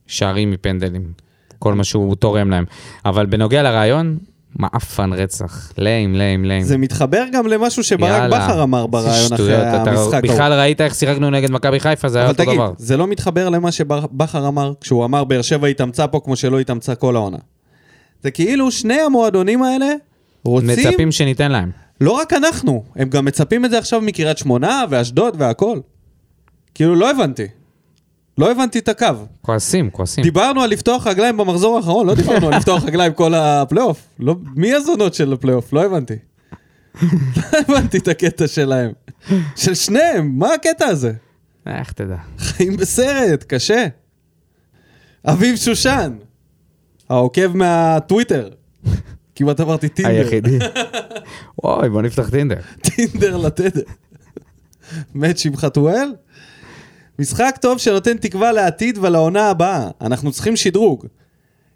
משערים 0.07 0.51
מפנדלים, 0.51 1.13
כל 1.59 1.73
מה 1.73 1.83
שהוא 1.83 2.15
תורם 2.15 2.49
להם. 2.49 2.65
אבל 3.05 3.25
בנוגע 3.25 3.63
לרעיון, 3.63 4.17
מעפן 4.55 5.13
רצח. 5.13 5.71
ליים, 5.77 6.15
ליים, 6.15 6.45
ליים. 6.45 6.63
זה 6.63 6.77
מתחבר 6.77 7.23
גם 7.31 7.47
למשהו 7.47 7.83
שברק. 7.83 8.31
בכר 8.31 8.63
אמר 8.63 8.87
בריאיון 8.87 9.33
אחרי 9.33 9.57
אתה 9.57 9.91
המשחק 9.91 10.13
ההוא. 10.13 10.33
בכלל 10.33 10.53
ראית 10.53 10.81
איך 10.81 10.95
שיחקנו 10.95 11.29
נגד 11.29 11.51
מכבי 11.51 11.79
חיפה, 11.79 12.09
זה 12.09 12.17
היה 12.17 12.25
אבל 12.25 12.33
אותו 12.33 12.43
תגיד, 12.43 12.55
דבר. 12.55 12.73
זה 12.77 12.97
לא 12.97 13.07
מתחבר 13.07 13.49
למה 13.49 13.71
שבכר 13.71 14.47
אמר, 14.47 14.73
כשהוא 14.81 15.05
אמר 15.05 15.23
באר 15.23 15.41
שבע 15.41 15.67
התאמצה 15.67 16.07
פה 16.07 16.19
כמו 16.23 16.35
שלא 16.35 16.59
התאמצה 16.59 16.95
כל 16.95 17.15
העונה. 17.15 17.37
זה 18.23 18.31
כאילו 18.31 18.71
שני 18.71 19.01
המועדונים 19.01 19.63
האלה 19.63 19.87
רוצים, 20.45 20.69
מצפים 20.69 21.11
שניתן 21.11 21.51
להם. 21.51 21.71
לא 22.01 22.11
רק 22.11 22.33
אנחנו, 22.33 22.83
הם 22.95 23.09
גם 23.09 23.25
מצפים 23.25 23.65
את 23.65 23.71
זה 23.71 23.77
עכשיו 23.77 24.01
מקריית 24.01 24.37
שמונה 24.37 24.83
ואשדוד 24.89 25.35
והכל. 25.37 25.79
כאילו 26.75 26.95
לא 26.95 27.11
הבנתי. 27.11 27.47
לא 28.39 28.51
הבנתי 28.51 28.79
את 28.79 28.87
הקו. 28.87 29.05
כועסים, 29.41 29.89
כועסים. 29.89 30.23
דיברנו 30.23 30.61
על 30.61 30.69
לפתוח 30.69 31.07
רגליים 31.07 31.37
במחזור 31.37 31.77
האחרון, 31.77 32.07
לא 32.07 32.15
דיברנו 32.15 32.47
על 32.47 32.55
לפתוח 32.55 32.83
רגליים 32.83 33.13
כל 33.13 33.33
הפלייאוף. 33.33 34.07
לא, 34.19 34.35
מי 34.55 34.73
הזונות 34.73 35.13
של 35.13 35.33
הפלייאוף? 35.33 35.73
לא 35.73 35.85
הבנתי. 35.85 36.13
לא 37.01 37.09
הבנתי 37.59 37.97
את 37.97 38.07
הקטע 38.07 38.47
שלהם. 38.47 38.91
של 39.55 39.75
שניהם, 39.75 40.31
מה 40.39 40.53
הקטע 40.53 40.85
הזה? 40.85 41.13
איך 41.67 41.91
תדע. 41.91 42.15
חיים 42.37 42.77
בסרט, 42.77 43.43
קשה. 43.47 43.87
אביב 45.25 45.55
שושן, 45.55 46.13
העוקב 47.09 47.55
מהטוויטר. 47.55 48.49
כמעט 49.35 49.59
אמרתי 49.59 49.89
טינדר. 49.89 50.11
היחידי. 50.11 50.59
וואי, 51.63 51.89
בוא 51.89 52.01
נפתח 52.01 52.29
טינדר. 52.29 52.59
טינדר 52.81 53.37
לתדר. 53.37 53.81
מאץ' 55.15 55.45
עם 55.45 55.57
חתואל? 55.57 56.09
משחק 57.19 57.57
טוב 57.61 57.77
שנותן 57.77 58.17
תקווה 58.17 58.51
לעתיד 58.51 58.97
ולעונה 58.97 59.49
הבאה. 59.49 59.89
אנחנו 60.01 60.31
צריכים 60.31 60.55
שדרוג. 60.55 61.05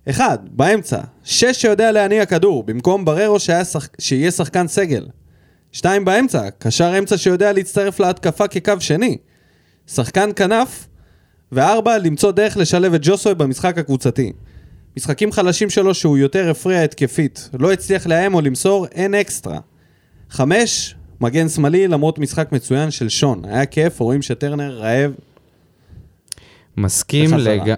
אחד, 0.09 0.37
באמצע, 0.51 1.01
שש 1.23 1.61
שיודע 1.61 1.91
להניע 1.91 2.25
כדור, 2.25 2.63
במקום 2.63 3.05
בררו 3.05 3.39
שח... 3.39 3.89
שיהיה 3.99 4.31
שחקן 4.31 4.67
סגל. 4.67 5.05
שתיים 5.71 6.05
באמצע, 6.05 6.49
קשר 6.57 6.99
אמצע 6.99 7.17
שיודע 7.17 7.51
להצטרף 7.51 7.99
להתקפה 7.99 8.47
כקו 8.47 8.73
שני. 8.79 9.17
שחקן 9.87 10.29
כנף. 10.35 10.87
וארבע, 11.51 11.97
למצוא 11.97 12.31
דרך 12.31 12.57
לשלב 12.57 12.93
את 12.93 13.01
ג'וסוי 13.03 13.35
במשחק 13.35 13.77
הקבוצתי. 13.77 14.31
משחקים 14.97 15.31
חלשים 15.31 15.69
שלו 15.69 15.93
שהוא 15.93 16.17
יותר 16.17 16.49
הפריע 16.49 16.81
התקפית. 16.81 17.49
לא 17.59 17.71
הצליח 17.71 18.07
לאיים 18.07 18.33
או 18.33 18.41
למסור, 18.41 18.85
אין 18.85 19.15
אקסטרה. 19.15 19.59
חמש, 20.29 20.95
מגן 21.21 21.49
שמאלי 21.49 21.87
למרות 21.87 22.19
משחק 22.19 22.51
מצוין 22.51 22.91
של 22.91 23.09
שון. 23.09 23.41
היה 23.45 23.65
כיף, 23.65 23.99
רואים 23.99 24.21
שטרנר 24.21 24.77
רעב. 24.77 25.11
מסכים. 26.77 27.29
לג... 27.33 27.73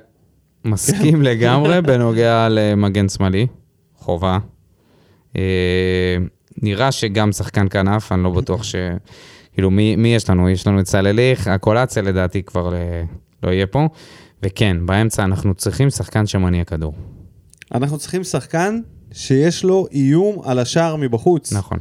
מסכים 0.65 1.21
לגמרי 1.21 1.81
בנוגע 1.87 2.47
למגן 2.49 3.09
שמאלי, 3.09 3.47
חובה. 3.95 4.37
אה, 5.35 6.17
נראה 6.61 6.91
שגם 6.91 7.31
שחקן 7.31 7.67
כנף, 7.69 8.11
אני 8.11 8.23
לא 8.23 8.29
בטוח 8.29 8.63
ש... 8.63 8.75
כאילו, 9.53 9.71
מי, 9.71 9.95
מי 9.95 10.15
יש 10.15 10.29
לנו? 10.29 10.49
יש 10.49 10.67
לנו 10.67 10.79
את 10.79 10.87
סלליך, 10.87 11.47
הקולציה 11.47 12.01
לדעתי 12.03 12.43
כבר 12.43 12.69
ל... 12.69 12.75
לא 13.43 13.51
יהיה 13.51 13.67
פה. 13.67 13.87
וכן, 14.43 14.85
באמצע 14.85 15.23
אנחנו 15.23 15.53
צריכים 15.53 15.89
שחקן 15.89 16.25
שמניע 16.25 16.63
כדור. 16.63 16.93
אנחנו 17.73 17.97
צריכים 17.97 18.23
שחקן 18.23 18.79
שיש 19.11 19.63
לו 19.63 19.87
איום 19.91 20.41
על 20.43 20.59
השער 20.59 20.95
מבחוץ. 20.95 21.53
נכון. 21.53 21.79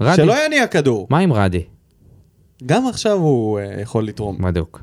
רדי, 0.00 0.16
שלא 0.16 0.44
יניע 0.46 0.66
כדור. 0.66 1.06
מה 1.10 1.18
עם 1.18 1.32
רדי? 1.32 1.62
גם 2.66 2.86
עכשיו 2.86 3.16
הוא 3.16 3.60
uh, 3.60 3.80
יכול 3.80 4.04
לתרום. 4.04 4.38
בדוק. 4.38 4.82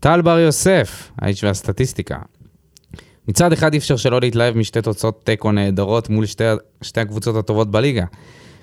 טל 0.00 0.22
בר 0.22 0.38
יוסף, 0.38 1.10
האיש 1.18 1.44
והסטטיסטיקה. 1.44 2.18
מצד 3.28 3.52
אחד 3.52 3.72
אי 3.72 3.78
אפשר 3.78 3.96
שלא 3.96 4.20
להתלהב 4.20 4.56
משתי 4.56 4.82
תוצאות 4.82 5.24
תיקו 5.24 5.52
נהדרות 5.52 6.10
מול 6.10 6.26
שתי, 6.26 6.44
שתי 6.82 7.00
הקבוצות 7.00 7.36
הטובות 7.36 7.70
בליגה. 7.70 8.04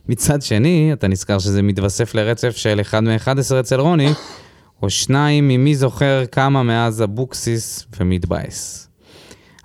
מצד 0.10 0.42
שני, 0.42 0.94
אתה 0.94 1.08
נזכר 1.08 1.40
שזה 1.40 1.62
מתווסף 1.62 2.16
לרצף 2.16 2.58
של 2.58 2.82
אחד 2.82 3.04
מ-11 3.04 3.60
אצל 3.60 3.80
רוני, 3.80 4.10
או 4.82 4.90
שניים 4.90 5.48
ממי 5.48 5.76
זוכר 5.76 6.24
כמה 6.32 6.64
מאז 6.64 7.04
אבוקסיס 7.04 7.88
ומתבאס. 8.00 8.90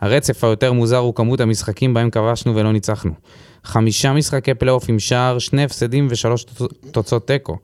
הרצף 0.01 0.45
היותר 0.45 0.73
מוזר 0.73 0.97
הוא 0.97 1.15
כמות 1.15 1.41
המשחקים 1.41 1.95
בהם 1.95 2.11
כבשנו 2.11 2.57
ולא 2.57 2.73
ניצחנו. 2.73 3.13
חמישה 3.65 4.13
משחקי 4.13 4.55
פלייאוף 4.55 4.89
עם 4.89 4.99
שער, 4.99 5.39
שני 5.39 5.65
הפסדים 5.65 6.07
ושלוש 6.11 6.47
תוצאות 6.91 7.27
תיקו. 7.27 7.57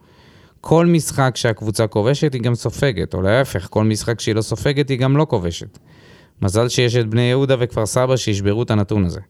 כל 0.68 0.86
משחק 0.86 1.36
שהקבוצה 1.36 1.86
כובשת 1.86 2.32
היא 2.32 2.42
גם 2.42 2.54
סופגת, 2.54 3.14
או 3.14 3.22
להפך, 3.22 3.66
כל 3.70 3.84
משחק 3.84 4.20
שהיא 4.20 4.34
לא 4.34 4.42
סופגת 4.42 4.88
היא 4.88 4.98
גם 4.98 5.16
לא 5.16 5.26
כובשת. 5.30 5.78
מזל 6.42 6.68
שיש 6.68 6.96
את 6.96 7.06
בני 7.06 7.22
יהודה 7.22 7.56
וכפר 7.58 7.86
סבא 7.86 8.16
שישברו 8.16 8.62
את 8.62 8.70
הנתון 8.70 9.04
הזה. 9.04 9.20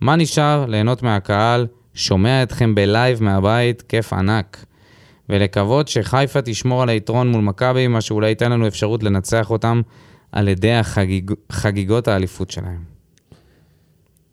מה 0.00 0.16
נשאר? 0.16 0.66
ליהנות 0.66 1.02
מהקהל, 1.02 1.66
שומע 1.94 2.42
אתכם 2.42 2.74
בלייב 2.74 3.22
מהבית, 3.22 3.82
כיף 3.82 4.12
ענק. 4.12 4.64
ולקוות 5.28 5.88
שחיפה 5.88 6.42
תשמור 6.42 6.82
על 6.82 6.88
היתרון 6.88 7.32
מול 7.32 7.42
מכבי, 7.42 7.86
מה 7.86 8.00
שאולי 8.00 8.28
ייתן 8.28 8.52
לנו 8.52 8.66
אפשרות 8.66 9.02
לנצח 9.02 9.50
אותם 9.50 9.80
על 10.32 10.48
ידי 10.48 10.72
החגיג... 10.72 11.30
חגיגות 11.52 12.08
האליפות 12.08 12.50
שלהם. 12.50 12.84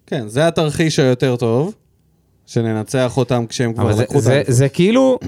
כן, 0.08 0.28
זה 0.28 0.48
התרחיש 0.48 1.00
היותר 1.00 1.36
טוב, 1.36 1.76
שננצח 2.46 3.18
אותם 3.18 3.46
כשהם 3.46 3.74
כבר 3.74 3.92
לקחו 4.00 4.22
זה, 4.22 4.40
אותם. 4.40 4.52
זה 4.52 4.70
כאילו, 4.70 5.20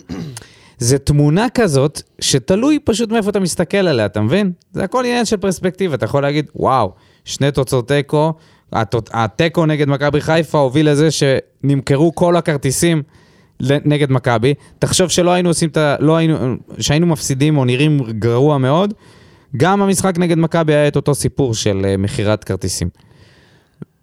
זה 0.84 0.98
תמונה 0.98 1.48
כזאת, 1.54 2.02
שתלוי 2.22 2.80
פשוט 2.84 3.12
מאיפה 3.12 3.30
אתה 3.30 3.40
מסתכל 3.40 3.78
עליה, 3.78 4.06
אתה 4.06 4.22
מבין? 4.22 4.52
זה 4.74 4.84
הכל 4.84 5.06
עניין 5.06 5.26
של 5.26 5.38
פרספקטיבה, 5.38 5.96
אתה 5.96 6.06
יכול 6.06 6.22
להגיד, 6.22 6.46
וואו, 6.56 6.92
שני 7.26 7.52
תוצאות 7.52 7.88
תיקו, 7.88 8.34
התיקו 9.14 9.66
נגד 9.66 9.88
מכבי 9.90 10.22
חיפה 10.22 10.58
הוביל 10.58 10.90
לזה 10.90 11.08
שנמכרו 11.12 12.16
כל 12.16 12.36
הכרטיסים 12.36 13.04
נגד 13.62 14.12
מכבי, 14.12 14.54
תחשוב 14.80 15.10
שלא 15.10 15.32
היינו 15.32 15.50
עושים 15.50 15.70
את 15.70 15.78
ה... 15.78 15.96
לא 16.00 16.16
היינו... 16.16 16.56
שהיינו 16.80 17.08
מפסידים 17.08 17.58
או 17.58 17.66
נראים 17.66 18.00
גרוע 18.20 18.58
מאוד, 18.58 18.94
גם 19.58 19.82
המשחק 19.82 20.18
נגד 20.18 20.38
מכבי 20.38 20.74
היה 20.74 20.88
את 20.88 20.96
אותו 20.96 21.16
סיפור 21.16 21.54
של 21.54 21.82
אה, 21.86 21.98
מכירת 21.98 22.44
כרטיסים. 22.44 22.90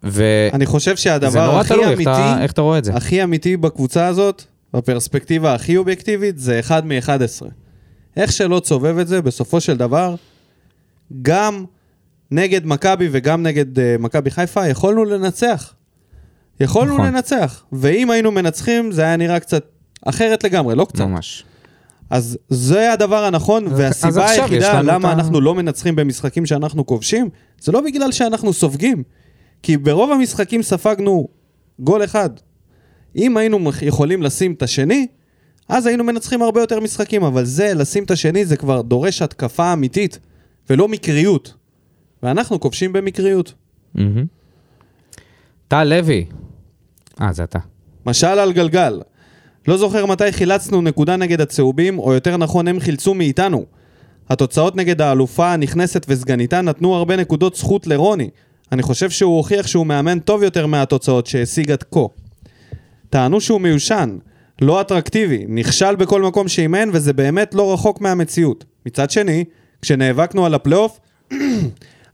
ו... 0.03 0.23
אני 0.53 0.65
חושב 0.65 0.95
שהדבר 0.95 1.59
הכי 1.59 1.69
תלוי, 1.73 1.83
איך 1.85 1.93
אמיתי, 1.93 2.11
אתה- 2.11 2.41
איך 2.41 2.51
אתה 2.51 2.61
רואה 2.61 2.77
את 2.77 2.83
זה. 2.85 2.93
הכי 2.93 3.23
אמיתי 3.23 3.57
בקבוצה 3.57 4.07
הזאת, 4.07 4.43
בפרספקטיבה 4.73 5.53
הכי 5.53 5.77
אובייקטיבית, 5.77 6.37
זה 6.39 6.59
1 6.59 6.83
מ-11. 6.83 7.45
איך 8.17 8.31
שלא 8.31 8.59
תסובב 8.59 8.97
את 8.97 9.07
זה, 9.07 9.21
בסופו 9.21 9.61
של 9.61 9.77
דבר, 9.77 10.15
גם 11.21 11.65
נגד 12.31 12.65
מכבי 12.65 13.09
וגם 13.11 13.43
נגד 13.43 13.77
uh, 13.77 13.81
מכבי 13.99 14.31
חיפה, 14.31 14.67
יכולנו 14.67 15.05
לנצח. 15.05 15.73
יכולנו 16.59 16.93
נכון. 16.93 17.07
לנצח. 17.07 17.63
ואם 17.71 18.11
היינו 18.11 18.31
מנצחים, 18.31 18.91
זה 18.91 19.01
היה 19.01 19.17
נראה 19.17 19.39
קצת 19.39 19.65
אחרת 20.05 20.43
לגמרי, 20.43 20.75
לא 20.75 20.85
קצת. 20.85 20.99
ממש. 21.01 21.43
אז 22.09 22.37
זה 22.49 22.93
הדבר 22.93 23.23
הנכון, 23.23 23.67
והסיבה 23.67 24.29
היחידה 24.29 24.81
למה 24.81 24.97
את 24.97 25.17
ה- 25.17 25.19
אנחנו 25.19 25.41
לא 25.41 25.55
מנצחים 25.55 25.95
במשחקים 25.95 26.45
שאנחנו 26.45 26.85
כובשים, 26.85 27.29
זה 27.61 27.71
לא 27.71 27.81
בגלל 27.81 28.11
שאנחנו 28.11 28.53
סופגים. 28.53 29.03
כי 29.63 29.77
ברוב 29.77 30.11
המשחקים 30.11 30.63
ספגנו 30.63 31.27
גול 31.79 32.03
אחד. 32.03 32.29
אם 33.15 33.37
היינו 33.37 33.59
יכולים 33.81 34.23
לשים 34.23 34.53
את 34.53 34.63
השני, 34.63 35.07
אז 35.69 35.85
היינו 35.85 36.03
מנצחים 36.03 36.41
הרבה 36.41 36.61
יותר 36.61 36.79
משחקים, 36.79 37.23
אבל 37.23 37.45
זה, 37.45 37.73
לשים 37.73 38.03
את 38.03 38.11
השני, 38.11 38.45
זה 38.45 38.57
כבר 38.57 38.81
דורש 38.81 39.21
התקפה 39.21 39.73
אמיתית, 39.73 40.19
ולא 40.69 40.87
מקריות. 40.87 41.53
ואנחנו 42.23 42.59
כובשים 42.59 42.93
במקריות. 42.93 43.53
טל 45.67 45.83
לוי. 45.83 46.25
אה, 47.21 47.33
זה 47.33 47.43
אתה. 47.43 47.59
משל 48.05 48.27
על 48.27 48.53
גלגל. 48.53 49.01
לא 49.67 49.77
זוכר 49.77 50.05
מתי 50.05 50.31
חילצנו 50.31 50.81
נקודה 50.81 51.15
נגד 51.15 51.41
הצהובים, 51.41 51.99
או 51.99 52.13
יותר 52.13 52.37
נכון 52.37 52.67
הם 52.67 52.79
חילצו 52.79 53.13
מאיתנו. 53.13 53.65
התוצאות 54.29 54.75
נגד 54.75 55.01
האלופה 55.01 55.53
הנכנסת 55.53 56.05
וסגניתה 56.09 56.61
נתנו 56.61 56.95
הרבה 56.95 57.15
נקודות 57.15 57.55
זכות 57.55 57.87
לרוני. 57.87 58.29
אני 58.71 58.81
חושב 58.81 59.09
שהוא 59.09 59.37
הוכיח 59.37 59.67
שהוא 59.67 59.85
מאמן 59.85 60.19
טוב 60.19 60.43
יותר 60.43 60.65
מהתוצאות 60.65 61.27
שהשיג 61.27 61.71
עד 61.71 61.83
כה. 61.91 61.99
טענו 63.09 63.41
שהוא 63.41 63.61
מיושן, 63.61 64.17
לא 64.61 64.81
אטרקטיבי, 64.81 65.45
נכשל 65.47 65.95
בכל 65.95 66.21
מקום 66.21 66.47
שאימן 66.47 66.89
וזה 66.93 67.13
באמת 67.13 67.53
לא 67.53 67.73
רחוק 67.73 68.01
מהמציאות. 68.01 68.65
מצד 68.85 69.11
שני, 69.11 69.45
כשנאבקנו 69.81 70.45
על 70.45 70.53
הפלייאוף, 70.53 70.99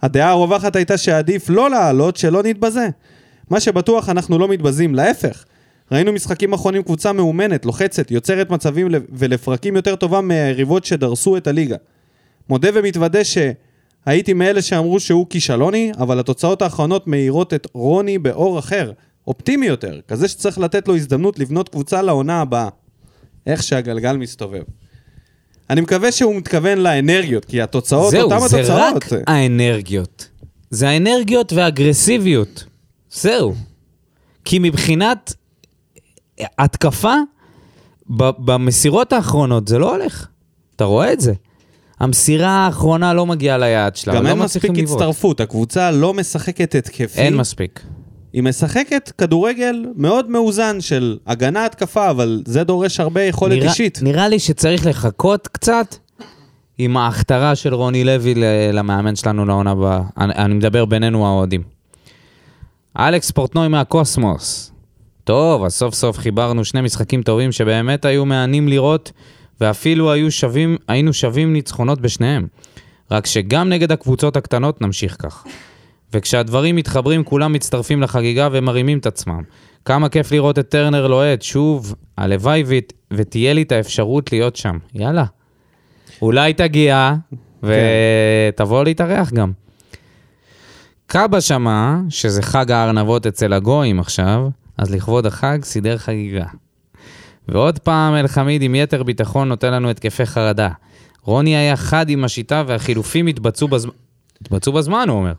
הדעה 0.02 0.30
הרווחת 0.30 0.76
הייתה 0.76 0.98
שעדיף 0.98 1.50
לא 1.50 1.70
לעלות, 1.70 2.18
שלא 2.18 2.44
נתבזה. 2.44 2.88
מה 3.50 3.60
שבטוח, 3.60 4.10
אנחנו 4.10 4.40
לא 4.40 4.48
מתבזים, 4.48 4.96
להפך. 4.96 5.46
ראינו 5.92 6.14
משחקים 6.14 6.54
אחרונים 6.54 6.84
קבוצה 6.84 7.14
מאומנת, 7.14 7.66
לוחצת, 7.66 8.12
יוצרת 8.12 8.50
מצבים 8.50 8.88
ולפרקים 9.10 9.76
יותר 9.76 9.96
טובה 9.96 10.22
מהיריבות 10.22 10.86
שדרסו 10.86 11.38
את 11.38 11.48
הליגה. 11.48 11.76
מודה 12.50 12.70
ומתוודה 12.74 13.20
שהייתי 13.24 14.34
מאלה 14.34 14.62
שאמרו 14.62 15.00
שהוא 15.00 15.28
כישלוני, 15.30 15.92
אבל 15.98 16.20
התוצאות 16.20 16.62
האחרונות 16.62 17.08
מאירות 17.08 17.54
את 17.54 17.68
רוני 17.74 18.18
באור 18.18 18.60
אחר, 18.60 18.92
אופטימי 19.28 19.66
יותר, 19.66 20.00
כזה 20.08 20.28
שצריך 20.28 20.58
לתת 20.58 20.88
לו 20.88 20.96
הזדמנות 20.96 21.40
לבנות 21.40 21.70
קבוצה 21.70 22.02
לעונה 22.02 22.42
הבאה. 22.42 22.70
איך 23.48 23.64
שהגלגל 23.64 24.18
מסתובב. 24.18 24.62
אני 25.70 25.82
מקווה 25.82 26.12
שהוא 26.12 26.36
מתכוון 26.36 26.78
לאנרגיות, 26.78 27.46
כי 27.46 27.62
התוצאות, 27.62 28.12
זהו, 28.12 28.32
אותם 28.32 28.48
זה 28.48 28.60
התוצאות. 28.60 28.96
רק 28.96 29.28
האנרגיות. 29.28 30.30
זה 30.70 30.90
האנרגיות 30.90 31.54
והאגרסיביות. 31.54 32.66
זהו. 33.12 33.56
כי 34.46 34.60
מבחינת 34.60 35.34
התקפה, 36.60 37.16
במסירות 38.10 39.14
האחרונות 39.14 39.68
זה 39.68 39.80
לא 39.80 39.96
הולך. 39.96 40.28
אתה 40.76 40.84
רואה 40.84 41.14
את 41.14 41.22
זה. 41.22 41.34
המסירה 42.00 42.50
האחרונה 42.50 43.14
לא 43.14 43.26
מגיעה 43.26 43.58
ליעד 43.58 43.96
שלה, 43.96 44.16
גם 44.16 44.24
לא 44.24 44.30
אין 44.30 44.40
מספיק. 44.40 44.72
הצטרפות, 44.84 45.40
הקבוצה 45.40 45.92
לא 45.92 46.14
משחקת 46.14 46.76
התקפי. 46.76 47.22
אין 47.22 47.38
מספיק. 47.38 47.82
היא 48.36 48.44
משחקת 48.44 49.12
כדורגל 49.18 49.86
מאוד 49.96 50.30
מאוזן 50.30 50.82
של 50.82 51.18
הגנה 51.28 51.66
התקפה, 51.66 52.10
אבל 52.10 52.42
זה 52.46 52.64
דורש 52.64 53.00
הרבה 53.00 53.24
יכולת 53.24 53.58
נראה- 53.58 53.70
אישית. 53.70 54.00
נראה 54.02 54.28
לי 54.28 54.40
שצריך 54.40 54.86
לחכות 54.86 55.48
קצת 55.48 55.96
עם 56.78 56.98
ההכתרה 56.98 57.56
של 57.56 57.74
רוני 57.74 58.04
לוי 58.04 58.34
למאמן 58.74 59.16
שלנו 59.16 59.46
לעונה 59.46 59.72
הבאה. 59.72 60.02
אני, 60.18 60.34
אני 60.34 60.54
מדבר 60.54 60.86
בינינו 60.86 61.26
האוהדים. 61.28 61.62
אלכס 63.00 63.32
פורטנוי 63.32 63.68
מהקוסמוס. 63.68 64.72
טוב, 65.24 65.64
אז 65.64 65.74
סוף 65.74 65.94
סוף 65.94 66.18
חיברנו 66.18 66.66
שני 66.66 66.82
משחקים 66.82 67.22
טובים 67.24 67.52
שבאמת 67.52 68.06
היו 68.06 68.26
מהנים 68.26 68.68
לראות, 68.68 69.12
ואפילו 69.62 70.12
היו 70.12 70.32
שווים, 70.32 70.78
היינו 70.88 71.14
שווים 71.14 71.54
ניצחונות 71.54 72.02
בשניהם. 72.02 72.48
רק 73.12 73.26
שגם 73.26 73.70
נגד 73.70 73.92
הקבוצות 73.92 74.38
הקטנות 74.38 74.82
נמשיך 74.82 75.16
כך. 75.20 75.44
וכשהדברים 76.14 76.76
מתחברים 76.76 77.24
כולם 77.24 77.54
מצטרפים 77.54 78.02
לחגיגה 78.02 78.50
ומרימים 78.52 78.98
את 78.98 79.06
עצמם. 79.06 79.42
כמה 79.86 80.10
כיף 80.10 80.32
לראות 80.32 80.60
את 80.60 80.70
טרנר 80.70 81.08
לוהט, 81.08 81.42
שוב, 81.42 81.96
הלוואי 82.18 82.64
ות, 82.68 82.94
ותהיה 83.12 83.54
לי 83.54 83.62
את 83.62 83.72
האפשרות 83.72 84.32
להיות 84.32 84.56
שם. 84.56 84.78
יאללה. 84.94 85.26
אולי 86.22 86.54
תגיע, 86.54 87.14
ותבוא 87.64 88.84
להתארח 88.84 89.34
גם. 89.34 89.52
קאבה 91.08 91.42
שמע 91.42 91.96
שזה 92.10 92.42
חג 92.42 92.72
הארנבות 92.72 93.28
אצל 93.28 93.54
הגויים 93.54 94.00
עכשיו, 94.00 94.48
אז 94.78 94.92
לכבוד 94.92 95.26
החג 95.26 95.60
סידר 95.64 95.98
חגיגה. 95.98 96.46
ועוד 97.48 97.80
פעם 97.80 98.16
אלחמיד 98.16 98.62
עם 98.62 98.76
יתר 98.76 99.04
ביטחון 99.04 99.50
נותן 99.50 99.74
לנו 99.74 99.90
התקפי 99.90 100.26
חרדה. 100.26 100.70
רוני 101.22 101.56
היה 101.56 101.76
חד 101.76 102.10
עם 102.10 102.24
השיטה 102.24 102.64
והחילופים 102.68 103.28
התבצעו 103.28 103.68
בזמן. 103.68 103.92
התבצעו 104.42 104.74
בזמן, 104.74 105.06
הוא 105.10 105.18
אומר. 105.18 105.34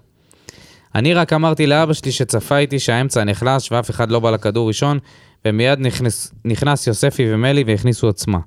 אני 0.97 1.15
רק 1.15 1.33
אמרתי 1.33 1.67
לאבא 1.67 1.93
שלי 1.93 2.13
שצפה 2.13 2.59
איתי 2.59 2.79
שהאמצע 2.79 3.25
נחלש 3.25 3.73
ואף 3.73 3.91
אחד 3.91 4.11
לא 4.11 4.21
בא 4.21 4.31
לכדור 4.31 4.69
ראשון, 4.69 4.99
ומיד 5.45 5.79
נכנס, 5.79 6.35
נכנס 6.45 6.87
יוספי 6.87 7.35
ומלי 7.35 7.65
והכניסו 7.67 8.07
עוצמה. 8.07 8.39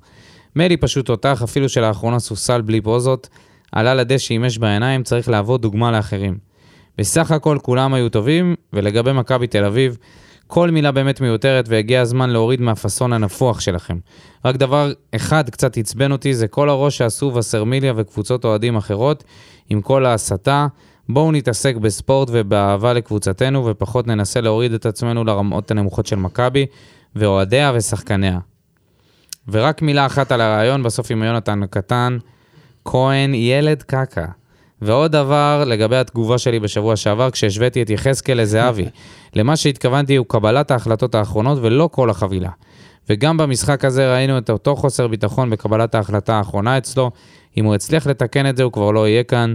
מלי 0.56 0.76
פשוט 0.76 1.06
תותח, 1.06 1.42
אפילו 1.42 1.68
שלאחרונה 1.68 2.18
סופסל 2.18 2.60
בלי 2.60 2.80
פוזות, 2.80 3.28
עלה 3.72 3.94
לדשא 3.94 4.34
עם 4.34 4.44
אש 4.44 4.58
בעיניים, 4.58 5.02
צריך 5.02 5.28
להוות 5.28 5.60
דוגמה 5.60 5.90
לאחרים. 5.90 6.38
בסך 6.98 7.30
הכל 7.30 7.58
כולם 7.62 7.94
היו 7.94 8.08
טובים, 8.08 8.54
ולגבי 8.72 9.12
מכבי 9.12 9.46
תל 9.46 9.64
אביב, 9.64 9.96
כל 10.46 10.70
מילה 10.70 10.92
באמת 10.92 11.20
מיותרת 11.20 11.68
והגיע 11.68 12.00
הזמן 12.00 12.30
להוריד 12.30 12.60
מהפאסון 12.60 13.12
הנפוח 13.12 13.60
שלכם. 13.60 13.98
רק 14.44 14.56
דבר 14.56 14.92
אחד 15.16 15.50
קצת 15.50 15.76
עצבן 15.76 16.12
אותי, 16.12 16.34
זה 16.34 16.48
כל 16.48 16.68
הראש 16.68 16.98
שעשו 16.98 17.32
וסרמיליה 17.34 17.92
וקבוצות 17.96 18.44
אוהדים 18.44 18.76
אחרות, 18.76 19.24
עם 19.68 19.80
כל 19.80 20.06
ההסתה. 20.06 20.66
בואו 21.14 21.32
נתעסק 21.32 21.76
בספורט 21.76 22.28
ובאהבה 22.32 22.92
לקבוצתנו, 22.92 23.66
ופחות 23.66 24.06
ננסה 24.06 24.40
להוריד 24.40 24.72
את 24.72 24.86
עצמנו 24.86 25.24
לרמות 25.24 25.70
הנמוכות 25.70 26.06
של 26.06 26.16
מכבי, 26.16 26.66
ואוהדיה 27.16 27.72
ושחקניה. 27.74 28.38
ורק 29.48 29.82
מילה 29.82 30.06
אחת 30.06 30.32
על 30.32 30.40
הרעיון, 30.40 30.82
בסוף 30.82 31.10
עם 31.10 31.22
יונתן 31.22 31.62
הקטן, 31.62 32.18
כהן 32.84 33.34
ילד 33.34 33.82
קקה. 33.82 34.26
ועוד 34.82 35.12
דבר 35.12 35.64
לגבי 35.66 35.96
התגובה 35.96 36.38
שלי 36.38 36.60
בשבוע 36.60 36.96
שעבר, 36.96 37.30
כשהשוויתי 37.30 37.82
את 37.82 37.90
יחזקאל 37.90 38.40
לזהבי. 38.40 38.88
למה 39.36 39.56
שהתכוונתי 39.56 40.16
הוא 40.16 40.26
קבלת 40.28 40.70
ההחלטות 40.70 41.14
האחרונות 41.14 41.58
ולא 41.62 41.88
כל 41.92 42.10
החבילה. 42.10 42.50
וגם 43.08 43.36
במשחק 43.36 43.84
הזה 43.84 44.12
ראינו 44.12 44.38
את 44.38 44.50
אותו 44.50 44.76
חוסר 44.76 45.06
ביטחון 45.06 45.50
בקבלת 45.50 45.94
ההחלטה 45.94 46.34
האחרונה 46.34 46.78
אצלו. 46.78 47.10
אם 47.56 47.64
הוא 47.64 47.74
יצליח 47.74 48.06
לתקן 48.06 48.48
את 48.48 48.56
זה, 48.56 48.62
הוא 48.62 48.72
כבר 48.72 48.90
לא 48.90 49.08
יהיה 49.08 49.22
כאן. 49.22 49.54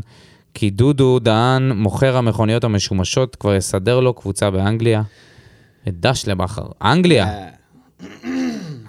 כי 0.56 0.70
דודו 0.70 1.20
דהן, 1.20 1.72
מוכר 1.72 2.18
המכוניות 2.18 2.64
המשומשות, 2.64 3.36
כבר 3.36 3.56
יסדר 3.56 4.00
לו 4.00 4.14
קבוצה 4.14 4.52
באנגליה. 4.52 5.02
את 5.88 6.00
דש 6.00 6.28
לבכר. 6.28 6.66
אנגליה. 6.82 7.48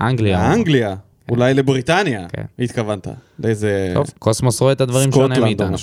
אנגליה. 0.00 0.48
לאנגליה, 0.48 0.96
אולי 1.30 1.54
לבריטניה, 1.54 2.26
כן. 2.28 2.42
התכוונת. 2.58 3.08
לאיזה... 3.38 3.90
טוב, 3.94 4.06
קוסמוס 4.18 4.60
רואה 4.60 4.72
את 4.72 4.80
הדברים 4.80 5.12
שונה 5.12 5.40
מאיתנו. 5.40 5.76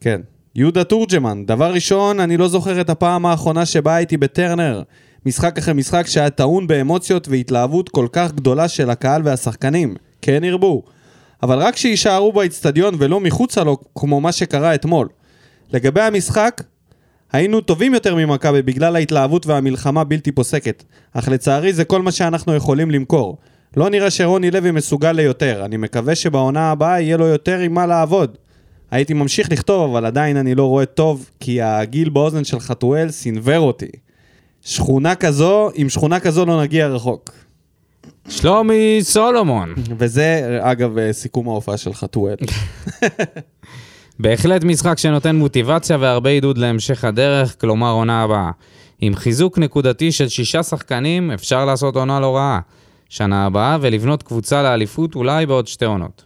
כן. 0.00 0.20
יהודה 0.54 0.84
תורג'מן, 0.84 1.46
דבר 1.46 1.72
ראשון, 1.72 2.20
אני 2.20 2.36
לא 2.36 2.48
זוכר 2.48 2.80
את 2.80 2.90
הפעם 2.90 3.26
האחרונה 3.26 3.66
שבה 3.66 3.94
הייתי 3.94 4.16
בטרנר. 4.16 4.82
משחק 5.26 5.58
אחרי 5.58 5.74
משחק 5.74 6.06
שהיה 6.06 6.30
טעון 6.30 6.66
באמוציות 6.66 7.28
והתלהבות 7.28 7.88
כל 7.88 8.06
כך 8.12 8.32
גדולה 8.32 8.68
של 8.68 8.90
הקהל 8.90 9.22
והשחקנים. 9.24 9.94
כן 10.22 10.44
ירבו. 10.44 10.82
אבל 11.42 11.58
רק 11.58 11.76
שיישארו 11.76 12.32
באיצטדיון 12.32 12.94
ולא 12.98 13.20
מחוצה 13.20 13.64
לו, 13.64 13.76
כמו 13.94 14.20
מה 14.20 14.32
שקרה 14.32 14.74
אתמול. 14.74 15.08
לגבי 15.72 16.00
המשחק, 16.00 16.62
היינו 17.32 17.60
טובים 17.60 17.94
יותר 17.94 18.14
ממכבי 18.14 18.62
בגלל 18.62 18.96
ההתלהבות 18.96 19.46
והמלחמה 19.46 20.04
בלתי 20.04 20.32
פוסקת, 20.32 20.84
אך 21.12 21.28
לצערי 21.28 21.72
זה 21.72 21.84
כל 21.84 22.02
מה 22.02 22.12
שאנחנו 22.12 22.54
יכולים 22.54 22.90
למכור. 22.90 23.38
לא 23.76 23.90
נראה 23.90 24.10
שרוני 24.10 24.50
לוי 24.50 24.70
מסוגל 24.70 25.12
ליותר, 25.12 25.64
אני 25.64 25.76
מקווה 25.76 26.14
שבעונה 26.14 26.70
הבאה 26.70 27.00
יהיה 27.00 27.16
לו 27.16 27.26
יותר 27.26 27.58
עם 27.58 27.74
מה 27.74 27.86
לעבוד. 27.86 28.36
הייתי 28.90 29.14
ממשיך 29.14 29.52
לכתוב, 29.52 29.90
אבל 29.90 30.06
עדיין 30.06 30.36
אני 30.36 30.54
לא 30.54 30.64
רואה 30.64 30.86
טוב, 30.86 31.30
כי 31.40 31.62
הגיל 31.62 32.08
באוזן 32.08 32.44
של 32.44 32.60
חתואל 32.60 33.10
סינוור 33.10 33.58
אותי. 33.58 33.90
שכונה 34.62 35.14
כזו, 35.14 35.70
עם 35.74 35.88
שכונה 35.88 36.20
כזו 36.20 36.46
לא 36.46 36.62
נגיע 36.62 36.86
רחוק. 36.86 37.30
שלומי 38.28 38.98
סולומון. 39.02 39.74
וזה, 39.98 40.58
אגב, 40.60 40.98
אה, 40.98 41.12
סיכום 41.12 41.48
ההופעה 41.48 41.76
של 41.76 41.94
חתואל. 41.94 42.36
בהחלט 44.18 44.64
משחק 44.64 44.98
שנותן 44.98 45.36
מוטיבציה 45.36 45.96
והרבה 46.00 46.30
עידוד 46.30 46.58
להמשך 46.58 47.04
הדרך, 47.04 47.60
כלומר 47.60 47.90
עונה 47.90 48.22
הבאה. 48.22 48.50
עם 49.00 49.14
חיזוק 49.14 49.58
נקודתי 49.58 50.12
של 50.12 50.28
שישה 50.28 50.62
שחקנים, 50.62 51.30
אפשר 51.30 51.64
לעשות 51.64 51.96
עונה 51.96 52.20
לא 52.20 52.36
רעה. 52.36 52.60
שנה 53.08 53.46
הבאה 53.46 53.78
ולבנות 53.80 54.22
קבוצה 54.22 54.62
לאליפות 54.62 55.14
אולי 55.14 55.46
בעוד 55.46 55.66
שתי 55.66 55.84
עונות. 55.84 56.24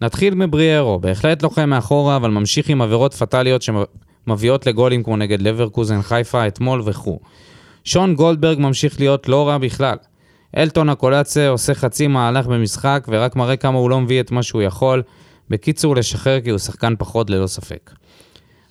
נתחיל 0.00 0.34
מבריארו, 0.34 0.98
בהחלט 0.98 1.42
לוחם 1.42 1.70
מאחורה, 1.70 2.16
אבל 2.16 2.30
ממשיך 2.30 2.68
עם 2.68 2.82
עבירות 2.82 3.14
פטאליות 3.14 3.62
שמביאות 3.62 4.66
לגולים 4.66 5.02
כמו 5.02 5.16
נגד 5.16 5.42
לברקוזן, 5.42 6.02
חיפה, 6.02 6.46
אתמול 6.46 6.82
וכו'. 6.84 7.18
שון 7.84 8.14
גולדברג 8.14 8.58
ממשיך 8.58 9.00
להיות 9.00 9.28
לא 9.28 9.48
רע 9.48 9.58
בכלל. 9.58 9.96
אלטון 10.56 10.88
הקולצה 10.88 11.48
עושה 11.48 11.74
חצי 11.74 12.06
מהלך 12.06 12.46
במשחק 12.46 13.06
ורק 13.08 13.36
מראה 13.36 13.56
כמה 13.56 13.78
הוא 13.78 13.90
לא 13.90 14.00
מביא 14.00 14.20
את 14.20 14.30
מה 14.30 14.42
שהוא 14.42 14.62
יכול. 14.62 15.02
בקיצור, 15.50 15.96
לשחרר 15.96 16.40
כי 16.40 16.50
הוא 16.50 16.58
שחקן 16.58 16.94
פחות 16.98 17.30
ללא 17.30 17.46
ספק. 17.46 17.90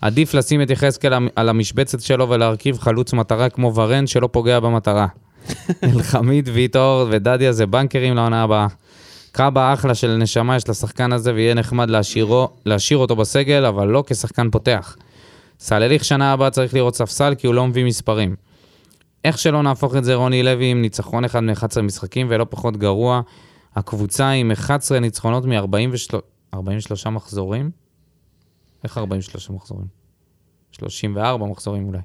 עדיף 0.01 0.33
לשים 0.33 0.61
את 0.61 0.69
יחזקאל 0.69 1.13
על 1.35 1.49
המשבצת 1.49 2.01
שלו 2.01 2.29
ולהרכיב 2.29 2.79
חלוץ 2.79 3.13
מטרה 3.13 3.49
כמו 3.49 3.75
ורן 3.75 4.07
שלא 4.07 4.29
פוגע 4.31 4.59
במטרה. 4.59 5.07
אלחמיד, 5.95 6.49
ויטור 6.53 7.05
ודדיה 7.09 7.51
זה 7.51 7.65
בנקרים 7.65 8.15
לעונה 8.15 8.43
הבאה. 8.43 8.67
קאבה 9.31 9.73
אחלה 9.73 9.95
של 9.95 10.17
נשמה 10.17 10.55
יש 10.55 10.69
לשחקן 10.69 11.13
הזה 11.13 11.33
ויהיה 11.33 11.53
נחמד 11.53 11.89
להשאירו, 11.89 12.49
להשאיר 12.65 12.99
אותו 12.99 13.15
בסגל, 13.15 13.65
אבל 13.65 13.87
לא 13.87 14.03
כשחקן 14.07 14.49
פותח. 14.49 14.95
סלליך 15.59 16.03
שנה 16.05 16.33
הבאה 16.33 16.49
צריך 16.49 16.73
לראות 16.73 16.95
ספסל 16.95 17.35
כי 17.37 17.47
הוא 17.47 17.55
לא 17.55 17.67
מביא 17.67 17.85
מספרים. 17.85 18.35
איך 19.25 19.37
שלא 19.37 19.63
נהפוך 19.63 19.95
את 19.95 20.03
זה 20.03 20.15
רוני 20.15 20.43
לוי 20.43 20.65
עם 20.65 20.81
ניצחון 20.81 21.25
אחד 21.25 21.39
מ-11 21.39 21.81
משחקים 21.81 22.27
ולא 22.29 22.45
פחות 22.49 22.77
גרוע, 22.77 23.21
הקבוצה 23.75 24.29
עם 24.29 24.51
11 24.51 24.99
ניצחונות 24.99 25.45
מ-43 25.45 27.09
מחזורים? 27.09 27.71
איך 28.83 28.97
43 28.97 29.49
מחזורים? 29.49 29.87
34 30.71 31.45
מחזורים 31.45 31.87
אולי. 31.87 31.99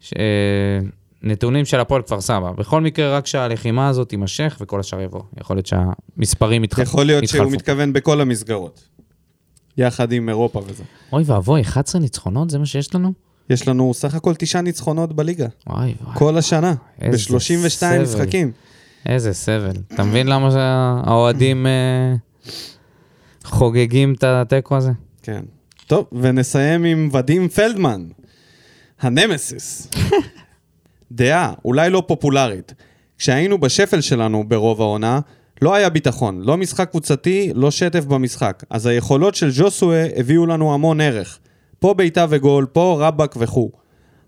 ש... 0.00 0.12
נתונים 1.22 1.64
של 1.64 1.80
הפועל 1.80 2.02
כפר 2.02 2.20
סבא. 2.20 2.52
בכל 2.52 2.80
מקרה, 2.80 3.16
רק 3.16 3.26
שהלחימה 3.26 3.88
הזאת 3.88 4.08
תימשך 4.08 4.56
וכל 4.60 4.80
השאר 4.80 5.00
יבוא. 5.00 5.22
יכול 5.40 5.56
להיות 5.56 5.66
שהמספרים 5.66 6.64
יתחלפו. 6.64 6.90
יכול 6.90 7.04
להיות 7.04 7.28
שהוא 7.28 7.52
מתכוון 7.52 7.92
בכל 7.92 8.20
המסגרות. 8.20 8.88
יחד 9.76 10.12
עם 10.12 10.28
אירופה 10.28 10.62
וזה. 10.66 10.84
אוי 11.12 11.22
ואבוי, 11.26 11.62
11 11.62 12.00
ניצחונות? 12.00 12.50
זה 12.50 12.58
מה 12.58 12.66
שיש 12.66 12.94
לנו? 12.94 13.12
יש 13.50 13.68
לנו 13.68 13.94
סך 13.94 14.14
הכל 14.14 14.34
תשעה 14.34 14.62
ניצחונות 14.62 15.12
בליגה. 15.12 15.46
וואי 15.66 15.94
וואי. 16.02 16.18
כל 16.18 16.38
השנה. 16.38 16.74
ב-32 17.00 18.02
משחקים. 18.02 18.52
איזה 19.06 19.32
סבל. 19.32 19.76
אתה 19.94 20.04
מבין 20.04 20.26
למה 20.26 20.48
האוהדים 21.06 21.66
אה, 21.66 22.14
חוגגים 23.44 24.14
את 24.14 24.24
התיקו 24.24 24.76
הזה? 24.76 24.90
כן. 25.22 25.40
טוב, 25.86 26.06
ונסיים 26.12 26.84
עם 26.84 27.08
ודים 27.12 27.48
פלדמן, 27.48 28.06
הנמסיס. 29.00 29.88
דעה, 31.12 31.52
אולי 31.64 31.90
לא 31.90 32.02
פופולרית. 32.06 32.74
כשהיינו 33.18 33.58
בשפל 33.58 34.00
שלנו 34.00 34.44
ברוב 34.48 34.80
העונה, 34.80 35.20
לא 35.62 35.74
היה 35.74 35.88
ביטחון, 35.88 36.40
לא 36.40 36.56
משחק 36.56 36.90
קבוצתי, 36.90 37.50
לא 37.54 37.70
שטף 37.70 38.04
במשחק. 38.04 38.64
אז 38.70 38.86
היכולות 38.86 39.34
של 39.34 39.50
ג'וסואה 39.58 40.08
הביאו 40.16 40.46
לנו 40.46 40.74
המון 40.74 41.00
ערך. 41.00 41.38
פה 41.80 41.94
בעיטה 41.94 42.26
וגול, 42.28 42.66
פה 42.72 42.96
רבאק 43.00 43.34
וכו'. 43.38 43.70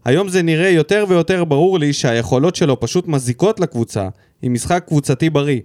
היום 0.05 0.29
זה 0.29 0.43
נראה 0.43 0.69
יותר 0.69 1.05
ויותר 1.09 1.45
ברור 1.45 1.79
לי 1.79 1.93
שהיכולות 1.93 2.57
שלו 2.57 2.81
פשוט 2.81 3.09
מזיקות 3.09 3.61
לקבוצה, 3.61 4.09
עם 4.43 4.53
משחק 4.53 4.85
קבוצתי 4.87 5.31
בריא. 5.31 5.61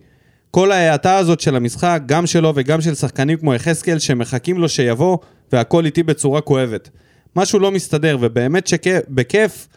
כל 0.51 0.71
ההאטה 0.71 1.17
הזאת 1.17 1.39
של 1.39 1.55
המשחק, 1.55 2.01
גם 2.05 2.27
שלו 2.27 2.53
וגם 2.55 2.81
של 2.81 2.95
שחקנים 2.95 3.37
כמו 3.37 3.53
יחזקאל, 3.53 3.99
שמחכים 3.99 4.57
לו 4.57 4.69
שיבוא, 4.69 5.17
והכל 5.51 5.85
איתי 5.85 6.03
בצורה 6.03 6.41
כואבת. 6.41 6.89
משהו 7.35 7.59
לא 7.59 7.71
מסתדר, 7.71 8.17
ובאמת 8.21 8.67
שבכיף 8.67 9.67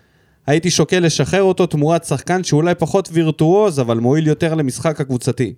הייתי 0.47 0.71
שוקל 0.71 0.99
לשחרר 0.99 1.43
אותו 1.43 1.67
תמורת 1.67 2.05
שחקן 2.05 2.45
שאולי 2.45 2.75
פחות 2.75 3.09
וירטואוז, 3.13 3.81
אבל 3.81 3.99
מועיל 3.99 4.27
יותר 4.27 4.55
למשחק 4.55 5.01
הקבוצתי. 5.01 5.55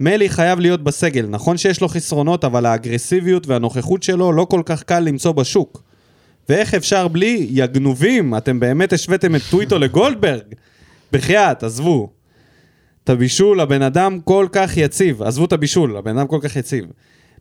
מלי 0.00 0.28
חייב 0.28 0.60
להיות 0.60 0.84
בסגל, 0.84 1.26
נכון 1.28 1.56
שיש 1.56 1.80
לו 1.80 1.88
חסרונות, 1.88 2.44
אבל 2.44 2.66
האגרסיביות 2.66 3.46
והנוכחות 3.46 4.02
שלו 4.02 4.32
לא 4.32 4.44
כל 4.44 4.62
כך 4.66 4.82
קל 4.82 5.00
למצוא 5.00 5.32
בשוק. 5.32 5.82
ואיך 6.48 6.74
אפשר 6.74 7.08
בלי 7.08 7.46
יא 7.50 7.66
גנובים, 7.66 8.36
אתם 8.36 8.60
באמת 8.60 8.92
השוויתם 8.92 9.34
את 9.34 9.40
טוויטו 9.50 9.78
לגולדברג? 9.78 10.42
בחייאת, 11.12 11.62
עזבו. 11.62 12.10
את 13.04 13.10
הבישול, 13.10 13.60
הבן 13.60 13.82
אדם 13.82 14.20
כל 14.24 14.46
כך 14.52 14.76
יציב, 14.76 15.22
עזבו 15.22 15.44
את 15.44 15.52
הבישול, 15.52 15.96
הבן 15.96 16.18
אדם 16.18 16.26
כל 16.26 16.38
כך 16.42 16.56
יציב. 16.56 16.84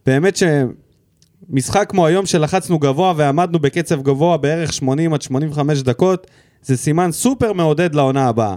באמת 0.06 0.38
שמשחק 0.38 1.86
כמו 1.90 2.06
היום 2.06 2.26
שלחצנו 2.26 2.80
גבוה 2.80 3.14
ועמדנו 3.18 3.60
בקצב 3.60 4.02
גבוה 4.02 4.38
בערך 4.38 4.74
80 4.74 5.14
עד 5.14 5.22
85 5.22 5.82
דקות, 5.82 6.28
זה 6.62 6.78
סימן 6.78 7.12
סופר 7.12 7.54
מעודד 7.54 7.96
לעונה 7.96 8.28
הבאה. 8.28 8.56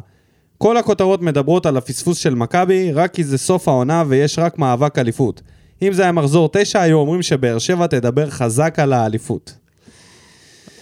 כל 0.58 0.76
הכותרות 0.76 1.22
מדברות 1.22 1.66
על 1.66 1.76
הפספוס 1.76 2.18
של 2.18 2.34
מכבי, 2.34 2.92
רק 2.92 3.14
כי 3.14 3.24
זה 3.24 3.38
סוף 3.38 3.68
העונה 3.68 4.04
ויש 4.08 4.38
רק 4.38 4.58
מאבק 4.58 4.98
אליפות. 4.98 5.42
אם 5.82 5.92
זה 5.92 6.02
היה 6.02 6.12
מחזור 6.12 6.48
תשע, 6.52 6.80
היו 6.80 6.98
אומרים 6.98 7.22
שבאר 7.22 7.58
שבע 7.58 7.86
תדבר 7.86 8.30
חזק 8.30 8.78
על 8.78 8.92
האליפות. 8.92 9.54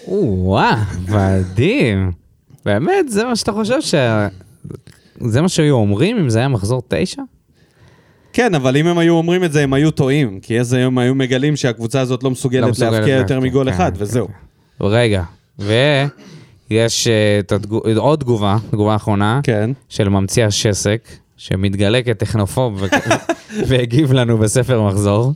וואו, 0.08 0.76
מדהים. 1.08 2.12
באמת, 2.64 3.08
זה 3.08 3.24
מה 3.24 3.36
שאתה 3.36 3.52
חושב 3.52 3.80
ש... 3.80 3.94
זה 5.20 5.42
מה 5.42 5.48
שהיו 5.48 5.74
אומרים 5.74 6.16
אם 6.18 6.30
זה 6.30 6.38
היה 6.38 6.48
מחזור 6.48 6.82
תשע? 6.88 7.22
כן, 8.32 8.54
אבל 8.54 8.76
אם 8.76 8.86
הם 8.86 8.98
היו 8.98 9.14
אומרים 9.14 9.44
את 9.44 9.52
זה, 9.52 9.62
הם 9.62 9.72
היו 9.72 9.90
טועים, 9.90 10.40
כי 10.40 10.60
אז 10.60 10.72
היום 10.72 10.98
היו 10.98 11.14
מגלים 11.14 11.56
שהקבוצה 11.56 12.00
הזאת 12.00 12.22
לא 12.22 12.30
מסוגלת 12.30 12.78
לא 12.78 12.90
להבקיע 12.90 13.16
יותר 13.16 13.40
מגול 13.40 13.70
כן, 13.70 13.74
אחד, 13.74 13.96
כן, 13.96 14.02
וזהו. 14.02 14.26
כן. 14.26 14.34
רגע, 14.80 15.22
ויש 16.70 17.08
uh, 17.08 17.98
עוד 17.98 18.20
תגובה, 18.20 18.56
תגובה 18.70 18.96
אחרונה, 18.96 19.40
כן. 19.42 19.70
של 19.88 20.08
ממציא 20.08 20.44
השסק, 20.44 21.08
שמתגלה 21.36 22.02
כטכנופוב 22.02 22.82
והגיב 23.68 24.12
לנו 24.12 24.38
בספר 24.38 24.82
מחזור. 24.82 25.32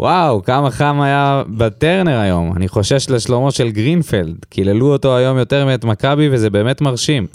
וואו, 0.00 0.42
כמה 0.42 0.70
חם 0.70 1.00
היה 1.00 1.42
בטרנר 1.48 2.18
היום. 2.18 2.52
אני 2.56 2.68
חושש 2.68 3.10
לשלומו 3.10 3.50
של 3.50 3.70
גרינפלד. 3.70 4.36
קיללו 4.48 4.92
אותו 4.92 5.16
היום 5.16 5.38
יותר 5.38 5.66
מאת 5.66 5.84
מכבי 5.84 6.28
וזה 6.32 6.50
באמת 6.50 6.80
מרשים. 6.80 7.26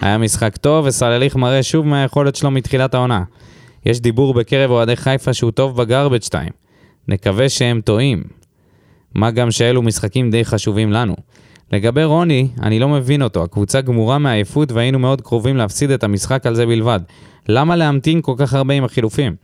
היה 0.00 0.18
משחק 0.18 0.56
טוב 0.56 0.86
וסלליך 0.86 1.36
מראה 1.36 1.62
שוב 1.62 1.86
מהיכולת 1.86 2.36
שלו 2.36 2.50
מתחילת 2.50 2.94
העונה. 2.94 3.22
יש 3.86 4.00
דיבור 4.00 4.34
בקרב 4.34 4.70
אוהדי 4.70 4.96
חיפה 4.96 5.34
שהוא 5.34 5.50
טוב 5.50 5.76
בגרבג' 5.76 6.22
2. 6.22 6.48
נקווה 7.08 7.48
שהם 7.48 7.80
טועים. 7.84 8.22
מה 9.14 9.30
גם 9.30 9.50
שאלו 9.50 9.82
משחקים 9.82 10.30
די 10.30 10.44
חשובים 10.44 10.92
לנו. 10.92 11.16
לגבי 11.72 12.04
רוני, 12.04 12.48
אני 12.62 12.78
לא 12.78 12.88
מבין 12.88 13.22
אותו. 13.22 13.42
הקבוצה 13.42 13.80
גמורה 13.80 14.18
מעייפות 14.18 14.72
והיינו 14.72 14.98
מאוד 14.98 15.20
קרובים 15.20 15.56
להפסיד 15.56 15.90
את 15.90 16.04
המשחק 16.04 16.46
על 16.46 16.54
זה 16.54 16.66
בלבד. 16.66 17.00
למה 17.48 17.76
להמתין 17.76 18.22
כל 18.22 18.34
כך 18.38 18.54
הרבה 18.54 18.74
עם 18.74 18.84
החילופים? 18.84 19.34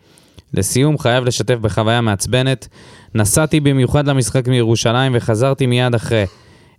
לסיום, 0.55 0.99
חייב 0.99 1.25
לשתף 1.25 1.55
בחוויה 1.55 2.01
מעצבנת. 2.01 2.69
נסעתי 3.15 3.61
במיוחד 3.61 4.07
למשחק 4.07 4.49
מירושלים 4.49 5.13
וחזרתי 5.15 5.67
מיד 5.67 5.95
אחרי. 5.95 6.25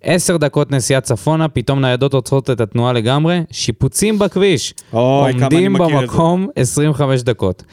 עשר 0.03 0.37
דקות 0.37 0.71
נסיעה 0.71 1.01
צפונה, 1.01 1.47
פתאום 1.47 1.81
ניידות 1.81 2.13
עוצרות 2.13 2.49
את 2.49 2.61
התנועה 2.61 2.93
לגמרי, 2.93 3.41
שיפוצים 3.51 4.19
בכביש. 4.19 4.73
אוי, 4.93 5.33
כמה 5.33 5.47
אני 5.47 5.67
מכיר 5.67 5.85
את 5.85 5.89
זה. 5.89 5.93
עומדים 5.93 6.07
במקום 6.07 6.47
25 6.55 7.21
דקות. 7.21 7.63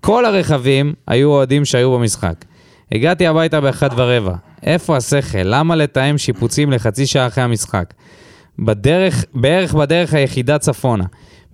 כל 0.00 0.24
הרכבים 0.24 0.94
היו 1.06 1.30
אוהדים 1.30 1.64
שהיו 1.64 1.92
במשחק. 1.92 2.44
הגעתי 2.92 3.26
הביתה 3.26 3.60
באחת 3.60 3.90
ורבע. 3.96 4.34
איפה 4.62 4.96
השכל? 4.96 5.42
למה 5.42 5.76
לתאם 5.76 6.18
שיפוצים 6.18 6.70
לחצי 6.70 7.06
שעה 7.06 7.26
אחרי 7.26 7.44
המשחק? 7.44 7.94
בדרך, 8.58 9.24
בערך 9.34 9.74
בדרך 9.74 10.14
היחידה 10.14 10.58
צפונה. 10.58 11.04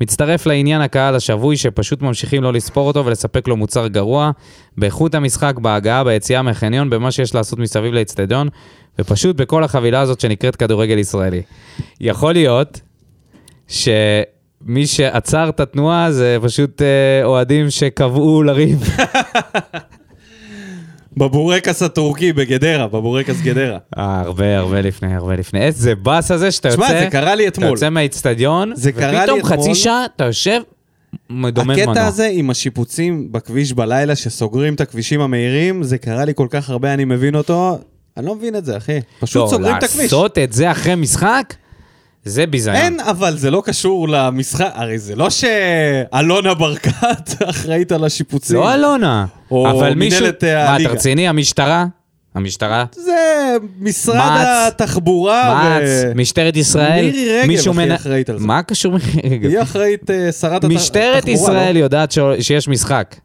מצטרף 0.01 0.47
לעניין 0.47 0.81
הקהל 0.81 1.15
השבוי 1.15 1.57
שפשוט 1.57 2.03
ממשיכים 2.03 2.43
לא 2.43 2.53
לספור 2.53 2.87
אותו 2.87 3.07
ולספק 3.07 3.49
לו 3.49 3.57
מוצר 3.57 3.87
גרוע, 3.87 4.31
באיכות 4.77 5.15
המשחק, 5.15 5.55
בהגעה, 5.59 6.05
ביציאה 6.05 6.43
מהחניון, 6.43 6.91
במה 6.91 7.11
שיש 7.11 7.35
לעשות 7.35 7.59
מסביב 7.59 7.95
לאצטדיון, 7.95 8.49
ופשוט 8.99 9.37
בכל 9.37 9.65
החבילה 9.65 10.01
הזאת 10.01 10.21
שנקראת 10.21 10.57
כדורגל 10.57 10.99
ישראלי. 10.99 11.43
יכול 12.01 12.33
להיות 12.33 12.81
שמי 13.69 14.87
שעצר 14.87 15.49
את 15.49 15.61
התנועה 15.61 16.13
זה 16.13 16.37
פשוט 16.43 16.83
אה, 16.83 17.25
אוהדים 17.25 17.71
שקבעו 17.71 18.43
לריב. 18.43 18.83
בבורקס 21.19 21.83
הטורקי 21.83 22.33
בגדרה, 22.33 22.87
בבורקס 22.87 23.41
גדרה. 23.41 23.79
אה, 23.99 24.21
הרבה, 24.21 24.59
הרבה 24.59 24.81
לפני, 24.81 25.15
הרבה 25.15 25.37
לפני. 25.37 25.61
איזה 25.61 25.95
באס 25.95 26.31
הזה 26.31 26.51
שאתה 26.51 26.69
יוצא... 26.69 26.83
תשמע, 26.83 27.01
זה 27.01 27.07
קרה 27.11 27.35
לי 27.35 27.49
אתמול. 27.49 27.67
אתה 27.67 27.75
יוצא 27.75 27.91
מהאיצטדיון, 27.91 28.73
ופתאום 28.83 29.43
חצי 29.45 29.75
שעה 29.75 30.05
אתה 30.17 30.25
יושב, 30.25 30.61
מדומם 31.31 31.69
מנוע. 31.69 31.85
הקטע 31.85 32.07
הזה 32.07 32.29
עם 32.33 32.51
השיפוצים 32.51 33.33
בכביש 33.33 33.73
בלילה, 33.73 34.17
שסוגרים 34.17 34.75
את 34.75 34.81
הכבישים 34.81 35.21
המהירים, 35.21 35.83
זה 35.83 35.99
קרה 35.99 36.25
לי 36.25 36.33
כל 36.35 36.47
כך 36.51 36.71
הרבה, 36.71 36.95
אני 36.95 37.05
מבין 37.05 37.35
אותו. 37.35 37.79
אני 38.17 38.27
לא 38.27 38.35
מבין 38.35 38.57
את 38.57 38.65
זה, 38.65 38.77
אחי. 38.77 39.01
פשוט 39.21 39.43
לא, 39.43 39.49
סוגרים 39.51 39.77
את 39.77 39.83
הכביש. 39.83 40.01
לעשות 40.01 40.39
את 40.39 40.53
זה 40.53 40.71
אחרי 40.71 40.95
משחק? 40.95 41.55
זה 42.29 42.47
ביזיון. 42.47 42.77
אין, 42.77 43.01
אבל 43.01 43.37
זה 43.39 43.51
לא 43.51 43.63
קשור 43.65 44.09
למשחק, 44.09 44.71
הרי 44.75 44.99
זה 44.99 45.17
לא 45.17 45.29
שאלונה 45.31 46.55
ברקת 46.55 46.93
אחראית 47.51 47.93
על 47.93 48.05
השיפוצים. 48.05 48.57
לא 48.57 48.75
אלונה. 48.75 49.27
או 49.51 49.71
אבל 49.71 49.95
מישהו... 49.95 50.21
מנהלת, 50.21 50.45
אה, 50.45 50.65
מה, 50.65 50.71
הליגה. 50.75 50.91
אתה 50.91 50.99
רציני? 50.99 51.29
המשטרה? 51.29 51.87
המשטרה? 52.35 52.85
זה 52.95 53.13
משרד 53.81 54.17
מע"צ. 54.17 54.47
התחבורה. 54.69 55.55
מע"צ, 55.55 55.83
ו- 56.07 56.13
משטרת 56.15 56.57
ישראל? 56.57 57.05
מירי 57.05 57.61
רגב 57.63 57.73
מנ- 57.77 57.93
אחראית 57.93 58.31
על 58.31 58.39
זה. 58.39 58.47
מה 58.47 58.63
קשור 58.63 58.93
מירי 58.93 59.37
רגב? 59.37 59.51
היא 59.51 59.63
אחראית 59.63 60.11
אה, 60.11 60.33
שרת 60.33 60.51
הת- 60.53 60.57
התחבורה. 60.57 60.75
משטרת 60.75 61.29
ישראל 61.29 61.75
לא? 61.75 61.79
יודעת 61.79 62.13
ש- 62.13 62.19
שיש 62.41 62.69
משחק. 62.69 63.17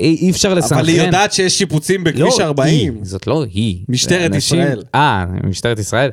אי 0.00 0.16
אי 0.20 0.30
אפשר 0.30 0.54
לסנכרן. 0.54 0.78
אבל 0.78 0.88
היא 0.88 1.02
יודעת 1.02 1.32
שיש 1.32 1.58
שיפוצים 1.58 2.04
בכביש 2.04 2.40
לא, 2.40 2.44
40. 2.44 2.68
היא, 2.94 3.00
זאת 3.02 3.26
לא 3.26 3.44
היא. 3.54 3.78
משטרת 3.88 4.34
אנשים- 4.34 4.60
ישראל. 4.60 4.82
אה, 4.94 5.24
משטרת 5.44 5.78
ישראל. 5.78 6.10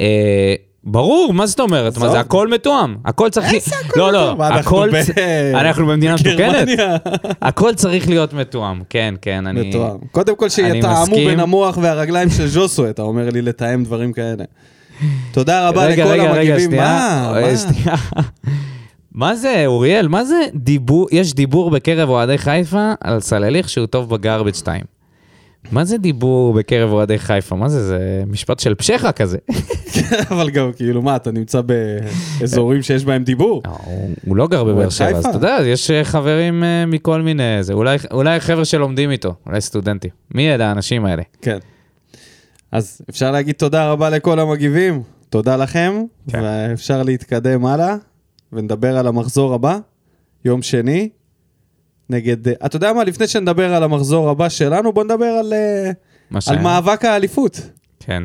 אה, 0.00 0.54
ברור, 0.84 1.32
מה 1.34 1.46
זאת 1.46 1.60
אומרת? 1.60 1.98
מה. 1.98 2.08
זה 2.08 2.20
הכל 2.20 2.48
מתואם? 2.48 2.96
הכל 3.04 3.30
צריך... 3.30 3.54
איזה 3.54 3.76
הכל 3.84 3.98
לא, 4.00 4.12
לא, 4.12 4.22
מתואם? 4.22 4.38
מה, 4.38 4.48
אנחנו 4.48 4.84
הכל... 4.84 4.90
אנחנו 5.54 5.86
במדינה 5.92 6.14
מתוקנת? 6.20 6.68
הכל 7.42 7.74
צריך 7.74 8.08
להיות 8.08 8.32
מתואם, 8.32 8.82
כן, 8.90 9.14
כן, 9.22 9.46
אני... 9.46 9.68
מתואם. 9.68 9.96
קודם 10.12 10.36
כל 10.36 10.48
שיתאמו. 10.48 11.16
בין 11.16 11.40
המוח 11.40 11.78
והרגליים 11.82 12.30
של 12.30 12.46
ז'וסו, 12.46 12.90
אתה 12.90 13.02
אומר 13.02 13.30
לי 13.30 13.42
לתאם 13.42 13.84
דברים 13.84 14.12
כאלה. 14.12 14.44
תודה 15.32 15.68
רבה 15.68 15.86
רגע, 15.86 16.04
לכל 16.04 16.12
רגע, 16.12 16.22
רגע, 16.22 16.54
המגיבים. 16.54 16.70
שנייה. 16.70 16.84
מה? 16.84 17.40
אה. 17.86 17.94
מה 19.12 19.34
זה, 19.42 19.62
אוריאל? 19.66 20.08
מה 20.08 20.24
זה 20.24 20.40
דיבור, 20.54 21.08
יש 21.12 21.34
דיבור 21.34 21.70
בקרב 21.70 22.08
אוהדי 22.08 22.38
חיפה 22.38 22.92
על 23.00 23.20
סלליך 23.20 23.68
שהוא 23.68 23.86
טוב 23.86 24.10
בגרבג' 24.10 24.54
2. 24.54 24.97
מה 25.72 25.84
זה 25.84 25.98
דיבור 25.98 26.54
בקרב 26.54 26.90
אוהדי 26.92 27.18
חיפה? 27.18 27.56
מה 27.56 27.68
זה, 27.68 27.86
זה 27.86 27.98
משפט 28.26 28.58
של 28.58 28.74
פשחה 28.74 29.12
כזה. 29.12 29.38
אבל 30.30 30.50
גם, 30.50 30.72
כאילו, 30.72 31.02
מה, 31.02 31.16
אתה 31.16 31.30
נמצא 31.30 31.60
באזורים 32.40 32.82
שיש 32.82 33.04
בהם 33.04 33.24
דיבור? 33.24 33.62
לא, 33.66 33.76
הוא- 34.26 34.36
לא 34.36 34.46
גר 34.48 34.64
בבאר 34.64 34.88
שבע, 34.90 35.08
אז. 35.08 35.26
אתה 35.26 35.36
יודע, 35.36 35.58
יש 35.64 35.90
אה, 35.90 36.04
חברים 36.04 36.64
אה, 36.64 36.86
מכל 36.86 37.22
מיני... 37.22 37.42
אולי 38.12 38.40
חבר'ה 38.40 38.64
שלומדים 38.64 39.10
איתו, 39.10 39.34
אולי 39.46 39.60
סטודנטים. 39.60 40.10
מי 40.34 40.54
אלה 40.54 40.68
האנשים 40.68 41.04
האלה? 41.04 41.22
כן. 41.42 41.58
אז 42.72 43.00
אפשר 43.10 43.30
להגיד 43.30 43.54
תודה 43.54 43.90
רבה 43.92 44.10
לכל 44.10 44.38
המגיבים, 44.40 45.02
תודה 45.30 45.56
לכם, 45.56 45.92
כן. 46.30 46.40
ואפשר 46.42 47.02
להתקדם 47.02 47.66
הלאה, 47.66 47.96
ונדבר 48.52 48.98
על 48.98 49.06
המחזור 49.06 49.54
הבא, 49.54 49.78
יום 50.44 50.62
שני, 50.62 51.08
נגד... 52.10 52.48
אתה 52.48 52.76
יודע 52.76 52.92
מה, 52.92 53.04
לפני 53.04 53.26
שנדבר 53.26 53.74
על 53.74 53.82
המחזור 53.82 54.30
הבא 54.30 54.48
שלנו, 54.48 54.92
בוא 54.92 55.04
נדבר 55.04 55.24
על, 55.24 55.52
אה, 55.52 55.90
על. 56.46 56.58
מאבק 56.58 57.04
האליפות. 57.04 57.60
כן. 58.00 58.22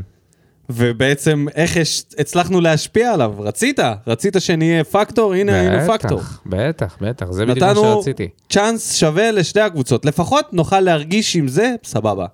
ובעצם 0.70 1.46
איך 1.56 1.76
יש, 1.76 2.04
הצלחנו 2.20 2.62
להשפיע 2.62 3.14
עליו. 3.14 3.34
רצית, 3.40 3.80
רצית 4.08 4.36
שנהיה 4.40 4.84
פקטור, 4.84 5.34
הנה 5.34 5.60
היינו 5.60 5.94
פקטור. 5.94 6.20
בטח, 6.20 6.42
בטח, 6.46 6.98
בטח, 7.02 7.32
זה 7.32 7.46
בדיוק 7.46 7.60
מה 7.60 7.72
נתנו 7.72 7.84
שרציתי. 7.84 8.28
צ'אנס 8.50 8.96
שווה 8.96 9.32
לשתי 9.32 9.60
הקבוצות, 9.60 10.06
לפחות 10.06 10.54
נוכל 10.54 10.80
להרגיש 10.80 11.36
עם 11.36 11.48
זה, 11.48 11.76
סבבה. 11.84 12.26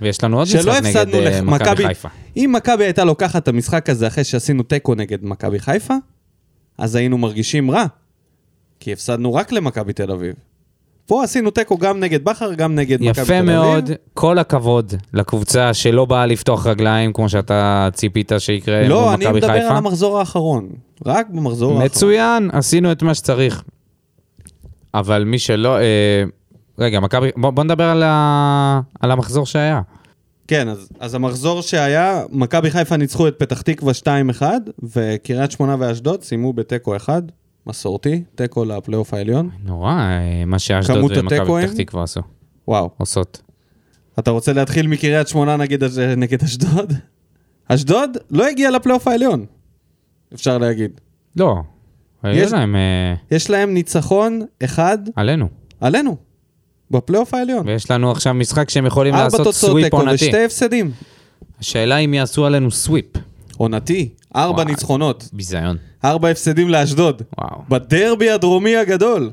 ויש 0.00 0.24
לנו 0.24 0.38
עוד 0.38 0.48
משחק 0.54 0.82
נגד 0.82 1.14
אה, 1.14 1.42
מכבי. 1.42 1.86
חיפה. 1.86 2.08
אם 2.36 2.52
מכבי 2.56 2.84
הייתה 2.84 3.04
לוקחת 3.04 3.42
את 3.42 3.48
המשחק 3.48 3.90
הזה 3.90 4.06
אחרי 4.06 4.24
שעשינו 4.24 4.62
תיקו 4.62 4.94
נגד 4.94 5.18
מכבי 5.22 5.58
חיפה, 5.58 5.94
אז 6.78 6.94
היינו 6.94 7.18
מרגישים 7.18 7.70
רע. 7.70 7.84
כי 8.80 8.92
הפסדנו 8.92 9.34
רק 9.34 9.52
למכבי 9.52 9.92
תל 9.92 10.12
אביב. 10.12 10.34
פה 11.10 11.24
עשינו 11.24 11.50
תיקו 11.50 11.78
גם 11.78 12.00
נגד 12.00 12.24
בכר, 12.24 12.54
גם 12.54 12.74
נגד 12.74 13.02
מכבי 13.02 13.12
תל 13.12 13.20
אביב. 13.20 13.34
יפה 13.34 13.42
מאוד, 13.42 13.90
כל 14.14 14.38
הכבוד 14.38 14.94
לקבוצה 15.14 15.74
שלא 15.74 16.04
באה 16.04 16.26
לפתוח 16.26 16.66
רגליים, 16.66 17.12
כמו 17.12 17.28
שאתה 17.28 17.88
ציפית 17.92 18.32
שיקרה 18.38 18.88
לא, 18.88 19.00
מול 19.00 19.08
אני 19.08 19.24
מכבי 19.24 19.38
מדבר 19.38 19.52
חיפה. 19.52 19.68
על 19.68 19.76
המחזור 19.76 20.18
האחרון. 20.18 20.68
רק 21.06 21.26
במחזור 21.30 21.70
האחרון. 21.70 21.86
מצוין, 21.86 22.50
עשינו 22.52 22.92
את 22.92 23.02
מה 23.02 23.14
שצריך. 23.14 23.62
אבל 24.94 25.24
מי 25.24 25.38
שלא... 25.38 25.78
אה, 25.78 26.24
רגע, 26.78 27.00
מכבי... 27.00 27.30
בוא, 27.36 27.50
בוא 27.50 27.64
נדבר 27.64 27.84
על, 27.84 28.02
ה... 28.02 28.80
על 29.00 29.10
המחזור 29.10 29.46
שהיה. 29.46 29.80
כן, 30.48 30.68
אז, 30.68 30.88
אז 31.00 31.14
המחזור 31.14 31.62
שהיה, 31.62 32.22
מכבי 32.30 32.70
חיפה 32.70 32.96
ניצחו 32.96 33.28
את 33.28 33.34
פתח 33.38 33.62
תקווה 33.62 33.92
2-1, 34.40 34.42
וקריית 34.96 35.50
שמונה 35.50 35.76
ואשדוד 35.78 36.22
סיימו 36.22 36.52
בתיקו 36.52 36.96
1, 36.96 37.22
מסורתי, 37.66 38.22
תיקו 38.34 38.64
לפלייאוף 38.64 39.14
העליון. 39.14 39.50
נורא, 39.64 39.92
אה, 39.92 40.44
מה 40.46 40.58
שאשדוד 40.58 41.12
ומכבי? 41.16 41.36
פתח 41.66 41.72
תקווה 41.76 42.02
עשו, 42.02 42.20
וואו. 42.68 42.90
עושות. 42.96 43.42
אתה 44.18 44.30
רוצה 44.30 44.52
להתחיל 44.52 44.86
מקריית 44.86 45.28
שמונה 45.28 45.56
נגד, 45.56 45.84
אש- 45.84 45.98
נגד 45.98 46.42
אשדוד? 46.42 46.92
אשדוד 47.68 48.16
לא 48.30 48.46
הגיע 48.48 48.70
לפלייאוף 48.70 49.08
העליון, 49.08 49.46
אפשר 50.34 50.58
להגיד. 50.58 50.90
לא, 51.36 51.56
יש 52.24 52.52
להם 52.52 52.76
אה, 52.76 53.14
יש 53.36 53.50
להם 53.50 53.74
ניצחון 53.74 54.40
אחד 54.64 54.98
עלינו. 55.16 55.48
עלינו, 55.80 56.16
בפלייאוף 56.90 57.34
העליון. 57.34 57.68
ויש 57.68 57.90
לנו 57.90 58.10
עכשיו 58.10 58.34
משחק 58.34 58.70
שהם 58.70 58.86
יכולים 58.86 59.14
ארבע 59.14 59.24
לעשות 59.24 59.38
תוצאות 59.38 59.54
סוויפ 59.54 59.84
תיקו 59.84 59.96
עונתי. 59.96 60.14
ושתי 60.14 60.44
הפסדים. 60.44 60.90
השאלה 61.60 61.96
אם 61.96 62.14
יעשו 62.14 62.46
עלינו 62.46 62.70
סוויפ. 62.70 63.06
עונתי, 63.60 64.08
ארבע 64.36 64.56
וואי. 64.56 64.64
ניצחונות, 64.64 65.28
ביזיון. 65.32 65.76
ארבע 66.04 66.28
הפסדים 66.28 66.68
לאשדוד. 66.68 67.22
וואו. 67.38 67.62
בדרבי 67.68 68.30
הדרומי 68.30 68.76
הגדול. 68.76 69.30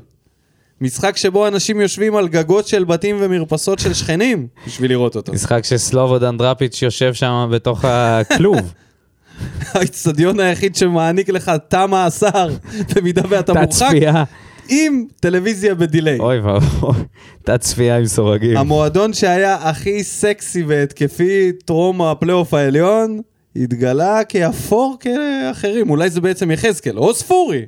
משחק 0.80 1.16
שבו 1.16 1.48
אנשים 1.48 1.80
יושבים 1.80 2.16
על 2.16 2.28
גגות 2.28 2.66
של 2.66 2.84
בתים 2.84 3.16
ומרפסות 3.20 3.78
של 3.78 3.94
שכנים 3.94 4.46
בשביל 4.66 4.90
לראות 4.90 5.16
אותו. 5.16 5.32
משחק 5.32 5.64
שסלובודן 5.64 6.36
דראפיץ' 6.36 6.82
יושב 6.82 7.14
שם 7.14 7.50
בתוך 7.52 7.84
הכלוב. 7.84 8.58
האיצטדיון 9.74 10.40
היחיד 10.40 10.76
שמעניק 10.76 11.28
לך 11.28 11.52
תא 11.68 11.86
מאסר 11.86 12.48
במידה 12.94 13.22
ואתה 13.28 13.52
מורחק 13.52 13.70
צפייה. 13.70 14.24
עם 14.68 15.04
טלוויזיה 15.20 15.74
בדיליי. 15.74 16.18
אוי 16.18 16.40
ואבוי. 16.40 16.94
תת 17.42 17.60
צפייה 17.60 17.98
עם 17.98 18.06
סורגים. 18.06 18.56
המועדון 18.56 19.12
שהיה 19.12 19.54
הכי 19.54 20.04
סקסי 20.04 20.62
והתקפי 20.62 21.52
טרום 21.64 22.02
הפלייאוף 22.02 22.54
העליון, 22.54 23.20
התגלה 23.56 24.24
כאפור 24.24 24.96
כאחרים. 25.00 25.90
אולי 25.90 26.10
זה 26.10 26.20
בעצם 26.20 26.50
יחזקאל, 26.50 26.98
או 26.98 27.14
ספורי, 27.14 27.62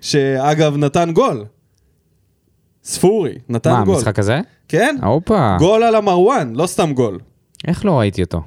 שאגב 0.00 0.76
נתן 0.76 1.10
גול. 1.12 1.44
ספורי, 2.84 3.34
נתן 3.48 3.70
מה, 3.72 3.84
גול. 3.84 3.94
המשחק 3.94 4.18
הזה? 4.18 4.40
כן? 4.68 4.96
הופה. 5.02 5.56
גול 5.58 5.82
על 5.82 5.94
המרואן, 5.94 6.52
לא 6.56 6.66
סתם 6.66 6.92
גול. 6.92 7.18
איך 7.66 7.84
לא 7.84 7.98
ראיתי 7.98 8.22
אותו? 8.22 8.40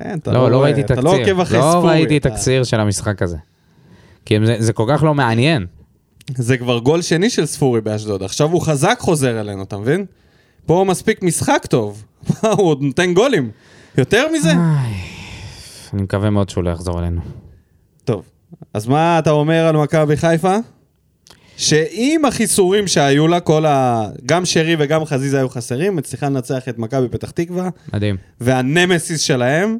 אין, 0.00 0.18
אתה 0.18 0.32
לא, 0.32 0.50
לא 0.50 0.56
רואה, 0.56 0.66
ראיתי 0.68 0.80
אתה 0.80 0.94
תקציר. 0.94 1.04
לא 1.10 1.22
עוקב 1.22 1.40
אחרי 1.40 1.58
לא 1.58 1.70
ספורי. 1.70 1.90
ראיתי 1.90 2.16
אתה- 2.16 2.30
תקציר 2.30 2.64
של 2.64 2.80
המשחק 2.80 3.22
הזה. 3.22 3.36
כי 4.24 4.34
זה- 4.46 4.56
זה 4.58 4.72
כל 4.72 4.84
כך 4.88 5.02
לא 5.02 5.14
מעניין. 5.14 5.66
זה 6.36 6.56
כבר 6.58 6.78
גול 6.78 7.02
שני 7.02 7.30
של 7.30 7.46
ספורי 7.46 7.80
באשדוד. 7.80 8.22
עכשיו 8.22 8.50
הוא 8.50 8.60
חזק 8.60 8.96
חוזר 9.00 9.40
אלינו, 9.40 9.62
אתה 9.62 9.78
מבין? 9.78 10.04
פה 10.66 10.84
מספיק 10.88 11.22
משחק 11.22 11.66
טוב. 11.70 12.04
הוא 12.58 12.68
עוד 12.68 12.82
נותן 12.82 13.14
גולים. 13.14 13.50
יותר 13.98 14.26
מזה? 14.32 14.50
איי, 14.50 14.94
אני 15.94 16.02
מקווה 16.02 16.30
מאוד 16.30 16.48
שהוא 16.48 16.64
לא 16.64 16.70
יחזור 16.70 17.00
אלינו. 17.00 17.20
טוב. 18.04 18.22
אז 18.74 18.86
מה 18.86 19.18
אתה 19.18 19.30
אומר 19.30 19.66
על 19.66 19.76
מכבי 19.76 20.16
חיפה? 20.16 20.56
שעם 21.56 22.24
החיסורים 22.24 22.86
שהיו 22.86 23.28
לה, 23.28 23.40
כל 23.40 23.66
ה... 23.66 24.04
גם 24.26 24.44
שרי 24.44 24.76
וגם 24.78 25.04
חזיזה 25.04 25.38
היו 25.38 25.48
חסרים, 25.48 25.98
הצליחה 25.98 26.26
לנצח 26.26 26.68
את 26.68 26.78
מכבי 26.78 27.08
פתח 27.08 27.30
תקווה, 27.30 27.68
מדהים. 27.94 28.16
והנמסיס 28.40 29.20
שלהם, 29.20 29.78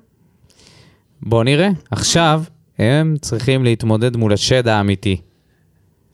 בוא 1.23 1.45
נראה. 1.45 1.69
עכשיו 1.91 2.43
הם 2.79 3.17
צריכים 3.21 3.65
להתמודד 3.65 4.17
מול 4.17 4.33
השד 4.33 4.69
האמיתי. 4.69 5.21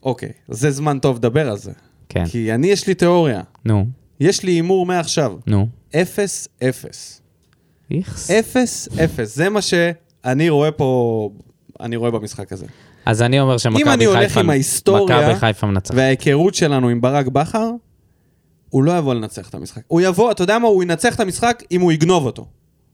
אוקיי, 0.03 0.31
זה 0.47 0.71
זמן 0.71 0.99
טוב 0.99 1.17
לדבר 1.17 1.49
על 1.49 1.57
זה. 1.57 1.71
כן. 2.09 2.25
כי 2.25 2.53
אני, 2.53 2.67
יש 2.67 2.87
לי 2.87 2.93
תיאוריה. 2.93 3.41
נו, 3.65 3.85
יש 4.19 4.43
לי 4.43 4.51
הימור 4.51 4.85
מעכשיו. 4.85 5.33
נו. 5.47 5.67
אפס, 5.95 6.47
אפס. 6.63 7.21
איכס. 7.97 8.31
אפס, 8.31 8.89
אפס. 9.03 9.35
זה 9.35 9.49
מה 9.49 9.59
שאני 9.61 10.49
רואה 10.49 10.71
פה, 10.71 11.29
אני 11.79 11.95
רואה 11.95 12.11
במשחק 12.11 12.53
הזה. 12.53 12.65
אז 13.05 13.21
אני 13.21 13.39
אומר 13.39 13.57
שמכבי 13.57 13.81
אם 13.81 13.85
חיפה... 13.85 13.93
אני 13.93 14.05
הולך 14.05 14.37
עם 14.37 14.49
ההיסטוריה. 14.49 15.37
וההיכרות 15.93 16.55
שלנו 16.55 16.89
עם 16.89 17.01
ברק 17.01 17.27
בכר, 17.27 17.69
הוא 18.69 18.83
לא 18.83 18.97
יבוא 18.97 19.13
לנצח 19.13 19.49
את 19.49 19.55
המשחק. 19.55 19.81
הוא 19.87 20.01
יבוא, 20.01 20.31
אתה 20.31 20.43
יודע 20.43 20.59
מה? 20.59 20.67
הוא 20.67 20.83
ינצח 20.83 21.15
את 21.15 21.19
המשחק 21.19 21.63
אם 21.71 21.81
הוא 21.81 21.91
יגנוב 21.91 22.25
אותו. 22.25 22.45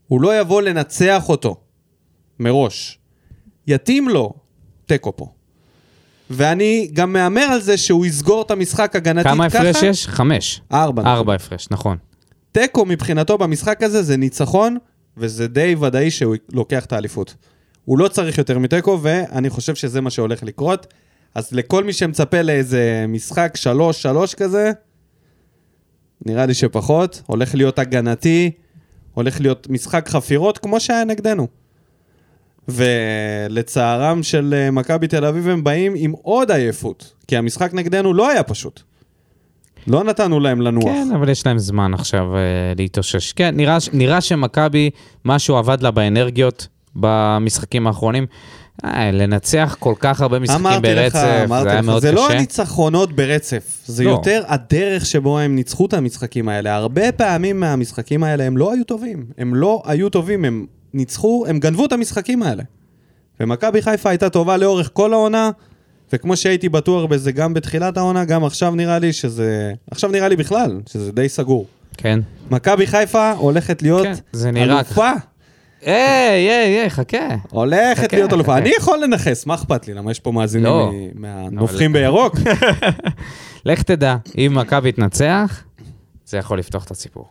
הוא 0.07 0.21
לא 0.21 0.39
יבוא 0.39 0.61
לנצח 0.61 1.29
אותו 1.29 1.55
מראש. 2.39 2.99
יתאים 3.67 4.09
לו 4.09 4.33
תיקו 4.85 5.15
פה. 5.15 5.27
ואני 6.29 6.89
גם 6.93 7.13
מהמר 7.13 7.41
על 7.41 7.61
זה 7.61 7.77
שהוא 7.77 8.05
יסגור 8.05 8.41
את 8.41 8.51
המשחק 8.51 8.95
הגנתית 8.95 9.31
כמה 9.31 9.49
ככה. 9.49 9.59
הפרש 9.59 9.83
יש? 9.83 10.07
חמש. 10.07 10.61
ארבע. 10.71 11.01
נכון. 11.01 11.13
ארבע 11.13 11.33
הפרש, 11.33 11.67
נכון. 11.71 11.97
תיקו 12.51 12.85
מבחינתו 12.85 13.37
במשחק 13.37 13.83
הזה 13.83 14.03
זה 14.03 14.17
ניצחון, 14.17 14.77
וזה 15.17 15.47
די 15.47 15.75
ודאי 15.75 16.11
שהוא 16.11 16.35
לוקח 16.53 16.85
את 16.85 16.93
האליפות. 16.93 17.35
הוא 17.85 17.99
לא 17.99 18.07
צריך 18.07 18.37
יותר 18.37 18.59
מתיקו, 18.59 18.99
ואני 19.01 19.49
חושב 19.49 19.75
שזה 19.75 20.01
מה 20.01 20.09
שהולך 20.09 20.43
לקרות. 20.43 20.93
אז 21.35 21.51
לכל 21.51 21.83
מי 21.83 21.93
שמצפה 21.93 22.41
לאיזה 22.41 23.05
משחק 23.07 23.53
שלוש, 23.55 24.01
שלוש 24.01 24.35
כזה, 24.35 24.71
נראה 26.25 26.45
לי 26.45 26.53
שפחות. 26.53 27.21
הולך 27.25 27.55
להיות 27.55 27.79
הגנתי, 27.79 28.51
הולך 29.13 29.41
להיות 29.41 29.69
משחק 29.69 30.09
חפירות 30.09 30.57
כמו 30.57 30.79
שהיה 30.79 31.05
נגדנו. 31.05 31.47
ולצערם 32.67 34.23
של 34.23 34.53
אה, 34.57 34.71
מכבי 34.71 35.07
תל 35.07 35.25
אביב 35.25 35.47
הם 35.47 35.63
באים 35.63 35.93
עם 35.95 36.11
עוד 36.11 36.51
עייפות, 36.51 37.13
כי 37.27 37.37
המשחק 37.37 37.73
נגדנו 37.73 38.13
לא 38.13 38.29
היה 38.29 38.43
פשוט. 38.43 38.81
לא 39.87 40.03
נתנו 40.03 40.39
להם 40.39 40.61
לנוח. 40.61 40.83
כן, 40.83 41.07
אבל 41.15 41.29
יש 41.29 41.45
להם 41.45 41.57
זמן 41.57 41.93
עכשיו 41.93 42.35
אה, 42.35 42.39
להתאושש. 42.77 43.31
כן, 43.31 43.55
נראה, 43.55 43.77
נראה 43.93 44.21
שמכבי, 44.21 44.89
משהו 45.25 45.55
עבד 45.57 45.81
לה 45.81 45.91
באנרגיות 45.91 46.67
במשחקים 46.95 47.87
האחרונים. 47.87 48.25
אה, 48.85 49.11
לנצח 49.11 49.75
כל 49.79 49.93
כך 49.99 50.21
הרבה 50.21 50.39
משחקים 50.39 50.65
אמרתי 50.65 50.87
לך, 50.87 51.13
ברצף, 51.13 51.19
זה 51.19 51.43
אמרתי 51.43 51.69
היה 51.69 51.79
לך, 51.79 51.85
מאוד 51.85 52.01
זה 52.01 52.11
לא 52.11 52.25
קשה. 52.27 52.37
הניצחונות 52.37 53.13
ברצף, 53.13 53.81
זה 53.85 54.03
לא. 54.03 54.09
יותר 54.09 54.43
הדרך 54.47 55.05
שבו 55.05 55.39
הם 55.39 55.55
ניצחו 55.55 55.85
את 55.85 55.93
המשחקים 55.93 56.49
האלה. 56.49 56.75
הרבה 56.75 57.11
פעמים 57.11 57.59
מהמשחקים 57.59 58.23
האלה 58.23 58.43
הם 58.43 58.57
לא 58.57 58.73
היו 58.73 58.83
טובים. 58.83 59.25
הם 59.37 59.55
לא 59.55 59.81
היו 59.85 60.09
טובים, 60.09 60.45
הם 60.45 60.65
ניצחו, 60.93 61.45
הם 61.47 61.59
גנבו 61.59 61.85
את 61.85 61.91
המשחקים 61.91 62.43
האלה. 62.43 62.63
ומכבי 63.39 63.81
חיפה 63.81 64.09
הייתה 64.09 64.29
טובה 64.29 64.57
לאורך 64.57 64.89
כל 64.93 65.13
העונה, 65.13 65.51
וכמו 66.13 66.37
שהייתי 66.37 66.69
בטוח 66.69 67.05
בזה 67.05 67.31
גם 67.31 67.53
בתחילת 67.53 67.97
העונה, 67.97 68.25
גם 68.25 68.43
עכשיו 68.43 68.75
נראה 68.75 68.99
לי 68.99 69.13
שזה... 69.13 69.73
עכשיו 69.91 70.11
נראה 70.11 70.27
לי 70.27 70.35
בכלל, 70.35 70.79
שזה 70.89 71.11
די 71.11 71.29
סגור. 71.29 71.65
כן. 71.97 72.19
מכבי 72.51 72.87
חיפה 72.87 73.31
הולכת 73.31 73.81
להיות 73.81 74.03
כן, 74.03 74.13
זה 74.31 74.51
נראה 74.51 74.75
אלופה. 74.77 75.11
היי, 75.81 75.95
היי, 76.49 76.79
היי, 76.79 76.89
חכה. 76.89 77.35
הולכת 77.49 78.03
חכה, 78.03 78.17
להיות 78.17 78.33
אלופה. 78.33 78.57
אני 78.57 78.69
יכול 78.77 78.99
לנכס, 79.03 79.45
מה 79.45 79.53
אכפת 79.55 79.87
לי? 79.87 79.93
למה 79.93 80.11
יש 80.11 80.19
פה 80.19 80.31
מאזינים 80.31 80.65
לא. 80.65 80.91
מ- 80.93 81.21
מהנובחים 81.21 81.93
בירוק? 81.93 82.35
לך 83.65 83.81
תדע, 83.81 84.15
אם 84.37 84.51
מכבי 84.55 84.91
תנצח, 84.91 85.63
זה 86.25 86.37
יכול 86.37 86.59
לפתוח 86.59 86.85
את 86.85 86.91
הסיפור. 86.91 87.27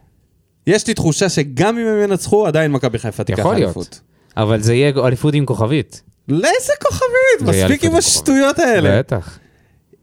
יש 0.67 0.87
לי 0.87 0.95
תחושה 0.95 1.29
שגם 1.29 1.79
אם 1.79 1.87
הם 1.87 2.03
ינצחו, 2.11 2.47
עדיין 2.47 2.73
מכבי 2.73 2.99
חיפה 2.99 3.25
תיקח 3.25 3.39
יכול 3.39 3.55
להיות. 3.55 3.65
אליפות. 3.77 4.01
אבל 4.37 4.61
זה 4.61 4.75
יהיה 4.75 4.93
אליפות 5.07 5.35
עם 5.35 5.47
כוכבית. 5.47 6.03
לאיזה 6.29 6.73
כוכבית? 6.83 7.43
מספיק 7.43 7.85
עם 7.85 7.97
השטויות 7.97 8.59
האלה. 8.59 8.99
בטח. 8.99 9.39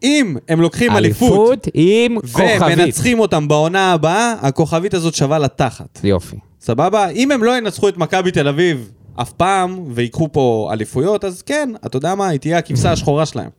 אם 0.03 0.35
הם 0.49 0.61
לוקחים 0.61 0.91
אליפות 0.91 1.31
אליפות 1.31 1.67
עם 1.73 2.19
כוכבית. 2.21 2.61
ומנצחים 2.61 3.19
אותם 3.19 3.47
בעונה 3.47 3.93
הבאה, 3.93 4.35
הכוכבית 4.41 4.93
הזאת 4.93 5.13
שווה 5.13 5.39
לתחת. 5.39 5.99
יופי. 6.03 6.35
סבבה? 6.61 7.09
אם 7.09 7.31
הם 7.31 7.43
לא 7.43 7.57
ינצחו 7.57 7.89
את 7.89 7.97
מכבי 7.97 8.31
תל 8.31 8.47
אביב 8.47 8.91
אף 9.15 9.31
פעם, 9.31 9.83
ויקחו 9.93 10.29
פה 10.31 10.69
אליפויות, 10.73 11.25
אז 11.25 11.41
כן, 11.41 11.69
אתה 11.85 11.97
יודע 11.97 12.15
מה? 12.15 12.27
היא 12.27 12.39
תהיה 12.39 12.57
הכבשה 12.57 12.91
השחורה 12.93 13.25
שלהם. 13.25 13.49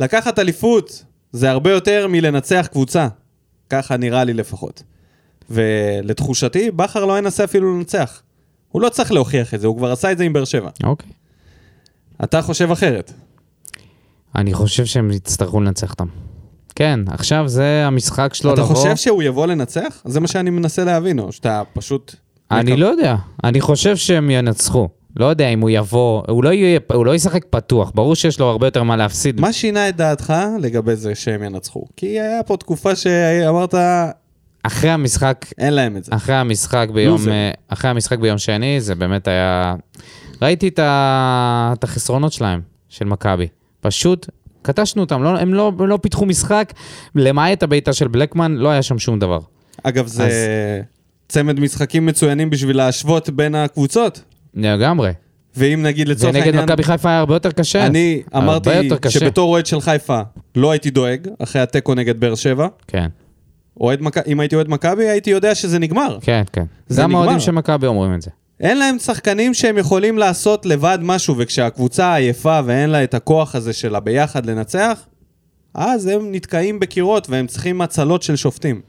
לקחת 0.00 0.38
אליפות 0.38 1.04
זה 1.32 1.50
הרבה 1.50 1.70
יותר 1.70 2.06
מלנצח 2.08 2.68
קבוצה. 2.72 3.08
ככה 3.70 3.96
נראה 3.96 4.24
לי 4.24 4.34
לפחות. 4.34 4.82
ולתחושתי, 5.50 6.70
בכר 6.70 7.04
לא 7.04 7.18
ינסה 7.18 7.44
אפילו 7.44 7.74
לנצח. 7.76 8.22
הוא 8.68 8.82
לא 8.82 8.88
צריך 8.88 9.12
להוכיח 9.12 9.54
את 9.54 9.60
זה, 9.60 9.66
הוא 9.66 9.76
כבר 9.76 9.92
עשה 9.92 10.12
את 10.12 10.18
זה 10.18 10.24
עם 10.24 10.32
באר 10.32 10.44
שבע. 10.44 10.70
אוקיי. 10.84 11.10
אתה 12.24 12.42
חושב 12.42 12.70
אחרת. 12.70 13.12
אני 14.36 14.54
חושב 14.54 14.84
שהם 14.84 15.10
יצטרכו 15.10 15.60
לנצח 15.60 15.90
אותם. 15.90 16.06
כן, 16.74 17.00
עכשיו 17.08 17.48
זה 17.48 17.86
המשחק 17.86 18.34
שלו 18.34 18.54
אתה 18.54 18.60
לבוא. 18.60 18.74
חושב 18.74 18.96
שהוא 18.96 19.22
יבוא 19.22 19.46
לנצח? 19.46 20.02
זה 20.04 20.20
מה 20.20 20.28
שאני 20.28 20.50
מנסה 20.50 20.84
להבין, 20.84 21.18
או 21.18 21.32
שאתה 21.32 21.62
פשוט... 21.72 22.14
אני 22.50 22.76
לא 22.76 22.86
יודע. 22.86 23.16
אני 23.44 23.60
חושב 23.60 23.96
שהם 23.96 24.30
ינצחו. 24.30 24.88
לא 25.16 25.24
יודע 25.24 25.48
אם 25.48 25.60
הוא 25.60 25.70
יבוא, 25.70 26.22
הוא 26.28 26.44
לא, 26.44 26.52
יהיה, 26.52 26.80
הוא 26.92 27.06
לא 27.06 27.14
ישחק 27.14 27.44
פתוח, 27.50 27.92
ברור 27.94 28.14
שיש 28.14 28.40
לו 28.40 28.46
הרבה 28.46 28.66
יותר 28.66 28.82
מה 28.82 28.96
להפסיד. 28.96 29.40
מה 29.40 29.52
שינה 29.52 29.88
את 29.88 29.96
דעתך 29.96 30.34
לגבי 30.60 30.96
זה 30.96 31.14
שהם 31.14 31.42
ינצחו? 31.42 31.84
כי 31.96 32.06
היה 32.06 32.42
פה 32.42 32.56
תקופה 32.56 32.96
שאמרת, 32.96 33.74
אחרי 34.62 34.90
המשחק, 34.90 35.46
אין 35.58 35.74
להם 35.74 35.96
את 35.96 36.04
זה. 36.04 36.12
אחרי 36.14 36.34
המשחק 36.34 36.88
ביום. 36.94 37.28
אה, 37.28 37.50
אחרי 37.68 37.90
המשחק 37.90 38.18
ביום 38.18 38.38
שני, 38.38 38.80
זה 38.80 38.94
באמת 38.94 39.28
היה... 39.28 39.74
ראיתי 40.42 40.68
את, 40.68 40.78
ה... 40.78 41.72
את 41.78 41.84
החסרונות 41.84 42.32
שלהם, 42.32 42.60
של 42.88 43.04
מכבי. 43.04 43.48
פשוט 43.80 44.30
קטשנו 44.62 45.02
אותם, 45.02 45.22
לא, 45.22 45.38
הם, 45.38 45.54
לא, 45.54 45.72
הם 45.78 45.86
לא 45.86 45.98
פיתחו 46.02 46.26
משחק, 46.26 46.72
למעט 47.14 47.62
הבעיטה 47.62 47.92
של 47.92 48.08
בלקמן, 48.08 48.52
לא 48.52 48.68
היה 48.68 48.82
שם 48.82 48.98
שום 48.98 49.18
דבר. 49.18 49.38
אגב, 49.82 50.06
זה 50.06 50.80
צמד 51.28 51.60
משחקים 51.60 52.06
מצוינים 52.06 52.50
בשביל 52.50 52.76
להשוות 52.76 53.30
בין 53.30 53.54
הקבוצות. 53.54 54.22
לגמרי. 54.54 55.12
ואם 55.56 55.82
נגיד 55.82 56.08
לצורך 56.08 56.34
ונגד 56.34 56.46
העניין... 56.46 56.64
מכבי 56.64 56.82
חיפה 56.82 57.08
היה 57.08 57.18
הרבה 57.18 57.34
יותר 57.34 57.50
קשה. 57.52 57.86
אני 57.86 58.22
אמרתי. 58.36 58.70
שבתור 59.08 59.50
אוהד 59.50 59.66
של 59.66 59.80
חיפה 59.80 60.20
לא 60.56 60.70
הייתי 60.70 60.90
דואג, 60.90 61.28
אחרי 61.38 61.62
התיקו 61.62 61.94
נגד 61.94 62.20
באר 62.20 62.34
שבע. 62.34 62.68
כן, 62.86 63.06
אוהד 63.80 64.02
מכ... 64.02 64.18
אם 64.26 64.40
הייתי 64.40 64.56
אוהד 64.56 64.68
מכבי, 64.68 65.08
הייתי 65.08 65.30
יודע 65.30 65.54
שזה 65.54 65.78
נגמר. 65.78 66.18
כן, 66.22 66.42
כן. 66.52 66.64
זה 66.88 67.02
גם. 67.02 67.14
האוהדים 67.14 67.40
של 67.40 67.52
מכבי 67.52 67.86
אומרים 67.86 68.14
את 68.14 68.22
זה. 68.22 68.30
אין 68.60 68.78
להם 68.78 68.98
שחקנים 68.98 69.54
שהם 69.54 69.78
יכולים 69.78 70.18
לעשות 70.18 70.66
לבד 70.66 70.98
משהו, 71.02 71.34
וכשהקבוצה 71.38 72.14
עייפה 72.14 72.60
ואין 72.64 72.90
לה 72.90 73.04
את 73.04 73.14
הכוח 73.14 73.54
הזה 73.54 73.72
של 73.72 73.94
הביחד 73.94 74.46
לנצח, 74.46 75.06
אז 75.74 76.06
הם 76.06 76.32
נתקעים 76.32 76.80
בקירות 76.80 77.30
והם 77.30 77.46
צריכים 77.46 77.80
הצלות 77.80 78.22
של 78.22 78.36
שופטים. 78.36 78.80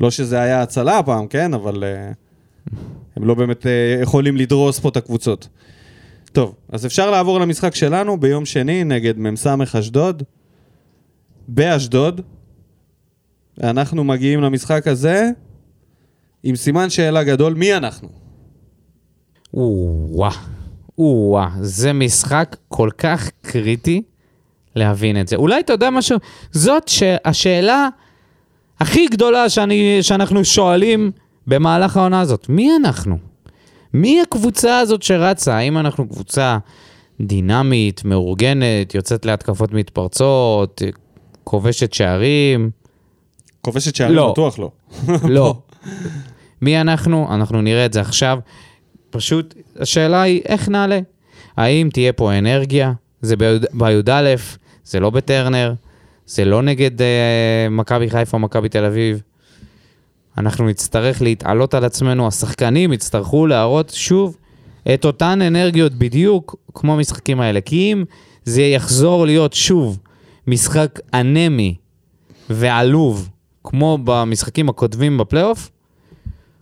לא 0.00 0.10
שזה 0.10 0.40
היה 0.40 0.62
הצלה 0.62 0.98
הפעם, 0.98 1.26
כן? 1.26 1.54
אבל 1.54 1.84
uh, 1.84 2.76
הם 3.16 3.24
לא 3.24 3.34
באמת 3.34 3.62
uh, 3.62 3.68
יכולים 4.02 4.36
לדרוס 4.36 4.80
פה 4.80 4.88
את 4.88 4.96
הקבוצות. 4.96 5.48
טוב, 6.32 6.54
אז 6.68 6.86
אפשר 6.86 7.10
לעבור 7.10 7.40
למשחק 7.40 7.74
שלנו 7.74 8.20
ביום 8.20 8.44
שני 8.44 8.84
נגד 8.84 9.18
מ"ס 9.18 9.46
אשדוד, 9.78 10.22
באשדוד. 11.48 12.20
אנחנו 13.62 14.04
מגיעים 14.04 14.40
למשחק 14.40 14.86
הזה 14.86 15.30
עם 16.42 16.56
סימן 16.56 16.90
שאלה 16.90 17.24
גדול, 17.24 17.54
מי 17.54 17.74
אנחנו? 17.74 18.25
או-אה, 19.54 20.30
או-אה, 20.98 21.48
זה 21.60 21.92
משחק 21.92 22.56
כל 22.68 22.90
כך 22.98 23.30
קריטי 23.42 24.02
להבין 24.74 25.20
את 25.20 25.28
זה. 25.28 25.36
אולי 25.36 25.60
אתה 25.60 25.72
יודע 25.72 25.90
משהו? 25.90 26.18
זאת 26.52 26.90
השאלה 27.24 27.88
הכי 28.80 29.06
גדולה 29.06 29.48
שאני, 29.48 29.98
שאנחנו 30.02 30.44
שואלים 30.44 31.10
במהלך 31.46 31.96
העונה 31.96 32.20
הזאת. 32.20 32.48
מי 32.48 32.70
אנחנו? 32.76 33.18
מי 33.94 34.22
הקבוצה 34.22 34.78
הזאת 34.78 35.02
שרצה? 35.02 35.56
האם 35.56 35.78
אנחנו 35.78 36.08
קבוצה 36.08 36.58
דינמית, 37.20 38.04
מאורגנת, 38.04 38.94
יוצאת 38.94 39.26
להתקפות 39.26 39.72
מתפרצות, 39.72 40.82
כובשת 41.44 41.92
שערים? 41.92 42.70
כובשת 43.60 43.94
שערים 43.94 44.16
לא. 44.16 44.32
בטוח 44.32 44.58
לא. 44.58 44.70
לא. 45.28 45.54
מי 46.62 46.80
אנחנו? 46.80 47.34
אנחנו 47.34 47.62
נראה 47.62 47.86
את 47.86 47.92
זה 47.92 48.00
עכשיו. 48.00 48.38
פשוט, 49.10 49.54
השאלה 49.76 50.22
היא, 50.22 50.42
איך 50.48 50.68
נעלה? 50.68 51.00
האם 51.56 51.88
תהיה 51.92 52.12
פה 52.12 52.38
אנרגיה? 52.38 52.92
זה 53.22 53.36
בי"א, 53.72 54.34
זה 54.84 55.00
לא 55.00 55.10
בטרנר, 55.10 55.74
זה 56.26 56.44
לא 56.44 56.62
נגד 56.62 57.02
אה, 57.02 57.66
מכבי 57.70 58.10
חיפה 58.10 58.36
או 58.36 58.42
מכבי 58.42 58.68
תל 58.68 58.84
אביב. 58.84 59.22
אנחנו 60.38 60.66
נצטרך 60.66 61.22
להתעלות 61.22 61.74
על 61.74 61.84
עצמנו, 61.84 62.28
השחקנים 62.28 62.92
יצטרכו 62.92 63.46
להראות 63.46 63.90
שוב 63.94 64.36
את 64.94 65.04
אותן 65.04 65.42
אנרגיות 65.42 65.94
בדיוק 65.94 66.56
כמו 66.74 66.94
המשחקים 66.94 67.40
האלה. 67.40 67.60
כי 67.60 67.92
אם 67.92 68.04
זה 68.44 68.62
יחזור 68.62 69.26
להיות 69.26 69.52
שוב 69.52 69.98
משחק 70.46 71.00
אנמי 71.14 71.74
ועלוב, 72.50 73.28
כמו 73.64 73.98
במשחקים 74.04 74.68
הקודמים 74.68 75.18
בפלייאוף, 75.18 75.70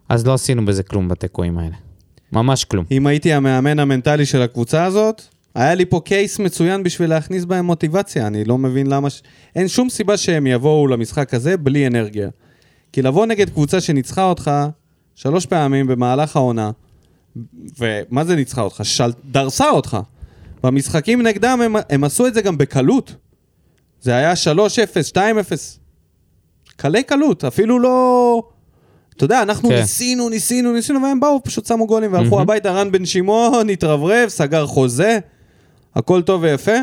אז 0.09 0.27
לא 0.27 0.35
עשינו 0.35 0.65
בזה 0.65 0.83
כלום 0.83 1.09
בתיקואים 1.09 1.59
האלה. 1.59 1.84
ממש 2.35 2.65
כלום. 2.65 2.85
אם 2.91 3.07
הייתי 3.07 3.33
המאמן 3.33 3.79
המנטלי 3.79 4.27
של 4.27 4.43
הקבוצה 4.43 4.85
הזאת, 4.85 5.23
היה 5.55 5.75
לי 5.75 5.87
פה 5.87 6.01
קייס 6.05 6.39
מצוין 6.39 6.83
בשביל 6.83 7.11
להכניס 7.11 7.45
בהם 7.45 7.65
מוטיבציה. 7.65 8.27
אני 8.27 8.45
לא 8.45 8.59
מבין 8.59 8.87
למה... 8.87 9.11
ש... 9.11 9.23
אין 9.57 9.69
שום 9.69 9.91
סיבה 9.91 10.17
שהם 10.17 10.47
יבואו 10.47 10.87
למשחק 10.87 11.35
הזה 11.35 11.57
בלי 11.57 11.87
אנרגיה. 11.87 12.29
כי 12.93 13.03
לבוא 13.03 13.27
נגד 13.27 13.51
קבוצה 13.51 13.81
שניצחה 13.81 14.25
אותך 14.25 14.51
שלוש 15.15 15.47
פעמים 15.47 15.87
במהלך 15.87 16.37
העונה, 16.37 16.71
ומה 17.79 18.25
זה 18.25 18.37
ניצחה 18.37 18.63
אותך? 18.63 18.81
של... 18.83 19.11
דרסה 19.25 19.71
אותך. 19.71 19.99
במשחקים 20.63 21.23
נגדם 21.23 21.61
הם, 21.65 21.75
הם 21.91 22.05
עשו 22.05 22.27
את 22.27 22.35
זה 22.35 22.43
גם 22.43 22.59
בקלות. 22.59 23.15
זה 24.01 24.17
היה 24.17 24.33
3-0, 24.33 24.37
2-0. 25.13 25.19
קלי 26.77 27.03
קלות, 27.03 27.45
אפילו 27.45 27.79
לא... 27.79 28.43
אתה 29.17 29.25
יודע, 29.25 29.43
אנחנו 29.43 29.69
כן. 29.69 29.75
ניסינו, 29.75 30.29
ניסינו, 30.29 30.73
ניסינו, 30.73 31.03
והם 31.03 31.21
באו, 31.21 31.41
פשוט 31.45 31.67
שמו 31.67 31.87
גולים 31.87 32.13
והלכו 32.13 32.41
הביתה, 32.41 32.71
רן 32.73 32.93
בן 32.93 33.07
שמעון 33.07 33.71
התרברב, 33.71 34.29
סגר 34.29 34.67
חוזה, 34.67 35.19
הכל 35.95 36.23
טוב 36.23 36.43
ויפה. 36.43 36.77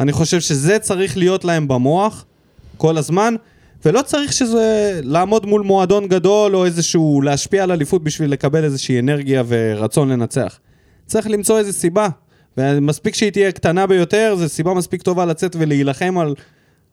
אני 0.00 0.12
חושב 0.12 0.40
שזה 0.40 0.78
צריך 0.78 1.16
להיות 1.16 1.44
להם 1.44 1.68
במוח 1.68 2.24
כל 2.76 2.98
הזמן, 2.98 3.34
ולא 3.84 4.02
צריך 4.02 4.32
שזה 4.32 5.00
לעמוד 5.02 5.46
מול 5.46 5.62
מועדון 5.62 6.08
גדול 6.08 6.56
או 6.56 6.64
איזשהו 6.64 7.22
להשפיע 7.22 7.62
על 7.62 7.72
אליפות 7.72 8.04
בשביל 8.04 8.30
לקבל 8.30 8.64
איזושהי 8.64 8.98
אנרגיה 8.98 9.42
ורצון 9.46 10.08
לנצח. 10.08 10.58
צריך 11.06 11.26
למצוא 11.26 11.58
איזו 11.58 11.72
סיבה, 11.72 12.08
ומספיק 12.56 13.14
שהיא 13.14 13.30
תהיה 13.30 13.52
קטנה 13.52 13.86
ביותר, 13.86 14.34
זו 14.38 14.48
סיבה 14.48 14.74
מספיק 14.74 15.02
טובה 15.02 15.24
לצאת 15.24 15.56
ולהילחם 15.58 16.18
על 16.18 16.34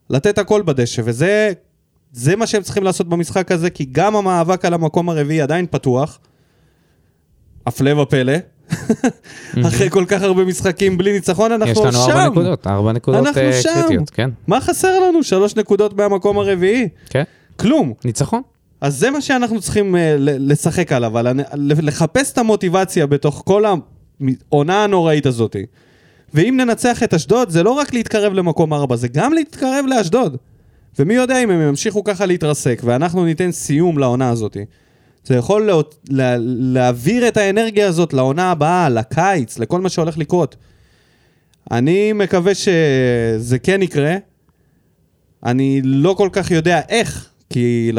לתת 0.10 0.38
הכל 0.38 0.62
בדשא, 0.62 1.02
וזה 1.06 1.54
זה 2.12 2.36
מה 2.36 2.48
שהם 2.48 2.62
צריכים 2.62 2.84
לעשות 2.84 3.10
במשחק 3.10 3.52
הזה, 3.52 3.70
כי 3.70 3.86
גם 3.92 4.16
המאבק 4.16 4.66
על 4.66 4.74
המקום 4.74 5.10
הרביעי 5.10 5.42
עדיין 5.42 5.66
פתוח, 5.72 6.20
הפלא 7.66 8.02
ופלא, 8.02 8.34
אחרי 9.68 9.90
כל 9.90 10.06
כך 10.08 10.22
הרבה 10.22 10.46
משחקים 10.46 10.98
בלי 10.98 11.14
ניצחון, 11.14 11.52
אנחנו 11.52 11.72
יש 11.72 11.78
שם. 11.78 11.86
לנו 11.86 12.00
ארבע 12.00 12.30
נקודות, 12.30 12.68
ארבע 12.68 12.92
נקודות 12.92 13.28
אנחנו 13.28 13.42
אה, 13.42 13.54
שם. 13.54 13.70
קריטיות, 13.74 14.10
כן. 14.10 14.30
מה 14.48 14.62
חסר 14.62 15.00
לנו? 15.00 15.24
שלוש 15.24 15.56
נקודות 15.56 15.98
מהמקום 15.98 16.38
הרביעי? 16.38 16.90
כן, 17.10 17.24
כלום. 17.56 17.94
ניצחון. 18.06 18.42
אז 18.82 18.98
זה 18.98 19.12
מה 19.12 19.22
שאנחנו 19.22 19.62
צריכים 19.62 19.96
אה, 19.96 20.16
לשחק 20.20 20.92
עליו, 20.92 21.18
על 21.18 21.28
לחפש 21.62 22.32
את 22.34 22.38
המוטיבציה 22.38 23.08
בתוך 23.08 23.42
כל 23.46 23.64
העונה 23.66 24.84
הנוראית 24.84 25.26
הזאת. 25.26 25.56
ואם 26.34 26.58
ננצח 26.58 27.04
את 27.04 27.14
אשדוד, 27.14 27.50
זה 27.50 27.64
לא 27.64 27.72
רק 27.72 27.94
להתקרב 27.94 28.34
למקום 28.34 28.74
ארבע, 28.74 28.96
זה 28.96 29.08
גם 29.08 29.34
להתקרב 29.34 29.86
לאשדוד. 29.88 30.38
ומי 31.00 31.14
יודע 31.14 31.44
אם 31.44 31.50
הם 31.50 31.62
ימשיכו 31.62 32.04
ככה 32.04 32.26
להתרסק, 32.26 32.82
ואנחנו 32.86 33.26
ניתן 33.26 33.52
סיום 33.52 33.98
לעונה 33.98 34.30
הזאת. 34.30 34.58
זה 35.24 35.36
יכול 35.36 35.66
לה, 35.68 35.74
לה, 36.10 36.36
להעביר 36.40 37.28
את 37.28 37.38
האנרגיה 37.38 37.88
הזאת 37.88 38.14
לעונה 38.14 38.52
הבאה, 38.52 38.90
לקיץ, 38.90 39.60
לכל 39.60 39.82
מה 39.82 39.90
שהולך 39.90 40.18
לקרות. 40.18 40.56
אני 41.72 42.14
מקווה 42.14 42.56
שזה 42.56 43.60
כן 43.60 43.82
יקרה. 43.82 44.16
אני 45.46 45.82
לא 45.84 46.14
כל 46.18 46.30
כך 46.32 46.52
יודע 46.52 46.82
איך, 46.90 47.30
כי 47.50 47.92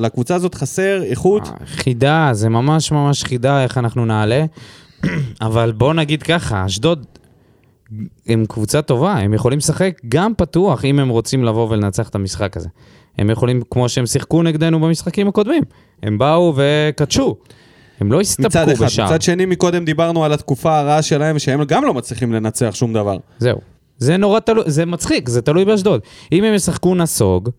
לקבוצה 0.00 0.34
הזאת 0.34 0.54
חסר 0.54 1.02
איכות. 1.02 1.48
חידה, 1.66 2.30
זה 2.32 2.48
ממש 2.48 2.92
ממש 2.92 3.24
חידה 3.24 3.62
איך 3.62 3.78
אנחנו 3.78 4.06
נעלה. 4.06 4.44
אבל 5.40 5.72
בוא 5.72 5.94
נגיד 5.94 6.22
ככה, 6.22 6.66
אשדוד 6.66 7.06
הם 8.26 8.44
קבוצה 8.48 8.82
טובה, 8.82 9.12
הם 9.12 9.34
יכולים 9.34 9.58
לשחק 9.58 10.00
גם 10.08 10.32
פתוח 10.36 10.84
אם 10.84 10.98
הם 10.98 11.08
רוצים 11.08 11.44
לבוא 11.44 11.68
ולנצח 11.70 12.08
את 12.08 12.14
המשחק 12.14 12.56
הזה. 12.56 12.68
הם 13.18 13.30
יכולים, 13.30 13.62
כמו 13.70 13.88
שהם 13.88 14.06
שיחקו 14.06 14.42
נגדנו 14.42 14.80
במשחקים 14.80 15.28
הקודמים, 15.28 15.62
הם 16.02 16.18
באו 16.18 16.54
וקדשו. 16.56 17.36
הם 18.00 18.12
לא 18.12 18.18
מצד 18.18 18.44
הסתפקו 18.44 18.72
אחד. 18.72 18.84
בשער. 18.84 19.06
מצד 19.06 19.22
שני, 19.22 19.46
מקודם 19.46 19.84
דיברנו 19.84 20.24
על 20.24 20.32
התקופה 20.32 20.78
הרעה 20.78 21.02
שלהם, 21.02 21.38
שהם 21.38 21.64
גם 21.64 21.84
לא 21.84 21.94
מצליחים 21.94 22.32
לנצח 22.32 22.74
שום 22.74 22.92
דבר. 22.92 23.16
זהו. 23.38 23.58
זה 23.98 24.16
נורא 24.16 24.40
תלוי, 24.40 24.64
זה 24.66 24.86
מצחיק, 24.86 25.28
זה 25.28 25.42
תלוי 25.42 25.64
באשדוד. 25.64 26.00
אם 26.32 26.44
הם 26.44 26.54
ישחקו 26.54 26.94
נסוג, 26.94 27.50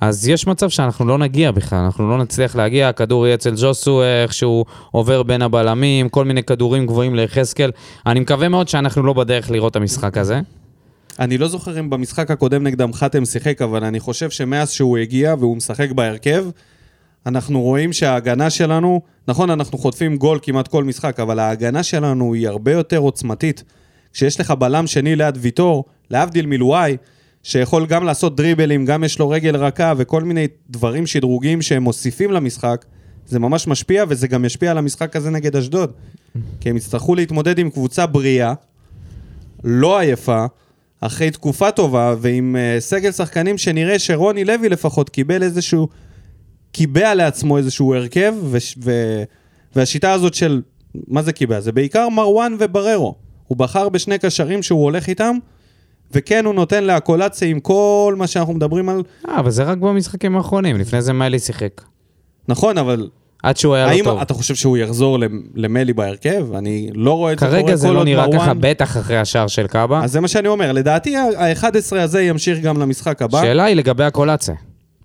אז 0.00 0.28
יש 0.28 0.46
מצב 0.46 0.68
שאנחנו 0.68 1.06
לא 1.06 1.18
נגיע 1.18 1.50
בכלל, 1.50 1.78
אנחנו 1.78 2.10
לא 2.10 2.18
נצליח 2.18 2.56
להגיע, 2.56 2.88
הכדור 2.88 3.26
יהיה 3.26 3.34
אצל 3.34 3.54
ג'וסו 3.56 4.02
איכשהו 4.02 4.64
עובר 4.90 5.22
בין 5.22 5.42
הבלמים, 5.42 6.08
כל 6.08 6.24
מיני 6.24 6.42
כדורים 6.42 6.86
גבוהים 6.86 7.14
ליחזקאל. 7.14 7.70
אני 8.06 8.20
מקווה 8.20 8.48
מאוד 8.48 8.68
שאנחנו 8.68 9.02
לא 9.02 9.12
בדרך 9.12 9.50
לראות 9.50 9.70
את 9.70 9.76
המשחק 9.76 10.18
הזה. 10.18 10.40
אני 11.18 11.38
לא 11.38 11.48
זוכר 11.48 11.80
אם 11.80 11.90
במשחק 11.90 12.30
הקודם 12.30 12.62
נגדם 12.62 12.92
חתם 12.92 13.24
שיחק, 13.24 13.62
אבל 13.62 13.84
אני 13.84 14.00
חושב 14.00 14.30
שמאז 14.30 14.70
שהוא 14.70 14.98
הגיע 14.98 15.34
והוא 15.38 15.56
משחק 15.56 15.90
בהרכב, 15.90 16.44
אנחנו 17.26 17.60
רואים 17.60 17.92
שההגנה 17.92 18.50
שלנו, 18.50 19.00
נכון, 19.28 19.50
אנחנו 19.50 19.78
חוטפים 19.78 20.16
גול 20.16 20.38
כמעט 20.42 20.68
כל 20.68 20.84
משחק, 20.84 21.20
אבל 21.20 21.38
ההגנה 21.38 21.82
שלנו 21.82 22.34
היא 22.34 22.48
הרבה 22.48 22.72
יותר 22.72 22.98
עוצמתית. 22.98 23.64
כשיש 24.12 24.40
לך 24.40 24.50
בלם 24.50 24.86
שני 24.86 25.16
ליד 25.16 25.38
ויטור, 25.40 25.84
להבדיל 26.10 26.46
מלואי, 26.46 26.96
שיכול 27.48 27.86
גם 27.86 28.04
לעשות 28.04 28.36
דריבלים, 28.36 28.84
גם 28.84 29.04
יש 29.04 29.18
לו 29.18 29.28
רגל 29.28 29.56
רכה 29.56 29.92
וכל 29.96 30.22
מיני 30.22 30.46
דברים 30.70 31.06
שדרוגים 31.06 31.62
שהם 31.62 31.82
מוסיפים 31.82 32.30
למשחק, 32.30 32.84
זה 33.26 33.38
ממש 33.38 33.66
משפיע, 33.66 34.04
וזה 34.08 34.28
גם 34.28 34.44
ישפיע 34.44 34.70
על 34.70 34.78
המשחק 34.78 35.16
הזה 35.16 35.30
נגד 35.30 35.56
אשדוד. 35.56 35.92
כי 36.60 36.70
הם 36.70 36.76
יצטרכו 36.76 37.14
להתמודד 37.14 37.58
עם 37.58 37.70
קבוצה 37.70 38.06
בריאה, 38.06 38.54
לא 39.64 39.98
עייפה, 39.98 40.46
אחרי 41.00 41.30
תקופה 41.30 41.70
טובה, 41.70 42.14
ועם 42.20 42.56
uh, 42.56 42.80
סגל 42.80 43.12
שחקנים 43.12 43.58
שנראה 43.58 43.98
שרוני 43.98 44.44
לוי 44.44 44.68
לפחות 44.68 45.08
קיבל 45.08 45.42
איזשהו, 45.42 45.88
קיבע 46.72 47.14
לעצמו 47.14 47.58
איזשהו 47.58 47.94
הרכב, 47.94 48.34
ו- 48.42 48.58
ו- 48.84 49.22
והשיטה 49.76 50.12
הזאת 50.12 50.34
של, 50.34 50.62
מה 51.06 51.22
זה 51.22 51.32
קיבע? 51.32 51.60
זה 51.60 51.72
בעיקר 51.72 52.08
מרואן 52.08 52.56
ובררו. 52.58 53.14
הוא 53.46 53.58
בחר 53.58 53.88
בשני 53.88 54.18
קשרים 54.18 54.62
שהוא 54.62 54.84
הולך 54.84 55.08
איתם, 55.08 55.36
וכן, 56.12 56.44
הוא 56.44 56.54
נותן 56.54 56.84
לאקולציה 56.84 57.48
עם 57.48 57.60
כל 57.60 58.14
מה 58.18 58.26
שאנחנו 58.26 58.54
מדברים 58.54 58.88
על... 58.88 59.02
אה, 59.28 59.38
אבל 59.40 59.50
זה 59.50 59.62
רק 59.62 59.78
במשחקים 59.78 60.36
האחרונים, 60.36 60.76
לפני 60.78 61.02
זה 61.02 61.12
מיילי 61.12 61.38
שיחק. 61.38 61.80
נכון, 62.48 62.78
אבל 62.78 63.08
עד 63.42 63.56
שהוא 63.56 63.74
היה 63.74 63.86
האם 63.86 64.04
לא 64.04 64.10
טוב. 64.10 64.20
אתה 64.20 64.34
חושב 64.34 64.54
שהוא 64.54 64.76
יחזור 64.78 65.18
למ- 65.18 65.42
למלי 65.54 65.92
בהרכב? 65.92 66.46
אני 66.54 66.90
לא 66.94 67.12
רואה 67.12 67.32
את 67.32 67.38
זה 67.38 67.46
קורה 67.46 67.62
כרגע 67.62 67.76
זה 67.76 67.88
כל 67.88 67.94
לא 67.94 67.98
עוד 67.98 68.06
נראה 68.06 68.26
מרואן- 68.26 68.38
ככה, 68.38 68.54
בטח 68.54 68.96
אחרי 68.96 69.18
השער 69.18 69.46
של 69.46 69.66
קאבה. 69.66 70.00
אז 70.04 70.12
זה 70.12 70.20
מה 70.20 70.28
שאני 70.28 70.48
אומר, 70.48 70.72
לדעתי 70.72 71.16
ה-11 71.16 71.64
הזה 71.96 72.22
ימשיך 72.22 72.58
גם 72.60 72.80
למשחק 72.80 73.22
הבא. 73.22 73.38
השאלה 73.38 73.64
היא 73.64 73.76
לגבי 73.76 74.04
הקולציה. 74.04 74.54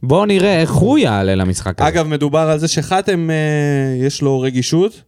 בואו 0.03 0.25
נראה 0.25 0.61
איך 0.61 0.71
הוא 0.71 0.97
יעלה 0.97 1.35
למשחק 1.35 1.81
הזה. 1.81 1.87
אגב, 1.89 2.07
מדובר 2.07 2.39
על 2.39 2.59
זה 2.59 2.67
שחתם, 2.67 3.29
אה, 3.29 3.35
יש 4.05 4.21
לו 4.21 4.39
רגישות. 4.41 5.01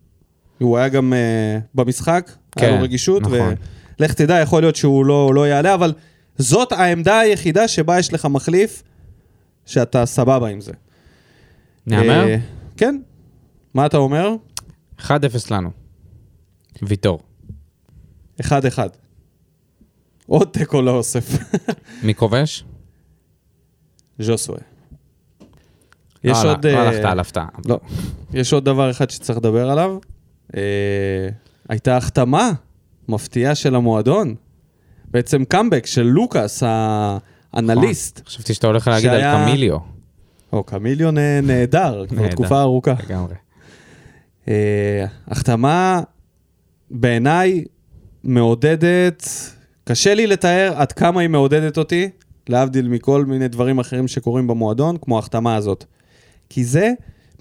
הוא 0.60 0.78
היה 0.78 0.88
גם 0.89 1.14
אה, 1.14 1.60
במשחק, 1.76 2.32
היה 2.58 2.68
כן, 2.70 2.78
לו 2.78 2.84
רגישות, 2.84 3.22
נכון. 3.22 3.54
ולך 4.00 4.14
תדע, 4.14 4.39
יכול 4.41 4.62
להיות 4.62 4.76
שהוא 4.76 5.06
לא, 5.06 5.32
לא 5.36 5.48
יעלה, 5.48 5.74
אבל 5.74 5.93
זאת 6.38 6.72
העמדה 6.72 7.20
היחידה 7.20 7.68
שבה 7.68 8.00
יש 8.00 8.14
לך 8.14 8.26
מחליף, 8.26 8.84
שאתה 9.66 10.06
סבבה 10.06 10.48
עם 10.48 10.62
זה. 10.62 10.72
נאמר? 11.88 12.28
אה, 12.28 12.38
כן. 12.78 13.02
מה 13.74 13.86
אתה 13.86 13.98
אומר? 13.98 14.36
1-0 15.00 15.10
לנו. 15.52 15.72
ויטור. 16.82 17.20
1-1. 18.41 18.43
עוד 20.28 20.48
תיקו 20.52 20.82
לאוסף. 20.82 21.26
מי 22.04 22.16
כובש? 22.16 22.64
ז'וסווה. 24.20 24.58
יש 26.24 26.38
לא, 26.43 26.52
עוד... 26.52 26.66
לא 26.66 26.72
אה, 26.72 26.88
הלכת 26.88 27.06
על 27.06 27.20
הפתעה. 27.20 27.48
לא. 27.66 27.80
יש 28.34 28.54
עוד 28.54 28.66
דבר 28.66 28.91
אחד 28.91 29.10
שצריך 29.10 29.38
לדבר 29.38 29.70
עליו. 29.70 29.98
אה, 30.56 31.30
הייתה 31.70 31.98
החתמה 31.98 32.52
מפתיעה 33.10 33.56
של 33.56 33.76
המועדון. 33.76 34.36
בעצם 35.12 35.43
קאמבק 35.45 35.86
של 35.86 36.01
לוקאס, 36.03 36.64
האנליסט. 37.53 38.22
חשבתי 38.28 38.53
שאתה 38.53 38.68
הולך 38.68 38.88
להגיד 38.88 39.10
על 39.10 39.22
קמיליו. 39.45 39.78
או 40.53 40.64
קמיליו 40.64 41.12
נה- 41.12 41.41
נהדר, 41.41 42.06
כבר. 42.10 42.28
תקופה 42.28 42.62
ארוכה. 42.62 42.93
לגמרי. 43.08 43.34
אה, 44.47 45.06
החתמה 45.28 46.01
בעיניי 46.91 47.64
מעודדת, 48.24 49.30
קשה 49.84 50.14
לי 50.14 50.28
לתאר 50.28 50.74
עד 50.76 50.91
כמה 50.91 51.22
היא 51.22 51.30
מעודדת 51.30 51.78
אותי, 51.78 52.10
להבדיל 52.49 52.88
מכל 52.88 53.26
מיני 53.26 53.47
דברים 53.47 53.80
אחרים 53.80 54.08
שקורים 54.08 54.47
במועדון, 54.47 54.97
כמו 55.01 55.16
ההחתמה 55.16 55.56
הזאת. 55.56 55.86
כי 56.49 56.64
זה 56.64 56.91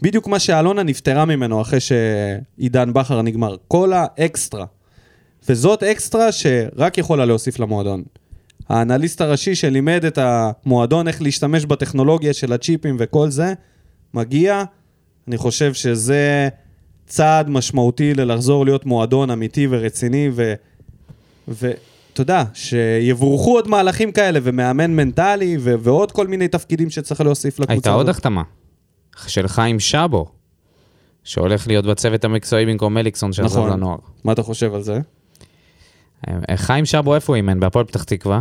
בדיוק 0.02 0.28
מה 0.28 0.38
שאלונה 0.38 0.82
נפטרה 0.82 1.24
ממנו 1.24 1.60
אחרי 1.60 1.78
שעידן 1.80 2.92
בכר 2.92 3.22
נגמר. 3.22 3.56
כל 3.68 3.92
האקסטרה. 3.92 4.64
וזאת 5.48 5.82
אקסטרה 5.82 6.32
שרק 6.32 6.98
יכולה 6.98 7.24
להוסיף 7.24 7.58
למועדון. 7.58 8.02
האנליסט 8.68 9.20
הראשי 9.20 9.54
שלימד 9.54 10.04
את 10.04 10.18
המועדון 10.18 11.08
איך 11.08 11.22
להשתמש 11.22 11.64
בטכנולוגיה 11.64 12.32
של 12.32 12.52
הצ'יפים 12.52 12.96
וכל 12.98 13.30
זה, 13.30 13.54
מגיע, 14.14 14.64
אני 15.28 15.36
חושב 15.36 15.74
שזה 15.74 16.48
צעד 17.06 17.50
משמעותי 17.50 18.14
ללחזור 18.14 18.64
להיות 18.64 18.86
מועדון 18.86 19.30
אמיתי 19.30 19.66
ורציני. 19.70 20.30
ואתה 21.48 22.20
יודע, 22.22 22.44
שיבורכו 22.54 23.54
עוד 23.54 23.68
מהלכים 23.68 24.12
כאלה, 24.12 24.40
ומאמן 24.42 24.90
מנטלי, 24.90 25.56
ו... 25.60 25.74
ועוד 25.80 26.12
כל 26.12 26.26
מיני 26.26 26.48
תפקידים 26.48 26.90
שצריך 26.90 27.20
להוסיף 27.20 27.60
לקבוצה 27.60 27.72
הייתה 27.72 27.90
עוד 27.90 28.08
הזאת. 28.08 28.16
החתמה. 28.16 28.42
של 29.26 29.48
חיים 29.48 29.80
שבו, 29.80 30.26
שהולך 31.24 31.66
להיות 31.66 31.86
בצוות 31.86 32.24
המקצועי 32.24 32.66
במקום 32.66 32.94
מליקסון 32.94 33.32
שעזב 33.32 33.58
נכון. 33.58 33.70
לנוער. 33.70 33.98
מה 34.24 34.32
אתה 34.32 34.42
חושב 34.42 34.74
על 34.74 34.82
זה? 34.82 35.00
אה, 36.28 36.56
חיים 36.56 36.84
שבו, 36.84 37.14
איפה 37.14 37.32
הוא 37.32 37.36
אימן? 37.36 37.60
בהפועל 37.60 37.84
פתח 37.84 38.04
תקווה. 38.04 38.40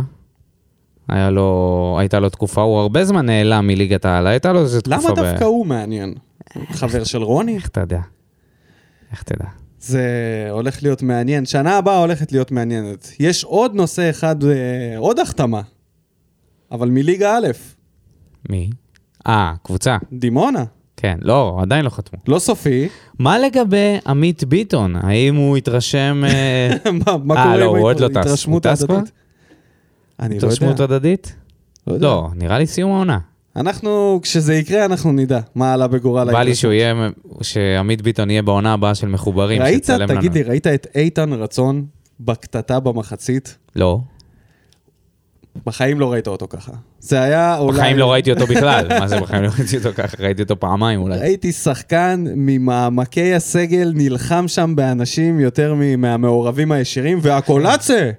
היה 1.08 1.30
לו, 1.30 1.96
הייתה 2.00 2.20
לו 2.20 2.28
תקופה, 2.30 2.62
הוא 2.62 2.78
הרבה 2.78 3.04
זמן 3.04 3.26
נעלם 3.26 3.66
מליגת 3.66 4.04
העל, 4.04 4.26
הייתה 4.26 4.52
לו 4.52 4.60
איזו 4.62 4.80
תקופה... 4.80 4.96
למה 4.96 5.10
ב- 5.12 5.14
דווקא 5.14 5.44
הוא 5.44 5.66
מעניין? 5.66 6.14
חבר 6.70 7.04
של 7.04 7.22
רוני? 7.22 7.54
איך 7.56 7.68
אתה 7.68 7.80
יודע? 7.80 8.00
איך 9.12 9.22
תדע? 9.22 9.44
זה 9.80 10.06
הולך 10.50 10.82
להיות 10.82 11.02
מעניין. 11.02 11.46
שנה 11.46 11.76
הבאה 11.78 11.98
הולכת 11.98 12.32
להיות 12.32 12.50
מעניינת. 12.50 13.12
יש 13.20 13.44
עוד 13.44 13.74
נושא 13.74 14.10
אחד, 14.10 14.44
אה, 14.44 14.94
עוד 14.96 15.18
החתמה, 15.18 15.60
אבל 16.72 16.88
מליגה 16.90 17.36
א', 17.38 17.46
מי? 18.50 18.70
אה, 19.26 19.54
קבוצה. 19.62 19.96
דימונה. 20.12 20.64
כן, 21.04 21.18
לא, 21.22 21.58
עדיין 21.62 21.84
לא 21.84 21.90
חתמו. 21.90 22.18
לא 22.28 22.38
סופי. 22.38 22.88
מה 23.18 23.38
לגבי 23.38 23.96
עמית 24.06 24.44
ביטון? 24.44 24.96
האם 24.96 25.34
הוא 25.34 25.56
התרשם... 25.56 26.22
אה, 26.26 26.70
מה 27.06 27.16
מה 27.24 27.34
אה, 27.36 27.42
קורה 27.44 27.56
לא, 27.56 27.64
הוא 27.64 27.78
עוד 27.78 28.00
לא 28.00 28.08
טס. 28.08 28.46
טס 28.62 28.82
ההדדית? 28.82 29.12
אני 30.20 30.34
לא 30.34 30.38
התרשמות 30.38 30.80
יודע. 30.80 30.84
הדדית? 30.94 31.34
לא. 31.86 31.96
לא, 31.98 32.28
נראה 32.34 32.58
לי 32.58 32.66
סיום 32.66 32.92
העונה. 32.92 33.18
אנחנו, 33.56 34.20
כשזה 34.22 34.54
יקרה, 34.54 34.84
אנחנו 34.84 35.12
נדע 35.12 35.40
מה 35.54 35.72
עלה 35.72 35.86
בגורל 35.86 36.32
בא 36.32 36.42
לי. 36.42 36.54
שהוא 36.54 36.72
יהיה, 36.72 37.08
שעמית 37.42 38.02
ביטון 38.02 38.30
יהיה 38.30 38.42
בעונה 38.42 38.72
הבאה 38.72 38.94
של 38.94 39.08
מחוברים, 39.08 39.62
ראית, 39.62 39.74
שיצלם 39.74 40.10
לנו. 40.10 40.20
תגיד 40.20 40.34
לי, 40.34 40.42
ראית 40.42 40.66
את 40.66 40.86
איתן 40.94 41.32
רצון 41.32 41.84
בקטטה 42.20 42.80
במחצית? 42.80 43.58
לא. 43.76 44.00
בחיים 45.66 46.00
לא 46.00 46.12
ראית 46.12 46.26
אותו 46.28 46.46
ככה. 46.50 46.72
זה 47.00 47.20
היה 47.22 47.58
אולי... 47.58 47.78
בחיים 47.78 47.98
לא 47.98 48.12
ראיתי 48.12 48.30
אותו 48.32 48.46
בכלל. 48.46 48.98
מה 49.00 49.08
זה 49.08 49.20
בחיים 49.20 49.42
לא 49.42 49.50
ראיתי 49.58 49.76
אותו 49.76 49.88
ככה? 49.94 50.16
ראיתי 50.20 50.42
אותו 50.42 50.60
פעמיים 50.60 51.00
אולי. 51.00 51.18
ראיתי 51.18 51.52
שחקן 51.52 52.24
ממעמקי 52.36 53.34
הסגל 53.34 53.92
נלחם 53.94 54.44
שם 54.48 54.72
באנשים 54.76 55.40
יותר 55.40 55.74
מהמעורבים 55.98 56.72
הישירים, 56.72 57.18
והקולאצה! 57.22 58.10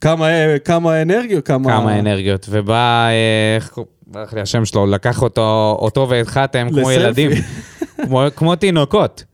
כמה, 0.00 0.26
כמה 0.64 1.02
אנרגיות, 1.02 1.46
כמה... 1.46 1.70
כמה 1.72 1.98
אנרגיות. 1.98 2.46
ובא, 2.50 3.08
איך 3.56 3.78
ברח 4.06 4.34
לי 4.34 4.40
השם 4.40 4.64
שלו, 4.64 4.86
לקח 4.86 5.22
אותו, 5.22 5.76
אותו 5.80 6.06
ואת 6.10 6.26
חתם 6.26 6.68
כמו. 6.72 6.90
ילדים. 6.90 7.30
כמו- 8.04 8.22
כמו 8.36 8.56
תינוקות. 8.56 9.24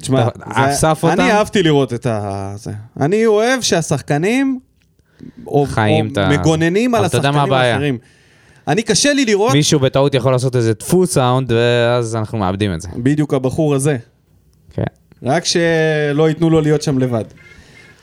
תשמע, 0.00 0.28
אסף 0.44 1.00
אותם? 1.02 1.20
אני 1.20 1.32
אהבתי 1.32 1.62
לראות 1.62 1.92
את 1.92 2.06
ה... 2.06 2.52
זה. 2.56 2.70
אני 3.00 3.26
אוהב 3.26 3.60
שהשחקנים... 3.60 4.58
או, 5.46 5.66
חיים 5.68 6.06
או 6.06 6.12
את 6.12 6.18
ה- 6.18 6.28
מגוננים 6.28 6.94
על 6.94 7.06
אתה 7.06 7.18
השחקנים? 7.18 7.52
האחרים. 7.52 7.98
אני 8.68 8.82
קשה 8.82 9.12
לי 9.12 9.24
לראות 9.24 9.52
מישהו 9.52 9.80
בטעות 9.80 10.14
יכול 10.14 10.32
לעשות 10.32 10.56
איזה 10.56 10.72
דפוס 10.74 11.12
סאונד, 11.14 11.52
ואז 11.52 12.16
אנחנו 12.16 12.38
מאבדים 12.38 12.74
את 12.74 12.80
זה. 12.80 12.88
בדיוק 12.96 13.34
הבחור 13.34 13.74
הזה. 13.74 13.96
כן. 14.72 14.82
רק 15.22 15.44
שלא 15.44 16.28
ייתנו 16.28 16.50
לו 16.50 16.60
להיות 16.60 16.82
שם 16.82 16.98
לבד. 16.98 17.24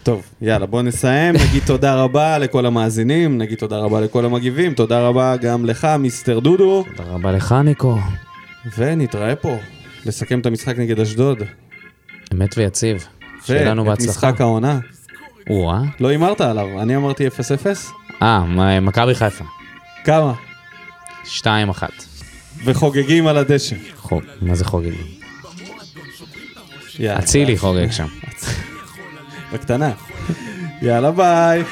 טוב, 0.04 0.22
יאללה, 0.42 0.66
בוא 0.66 0.82
נסיים. 0.82 1.36
נגיד 1.50 1.64
תודה 1.66 1.96
רבה 1.96 2.38
לכל 2.38 2.66
המאזינים, 2.66 3.38
נגיד 3.38 3.58
תודה 3.58 3.78
רבה 3.78 4.02
לכל 4.02 4.26
המגיבים, 4.26 4.74
תודה 4.74 5.08
רבה 5.08 5.36
גם 5.38 5.66
לך, 5.66 5.88
מיסטר 6.00 6.40
דודו, 6.40 6.84
תודה 6.96 7.10
רבה 7.10 7.32
לך, 7.32 7.56
ניקו. 7.64 7.98
ונתראה 8.78 9.36
פה. 9.36 9.58
לסכם 10.06 10.40
את 10.40 10.46
המשחק 10.46 10.78
נגד 10.78 11.00
אשדוד. 11.00 11.38
אמת 12.34 12.58
ויציב. 12.58 13.06
שיהיה 13.46 13.66
לנו 13.66 13.86
ואת 13.86 13.90
בהצלחה. 13.90 14.12
משחק 14.30 14.42
העונה. 14.42 14.80
או-אה. 15.50 15.82
לא 16.00 16.08
הימרת 16.08 16.42
עליו, 16.42 16.82
אני 16.82 16.96
אמרתי 16.96 17.28
0-0. 17.28 17.32
אה, 18.22 18.80
מכבי 18.80 19.16
חיפה. 19.16 19.44
כמה? 20.04 20.34
2-1. 21.26 21.48
וחוגגים 22.66 23.28
על 23.28 23.38
הדשא. 23.38 23.76
חוג, 23.98 24.24
מה 24.42 24.56
זה 24.56 24.66
חוגגים? 24.66 25.08
אצילי 27.20 27.58
חוגג 27.58 27.92
שם. 27.92 28.08
בקטנה. 29.54 29.92
יאללה 30.82 31.12
ביי. 31.12 31.64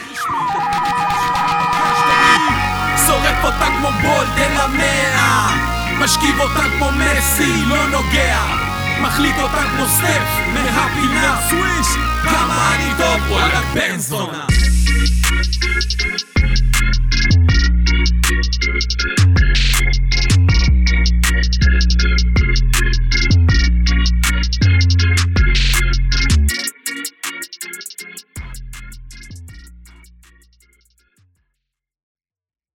שורף 3.08 3.44
אותה 3.44 3.66
כמו 3.80 3.90
בולד 4.02 4.38
אל 4.38 4.58
המאה 4.58 5.50
משכיב 6.00 6.40
אותה 6.40 6.64
כמו 6.78 6.90
מסי, 6.92 7.66
לא 7.66 7.88
נוגע 7.88 8.38
מחליט 9.02 9.36
אותה 9.42 9.62
כמו 9.76 9.86
סטף 9.86 10.28
מהפינה 10.54 11.40
סוויש 11.50 12.13
Kamani 12.34 12.96
dopo 12.98 13.36
alla 13.38 13.62
Benzona 13.74 14.46
Thank 19.86 20.13